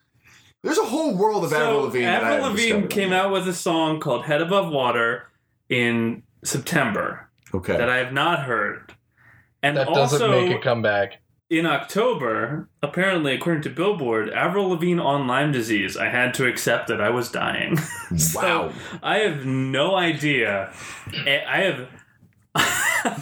There's 0.63 0.79
a 0.79 0.85
whole 0.85 1.15
world 1.15 1.45
of 1.45 1.53
Avril 1.53 1.81
So 1.81 1.87
Lavigne. 1.87 2.07
that 2.07 2.25
I 2.25 2.35
Avril 2.37 2.51
Lavigne 2.53 2.87
came 2.89 3.13
out 3.13 3.31
with 3.33 3.47
a 3.49 3.53
song 3.53 4.01
called 4.01 4.25
"Head 4.25 4.41
Above 4.41 4.71
Water" 4.73 5.29
in 5.69 6.23
September 6.43 7.29
Okay. 7.53 7.77
that 7.77 7.89
I 7.91 7.97
have 7.99 8.13
not 8.13 8.41
heard, 8.45 8.95
and 9.63 9.77
that 9.77 9.89
also 9.89 10.19
doesn't 10.19 10.31
make 10.49 10.57
a 10.57 10.61
comeback. 10.63 11.21
in 11.51 11.67
October, 11.67 12.69
apparently, 12.83 13.35
according 13.35 13.63
to 13.63 13.71
Billboard, 13.71 14.31
Avril 14.31 14.71
Lavigne 14.71 14.99
on 15.01 15.27
Lyme 15.27 15.53
disease. 15.53 15.97
I 15.99 16.09
had 16.09 16.33
to 16.35 16.47
accept 16.47 16.89
that 16.89 17.01
I 17.01 17.11
was 17.11 17.31
dying. 17.31 17.79
So, 18.17 18.41
Wow. 18.41 18.73
I 19.03 19.19
have 19.19 19.45
no 19.45 19.97
idea. 19.97 20.73
I 21.27 21.43
I 21.47 21.61
have. 21.61 21.89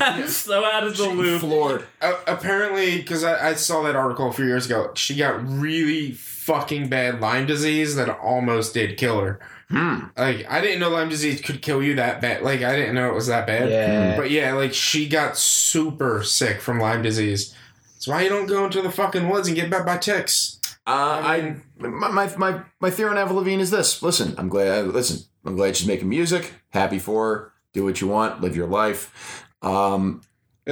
I'm 0.03 0.29
so 0.29 0.65
out 0.65 0.85
of 0.85 0.97
the 0.97 1.09
loop. 1.09 1.41
Floored. 1.41 1.87
Uh, 2.01 2.15
apparently, 2.27 2.99
because 2.99 3.25
I, 3.25 3.51
I 3.51 3.55
saw 3.55 3.83
that 3.83 3.97
article 3.97 4.29
a 4.29 4.33
few 4.33 4.47
years 4.47 4.67
ago, 4.67 4.93
she 4.95 5.17
got 5.17 5.47
really 5.47 6.13
fucking 6.13 6.89
bad 6.89 7.21
Lyme 7.21 7.47
disease 7.47 7.97
that 7.97 8.09
almost 8.09 8.75
did 8.75 8.97
kill 8.99 9.21
her. 9.21 9.41
Hmm. 9.71 10.01
Like, 10.17 10.51
I 10.51 10.61
didn't 10.61 10.81
know 10.81 10.91
Lyme 10.91 11.09
disease 11.09 11.41
could 11.41 11.63
kill 11.63 11.83
you 11.83 11.95
that 11.97 12.21
bad. 12.21 12.43
Like, 12.43 12.63
I 12.63 12.77
didn't 12.77 12.95
know 12.95 13.09
it 13.09 13.15
was 13.15 13.29
that 13.29 13.47
bad. 13.47 13.71
Yeah. 13.71 14.17
But 14.17 14.31
yeah, 14.31 14.53
like, 14.53 14.75
she 14.75 15.09
got 15.09 15.39
super 15.39 16.23
sick 16.23 16.61
from 16.61 16.79
Lyme 16.79 17.03
disease. 17.03 17.55
That's 17.95 18.09
why 18.09 18.23
you 18.23 18.29
don't 18.29 18.47
go 18.47 18.65
into 18.65 18.83
the 18.83 18.91
fucking 18.91 19.29
woods 19.29 19.47
and 19.49 19.57
get 19.57 19.71
bit 19.71 19.87
by 19.87 19.97
ticks. 19.97 20.59
Uh, 20.87 20.91
I 20.91 21.35
I, 21.37 21.41
mean- 21.43 21.63
my, 21.79 22.09
my 22.09 22.37
my 22.37 22.61
my 22.81 22.91
theory 22.91 23.11
on 23.11 23.17
Avril 23.19 23.39
Lavigne 23.39 23.63
is 23.63 23.71
this. 23.71 24.03
Listen, 24.03 24.35
I'm 24.37 24.49
glad. 24.49 24.89
Listen, 24.89 25.21
I'm 25.45 25.55
glad 25.55 25.77
she's 25.77 25.87
making 25.87 26.09
music. 26.09 26.53
Happy 26.71 26.99
for 26.99 27.25
her. 27.35 27.53
Do 27.73 27.85
what 27.85 28.01
you 28.01 28.09
want. 28.09 28.41
Live 28.41 28.57
your 28.57 28.67
life. 28.67 29.47
Um, 29.63 30.23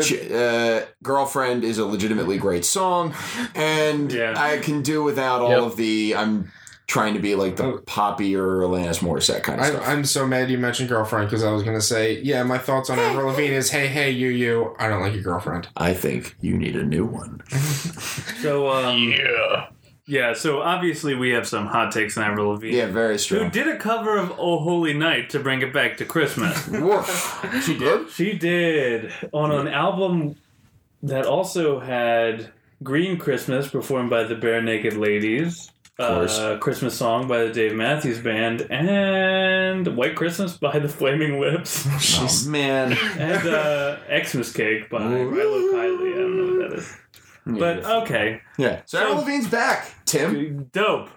she- 0.01 0.33
uh, 0.35 0.83
girlfriend 1.03 1.65
is 1.65 1.79
a 1.79 1.85
legitimately 1.87 2.39
great 2.39 2.65
song, 2.65 3.15
and 3.55 4.13
Yeah. 4.13 4.35
I 4.37 4.59
can 4.59 4.83
do 4.83 5.03
without 5.03 5.41
all 5.43 5.51
Yep. 5.51 5.63
of 5.63 5.77
the. 5.77 6.15
I'm 6.17 6.51
trying 6.87 7.15
to 7.15 7.21
be 7.21 7.37
like 7.37 7.55
the 7.55 7.65
Oh. 7.65 7.79
poppy 7.87 8.35
or 8.35 8.63
Alanis 8.63 8.99
Morissette 8.99 9.45
kind 9.45 9.61
of 9.61 9.67
I, 9.67 9.71
stuff. 9.71 9.85
I'm 9.89 10.05
so 10.05 10.27
mad 10.27 10.51
you 10.51 10.59
mentioned 10.59 10.89
girlfriend 10.89 11.29
because 11.31 11.45
I 11.45 11.53
was 11.53 11.63
gonna 11.63 11.81
say, 11.81 12.21
yeah, 12.21 12.43
my 12.43 12.59
thoughts 12.59 12.91
on 12.91 12.99
Avril 12.99 13.29
Lavigne 13.29 13.55
is, 13.55 13.71
hey, 13.71 13.87
hey, 13.87 14.11
you, 14.11 14.27
you, 14.29 14.75
I 14.77 14.89
don't 14.89 15.01
like 15.01 15.13
your 15.15 15.23
girlfriend. 15.23 15.69
I 15.77 15.95
think 15.95 16.35
you 16.41 16.59
need 16.59 16.75
a 16.75 16.83
new 16.85 17.05
one. 17.05 17.43
So, 18.43 18.69
um, 18.71 18.99
Yeah. 18.99 19.67
Yeah, 20.11 20.33
so 20.33 20.61
obviously 20.61 21.15
we 21.15 21.31
have 21.31 21.47
some 21.47 21.67
hot 21.67 21.93
takes 21.93 22.19
on 22.19 22.25
Avril 22.25 22.49
Lavigne. 22.51 22.77
Yeah, 22.77 22.87
very 22.87 23.17
strong. 23.17 23.45
Who 23.45 23.51
did 23.51 23.69
a 23.69 23.77
cover 23.79 24.17
of 24.19 24.33
Oh 24.39 24.59
Holy 24.59 24.93
Night 24.93 25.31
to 25.31 25.39
bring 25.39 25.63
it 25.63 25.73
back 25.73 25.99
to 25.99 26.05
Christmas? 26.05 26.67
Woof. 26.69 27.47
She 27.65 27.79
did. 27.79 28.11
She 28.11 28.33
did 28.37 29.13
on 29.33 29.53
an 29.53 29.69
album 29.69 30.35
that 31.05 31.27
also 31.27 31.79
had 31.79 32.51
Green 32.83 33.19
Christmas 33.19 33.69
performed 33.69 34.11
by 34.11 34.25
the 34.25 34.35
Barenaked 34.35 34.97
Ladies, 34.99 35.71
uh, 36.01 36.57
Christmas 36.61 36.97
song 36.99 37.29
by 37.29 37.45
the 37.45 37.53
Dave 37.53 37.75
Matthews 37.77 38.19
Band, 38.19 38.63
and 38.71 39.97
White 39.97 40.17
Christmas 40.17 40.57
by 40.57 40.79
the 40.81 40.89
Flaming 40.89 41.39
Lips, 41.41 41.87
Oh 42.47 42.51
man. 42.51 42.97
and 43.17 43.47
uh, 43.49 43.99
Xmas 44.25 44.53
Cake 44.53 44.91
by 44.91 44.99
Rilo 45.03 45.73
Kiley. 45.73 46.13
I 46.15 46.19
don't 46.19 46.37
know 46.37 46.59
what 46.65 46.71
that 46.71 46.79
is, 46.79 46.97
but 47.59 47.85
okay, 47.85 48.41
yeah. 48.59 48.83
So, 48.87 48.99
So- 48.99 49.05
Avril 49.05 49.19
Lavigne's 49.19 49.49
back. 49.49 49.95
Tim. 50.07 50.65
dope. 50.73 51.09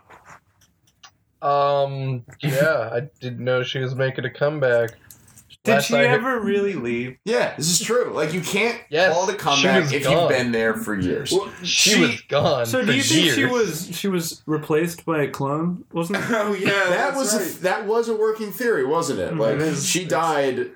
Um. 1.42 2.24
Yeah, 2.42 2.90
I 2.94 3.02
didn't 3.20 3.44
know 3.44 3.64
she 3.64 3.80
was 3.80 3.96
making 3.96 4.24
a 4.26 4.30
comeback. 4.30 4.92
Did 5.66 5.76
Last 5.76 5.86
she 5.88 5.96
I 5.96 6.00
heard- 6.08 6.20
ever 6.20 6.40
really 6.42 6.74
leave? 6.74 7.18
Yeah, 7.26 7.56
this 7.56 7.70
is 7.70 7.86
true. 7.86 8.12
Like 8.14 8.34
you 8.34 8.42
can't 8.42 8.80
Yes, 8.90 9.14
call 9.14 9.30
it 9.30 9.36
a 9.36 9.38
she 9.38 9.38
comeback 9.38 9.84
was 9.84 9.92
if 9.94 10.04
gone. 10.04 10.18
you've 10.18 10.30
been 10.30 10.52
there 10.52 10.74
for 10.74 10.94
years. 10.98 11.30
She, 11.64 11.92
She- 11.94 12.00
was 12.02 12.22
gone. 12.30 12.66
So 12.66 12.82
for 12.82 12.86
do 12.88 12.94
you 12.94 13.02
think 13.02 13.32
she 13.32 13.40
years. 13.42 13.52
was 13.52 13.90
she 13.98 14.08
was 14.10 14.42
replaced 14.46 15.06
by 15.06 15.24
a 15.24 15.30
clone? 15.30 15.86
Wasn't 15.94 16.18
it? 16.20 16.26
Oh 16.32 16.54
yeah, 16.54 16.68
that 16.90 17.16
was 17.16 17.34
right. 17.36 17.46
a, 17.48 17.62
that 17.64 17.86
was 17.88 18.10
a 18.10 18.14
working 18.16 18.52
theory, 18.52 18.86
wasn't 18.86 19.20
it? 19.20 19.36
Like 19.38 19.56
It 19.56 19.62
is. 19.62 19.88
she 19.88 20.04
died 20.06 20.72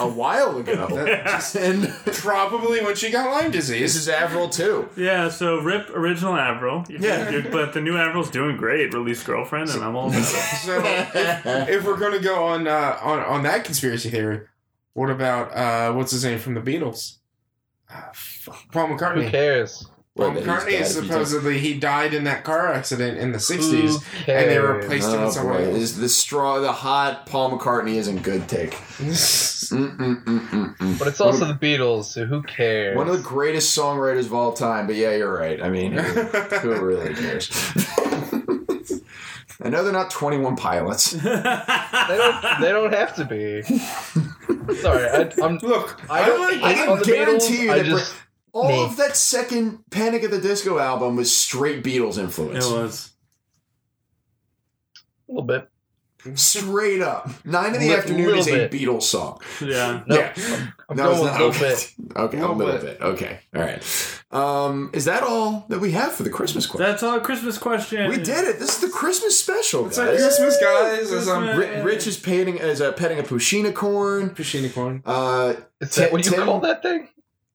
a 0.00 0.06
while 0.08 0.58
ago, 0.58 0.86
and 1.58 1.88
probably 2.14 2.80
when 2.82 2.94
she 2.94 3.10
got 3.10 3.30
Lyme 3.30 3.50
disease. 3.50 3.80
this 3.80 3.92
disease. 3.94 3.96
is 3.96 4.08
Avril 4.08 4.48
too. 4.48 4.88
Yeah, 4.96 5.28
so 5.28 5.58
rip 5.58 5.90
original 5.90 6.36
Avril. 6.36 6.84
Yeah. 6.88 7.30
You're- 7.30 7.50
but 7.50 7.72
the 7.72 7.80
new 7.80 7.96
Avril's 7.98 8.30
doing 8.30 8.56
great. 8.56 8.94
Released 8.94 9.26
girlfriend, 9.26 9.70
and 9.70 9.82
I'm 9.82 9.96
all 9.96 10.08
about 10.08 10.20
it. 10.20 10.22
So 10.24 10.82
if, 10.84 11.68
if 11.68 11.84
we're 11.84 11.96
gonna 11.98 12.20
go 12.20 12.44
on 12.44 12.68
uh, 12.68 12.98
on 13.02 13.18
on 13.20 13.42
that 13.42 13.64
conspiracy 13.64 14.10
theory, 14.10 14.42
what 14.94 15.10
about 15.10 15.54
uh, 15.56 15.92
what's 15.94 16.12
his 16.12 16.24
name 16.24 16.38
from 16.38 16.54
the 16.54 16.60
Beatles? 16.60 17.18
Uh, 17.92 18.02
fuck, 18.14 18.70
Paul 18.72 18.86
Who 18.86 19.28
cares? 19.28 19.86
Paul 20.14 20.32
Well, 20.32 20.42
McCartney 20.42 20.72
is 20.72 20.92
supposedly 20.92 21.58
he 21.58 21.78
died 21.78 22.12
in 22.12 22.24
that 22.24 22.44
car 22.44 22.70
accident 22.70 23.16
in 23.18 23.32
the 23.32 23.38
'60s, 23.38 24.04
and 24.28 24.50
they 24.50 24.58
replaced 24.58 25.08
him 25.08 25.20
Oh 25.20 25.24
with 25.24 25.34
someone 25.34 25.64
boy, 25.64 25.70
is 25.70 25.96
the 25.96 26.08
straw 26.08 26.60
the 26.60 26.72
hot 26.72 27.24
Paul 27.24 27.58
McCartney 27.58 27.94
isn't 27.94 28.22
good 28.22 28.48
take. 28.48 28.76
Mm, 29.72 29.96
mm, 29.96 30.76
mm, 30.76 30.98
but 30.98 31.08
it's 31.08 31.20
also 31.20 31.46
the 31.46 31.54
Beatles, 31.54 32.04
so 32.04 32.26
who 32.26 32.42
cares? 32.42 32.94
One 32.94 33.08
of 33.08 33.16
the 33.16 33.22
greatest 33.22 33.76
songwriters 33.78 34.26
of 34.26 34.34
all 34.34 34.52
time, 34.52 34.86
but 34.86 34.96
yeah, 34.96 35.14
you're 35.16 35.32
right. 35.32 35.62
I 35.62 35.70
mean, 35.70 35.92
who, 35.92 36.00
who 36.00 36.80
really 36.84 37.14
cares? 37.14 37.48
I 39.62 39.68
know 39.70 39.84
they're 39.84 39.92
not 39.92 40.10
21 40.10 40.56
pilots. 40.56 41.12
they 41.12 41.20
don't. 41.20 42.60
They 42.60 42.68
don't 42.70 42.92
have 42.92 43.14
to 43.16 43.24
be. 43.24 43.62
Sorry, 44.74 45.08
I, 45.08 45.32
I'm. 45.42 45.58
Look, 45.58 46.00
I 46.10 46.22
I, 46.22 46.26
don't. 46.26 46.40
like 46.40 46.62
I 46.62 46.86
on 46.88 46.98
the 46.98 47.04
guarantee 47.04 47.46
Beatles, 47.46 47.62
you 47.62 47.72
I 47.72 47.78
that 47.78 47.86
just. 47.86 48.14
All 48.52 48.68
Me. 48.68 48.84
of 48.84 48.96
that 48.98 49.16
second 49.16 49.78
Panic 49.90 50.24
at 50.24 50.30
the 50.30 50.40
Disco 50.40 50.78
album 50.78 51.16
was 51.16 51.34
straight 51.34 51.82
Beatles 51.82 52.18
influence. 52.18 52.66
It 52.66 52.72
was. 52.72 53.10
A 55.28 55.32
little 55.32 55.46
bit. 55.46 55.68
Straight 56.36 57.02
up. 57.02 57.28
Nine 57.44 57.74
in 57.74 57.80
the 57.80 57.88
Li- 57.88 57.94
afternoon 57.96 58.38
is 58.38 58.46
a 58.46 58.68
bit. 58.68 58.70
Beatles 58.70 59.02
song. 59.02 59.40
Yeah. 59.60 60.02
No, 60.06 60.14
Yeah. 60.16 60.32
I'm, 60.36 60.72
I'm 60.90 60.96
No, 60.96 61.10
it's 61.10 61.18
going 61.18 61.22
with 61.24 61.32
not. 61.32 61.40
a 61.40 61.44
little 61.44 61.48
okay. 61.48 61.58
bit. 61.60 61.92
Okay, 62.16 62.36
a 62.38 62.40
Little 62.42 62.56
little 62.56 62.72
bit. 62.80 62.98
bit. 63.00 63.02
Okay, 63.02 63.40
all 63.56 63.62
right. 63.62 64.22
Um, 64.30 64.90
is 64.92 65.06
that 65.06 65.22
all 65.24 65.64
that 65.68 65.80
we 65.80 65.92
have 65.92 66.12
for 66.12 66.22
the 66.22 66.30
Christmas 66.30 66.66
question? 66.66 66.88
That's 66.88 67.02
all 67.02 67.18
Christmas 67.20 67.58
question. 67.58 68.08
we 68.08 68.18
did 68.18 68.46
it. 68.46 68.58
This 68.60 68.76
is 68.76 68.80
the 68.82 68.88
Christmas 68.90 69.36
special, 69.40 69.86
It's 69.86 69.96
guys. 69.98 70.08
like 70.08 70.18
Christmas, 70.18 70.58
guys. 70.60 71.10
As 71.10 71.28
I'm 71.28 71.84
Rich 71.84 72.06
is 72.06 72.18
painting 72.18 72.60
as 72.60 72.80
uh, 72.80 72.92
petting 72.92 73.18
a 73.18 73.22
pushina 73.22 73.74
corn. 73.74 74.30
pushing 74.30 74.62
unicorn. 74.62 75.02
Uh, 75.04 75.54
Is 75.80 75.94
that 75.96 76.12
what 76.12 76.24
you 76.24 76.30
Tim- 76.30 76.44
call 76.44 76.60
that 76.60 76.82
thing? 76.82 77.08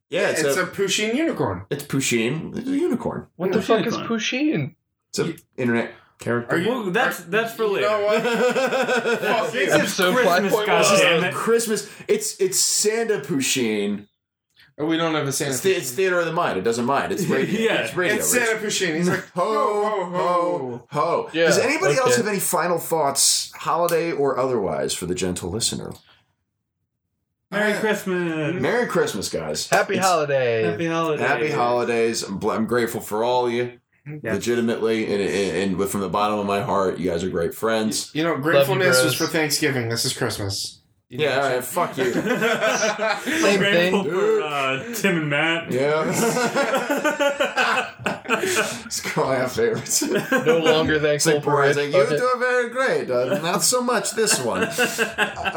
Yeah, 0.10 0.30
it's, 0.30 0.42
it's 0.42 0.58
a, 0.58 0.64
a 0.64 0.68
pushing 0.68 1.16
unicorn. 1.16 1.66
it's 1.70 1.84
Pusheen. 1.84 2.58
It's 2.58 2.68
a 2.68 2.72
unicorn. 2.78 3.28
What 3.36 3.52
the 3.52 3.60
Pusheen 3.60 3.66
fuck 3.66 3.86
is 3.88 3.94
corn. 3.96 4.08
Pusheen? 4.08 4.76
It's 5.10 5.20
an 5.20 5.36
internet 5.58 5.92
character. 6.20 6.56
Are 6.56 6.58
you- 6.60 6.70
Well, 6.70 6.92
that's 6.92 7.20
that's 7.26 7.54
for 7.54 7.64
You 7.64 7.74
later. 7.76 7.88
know 7.90 8.02
what? 8.06 8.22
Fuck 9.22 9.52
This 9.52 9.68
is 9.70 9.74
Episode 9.74 10.16
Christmas, 10.16 10.54
5.1. 10.54 10.66
goddammit. 10.66 11.34
Christmas. 11.34 11.90
It's 12.08 12.40
it's 12.40 12.60
Santa 12.60 13.20
Pusheen. 13.20 14.08
Oh, 14.80 14.86
we 14.86 14.96
don't 14.98 15.16
have 15.16 15.28
a 15.28 15.32
Santa. 15.32 15.52
It's, 15.54 15.62
the, 15.62 15.72
it's 15.72 15.92
theater 15.92 16.20
of 16.20 16.26
the 16.28 16.32
mind. 16.34 16.58
It 16.60 16.62
doesn't 16.62 16.86
mind. 16.86 17.12
It's 17.12 17.26
radio. 17.28 17.60
Yeah. 17.60 17.74
it's 17.86 17.96
radio. 17.96 18.18
It's 18.18 18.28
Santa 18.32 18.60
Pusheen. 18.60 18.96
He's 18.98 19.10
like, 19.10 19.28
Ho 19.32 19.44
ho 19.44 20.06
ho 20.12 20.88
ho. 20.92 21.30
Yeah, 21.34 21.46
Does 21.46 21.58
anybody 21.58 21.96
else 21.98 22.16
have 22.18 22.28
any 22.28 22.40
final 22.40 22.78
thoughts, 22.78 23.52
holiday 23.56 24.12
or 24.12 24.38
otherwise, 24.38 24.94
for 24.94 25.06
the 25.08 25.16
gentle 25.16 25.50
listener? 25.50 25.94
Merry 27.52 27.74
Uh, 27.74 27.80
Christmas. 27.80 28.62
Merry 28.62 28.88
Christmas, 28.88 29.30
guys. 29.30 29.70
Happy 29.70 29.94
It's- 29.94 30.06
holidays. 30.06 30.66
Happy 30.66 30.88
holidays. 30.88 31.28
Happy 31.28 31.50
holidays. 31.52 32.24
I'm, 32.24 32.38
bl- 32.40 32.52
I'm 32.52 32.66
grateful 32.66 33.00
for 33.02 33.24
all 33.24 33.46
of 33.48 33.54
you. 33.54 33.80
Yeah. 34.24 34.34
Legitimately, 34.36 35.04
and, 35.12 35.22
and, 35.22 35.80
and 35.82 35.90
from 35.90 36.00
the 36.02 36.08
bottom 36.10 36.40
of 36.40 36.46
my 36.46 36.62
heart, 36.62 36.98
you 36.98 37.10
guys 37.10 37.24
are 37.26 37.30
great 37.30 37.54
friends. 37.54 38.10
You 38.14 38.24
know, 38.24 38.38
gratefulness 38.38 38.96
bros. 38.98 39.06
was 39.06 39.16
for 39.16 39.26
Thanksgiving. 39.28 39.90
This 39.90 40.06
is 40.06 40.14
Christmas. 40.14 40.82
You 41.10 41.20
Yeah, 41.26 41.42
all 41.42 41.50
right, 41.56 41.64
fuck 41.64 41.98
you. 41.98 42.06
I'm 42.16 43.22
Same 43.22 43.60
thing. 43.60 44.04
for 44.04 44.42
uh, 44.42 44.94
Tim 44.94 45.18
and 45.18 45.30
Matt. 45.30 45.72
Yeah. 45.72 46.04
it's 48.30 49.00
call 49.02 49.26
our 49.32 49.48
favorites. 49.48 50.02
No 50.02 50.60
longer 50.60 50.96
It's 50.96 51.24
thankful 51.26 51.34
like 51.34 51.44
for 51.44 51.66
it. 51.66 51.76
like, 51.76 51.94
you 51.94 52.04
Fuck 52.04 52.12
it. 52.14 52.18
do 52.18 52.32
very 52.40 52.70
great. 52.70 53.10
Uh, 53.12 53.40
not 53.40 53.64
so 53.64 53.82
much 53.82 54.12
this 54.12 54.40
one. 54.42 54.68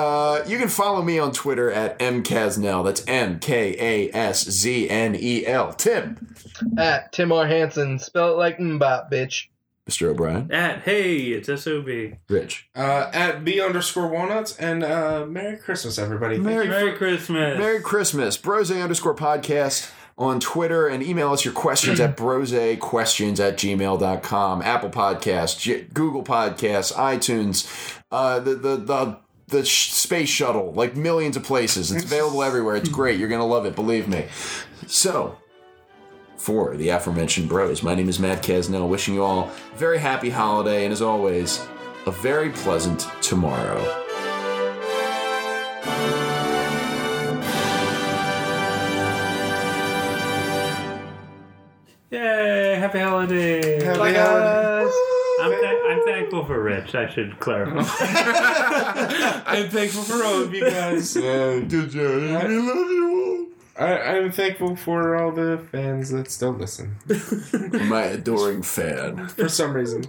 Uh, 0.01 0.43
you 0.47 0.57
can 0.59 0.69
follow 0.69 1.03
me 1.03 1.19
on 1.19 1.33
Twitter 1.33 1.71
at 1.71 1.99
mkasznel. 1.99 2.85
That's 2.85 3.05
M 3.07 3.39
K 3.39 3.77
A 3.79 4.17
S 4.17 4.49
Z 4.49 4.89
N 4.89 5.15
E 5.19 5.45
L. 5.47 5.73
Tim. 5.73 6.35
At 6.79 7.13
Tim 7.13 7.33
R. 7.33 7.47
Hanson. 7.47 7.99
Spell 7.99 8.33
it 8.33 8.37
like 8.37 8.59
mbop, 8.59 9.11
bitch. 9.11 9.47
Mr. 9.89 10.09
O'Brien. 10.09 10.51
At 10.53 10.83
hey, 10.83 11.17
it's 11.33 11.49
SOB. 11.63 11.89
Rich. 12.29 12.69
Uh, 12.77 13.11
at 13.13 13.45
B 13.45 13.61
underscore 13.61 14.07
walnuts 14.09 14.57
and 14.59 14.85
uh, 14.85 15.27
Merry 15.27 15.57
Christmas, 15.57 15.99
everybody. 15.99 16.37
Thank 16.37 16.47
Merry, 16.47 16.69
Merry 16.69 16.93
Christmas. 16.97 17.59
Merry 17.59 17.81
Christmas. 17.81 18.37
Brose 18.37 18.71
underscore 18.71 19.17
podcast 19.17 19.91
on 20.21 20.39
Twitter 20.39 20.87
and 20.87 21.03
email 21.03 21.33
us 21.33 21.47
your 21.47 21.55
questions 21.55 21.99
at 21.99 22.15
brosequestions 22.17 23.41
at 23.41 23.57
gmail.com. 23.57 24.63
Apple 24.63 24.91
Podcasts, 24.91 25.95
Google 25.95 26.23
Podcasts, 26.23 26.93
iTunes, 26.93 27.99
uh, 28.13 28.39
the, 28.39 28.55
the, 28.55 28.77
the, 28.77 29.17
the 29.49 29.65
space 29.65 30.29
shuttle, 30.29 30.73
like 30.75 30.95
millions 30.95 31.39
of 31.39 31.43
places. 31.43 31.91
It's 31.91 32.05
available 32.05 32.43
everywhere. 32.43 32.77
It's 32.77 32.89
great. 32.91 33.19
You're 33.19 33.31
going 33.31 33.41
to 33.41 33.47
love 33.47 33.65
it. 33.65 33.75
Believe 33.75 34.09
me. 34.09 34.27
So, 34.87 35.39
for 36.37 36.77
the 36.77 36.91
aforementioned 36.91 37.49
bros, 37.49 37.83
my 37.83 37.95
name 37.95 38.09
is 38.11 38.21
Matt 38.21 38.43
Casnell, 38.43 38.89
wishing 38.89 39.15
you 39.15 39.25
all 39.25 39.51
a 39.73 39.77
very 39.77 39.99
happy 39.99 40.29
holiday 40.29 40.85
and, 40.85 40.93
as 40.93 41.01
always, 41.01 41.67
a 42.07 42.11
very 42.11 42.51
pleasant 42.51 43.07
tomorrow. 43.23 43.97
Yay! 52.11 52.75
Happy 52.77 52.99
holidays! 52.99 53.83
Happy 53.85 53.99
Bye, 53.99 54.13
holidays. 54.15 54.95
I'm, 55.41 55.51
th- 55.53 55.81
I'm 55.87 56.05
thankful 56.05 56.45
for 56.45 56.61
Rich. 56.61 56.95
I 56.95 57.09
should 57.09 57.39
clarify. 57.39 57.81
I'm 59.47 59.71
thankful 59.71 60.03
for 60.03 60.25
all 60.25 60.43
of 60.43 60.53
you 60.53 60.69
guys. 60.69 61.15
Yeah, 61.17 61.61
good 61.61 61.91
job. 61.91 62.49
We 62.49 62.59
love 62.59 62.91
you 62.91 63.53
I, 63.77 64.17
I'm 64.17 64.31
thankful 64.31 64.77
for 64.77 65.17
all 65.17 65.33
the 65.33 65.65
fans 65.73 66.11
that 66.11 66.31
still 66.31 66.53
listen. 66.53 66.97
My 67.89 68.03
adoring 68.03 68.63
fan. 68.63 69.29
for 69.29 69.49
some 69.49 69.73
reason. 69.73 70.05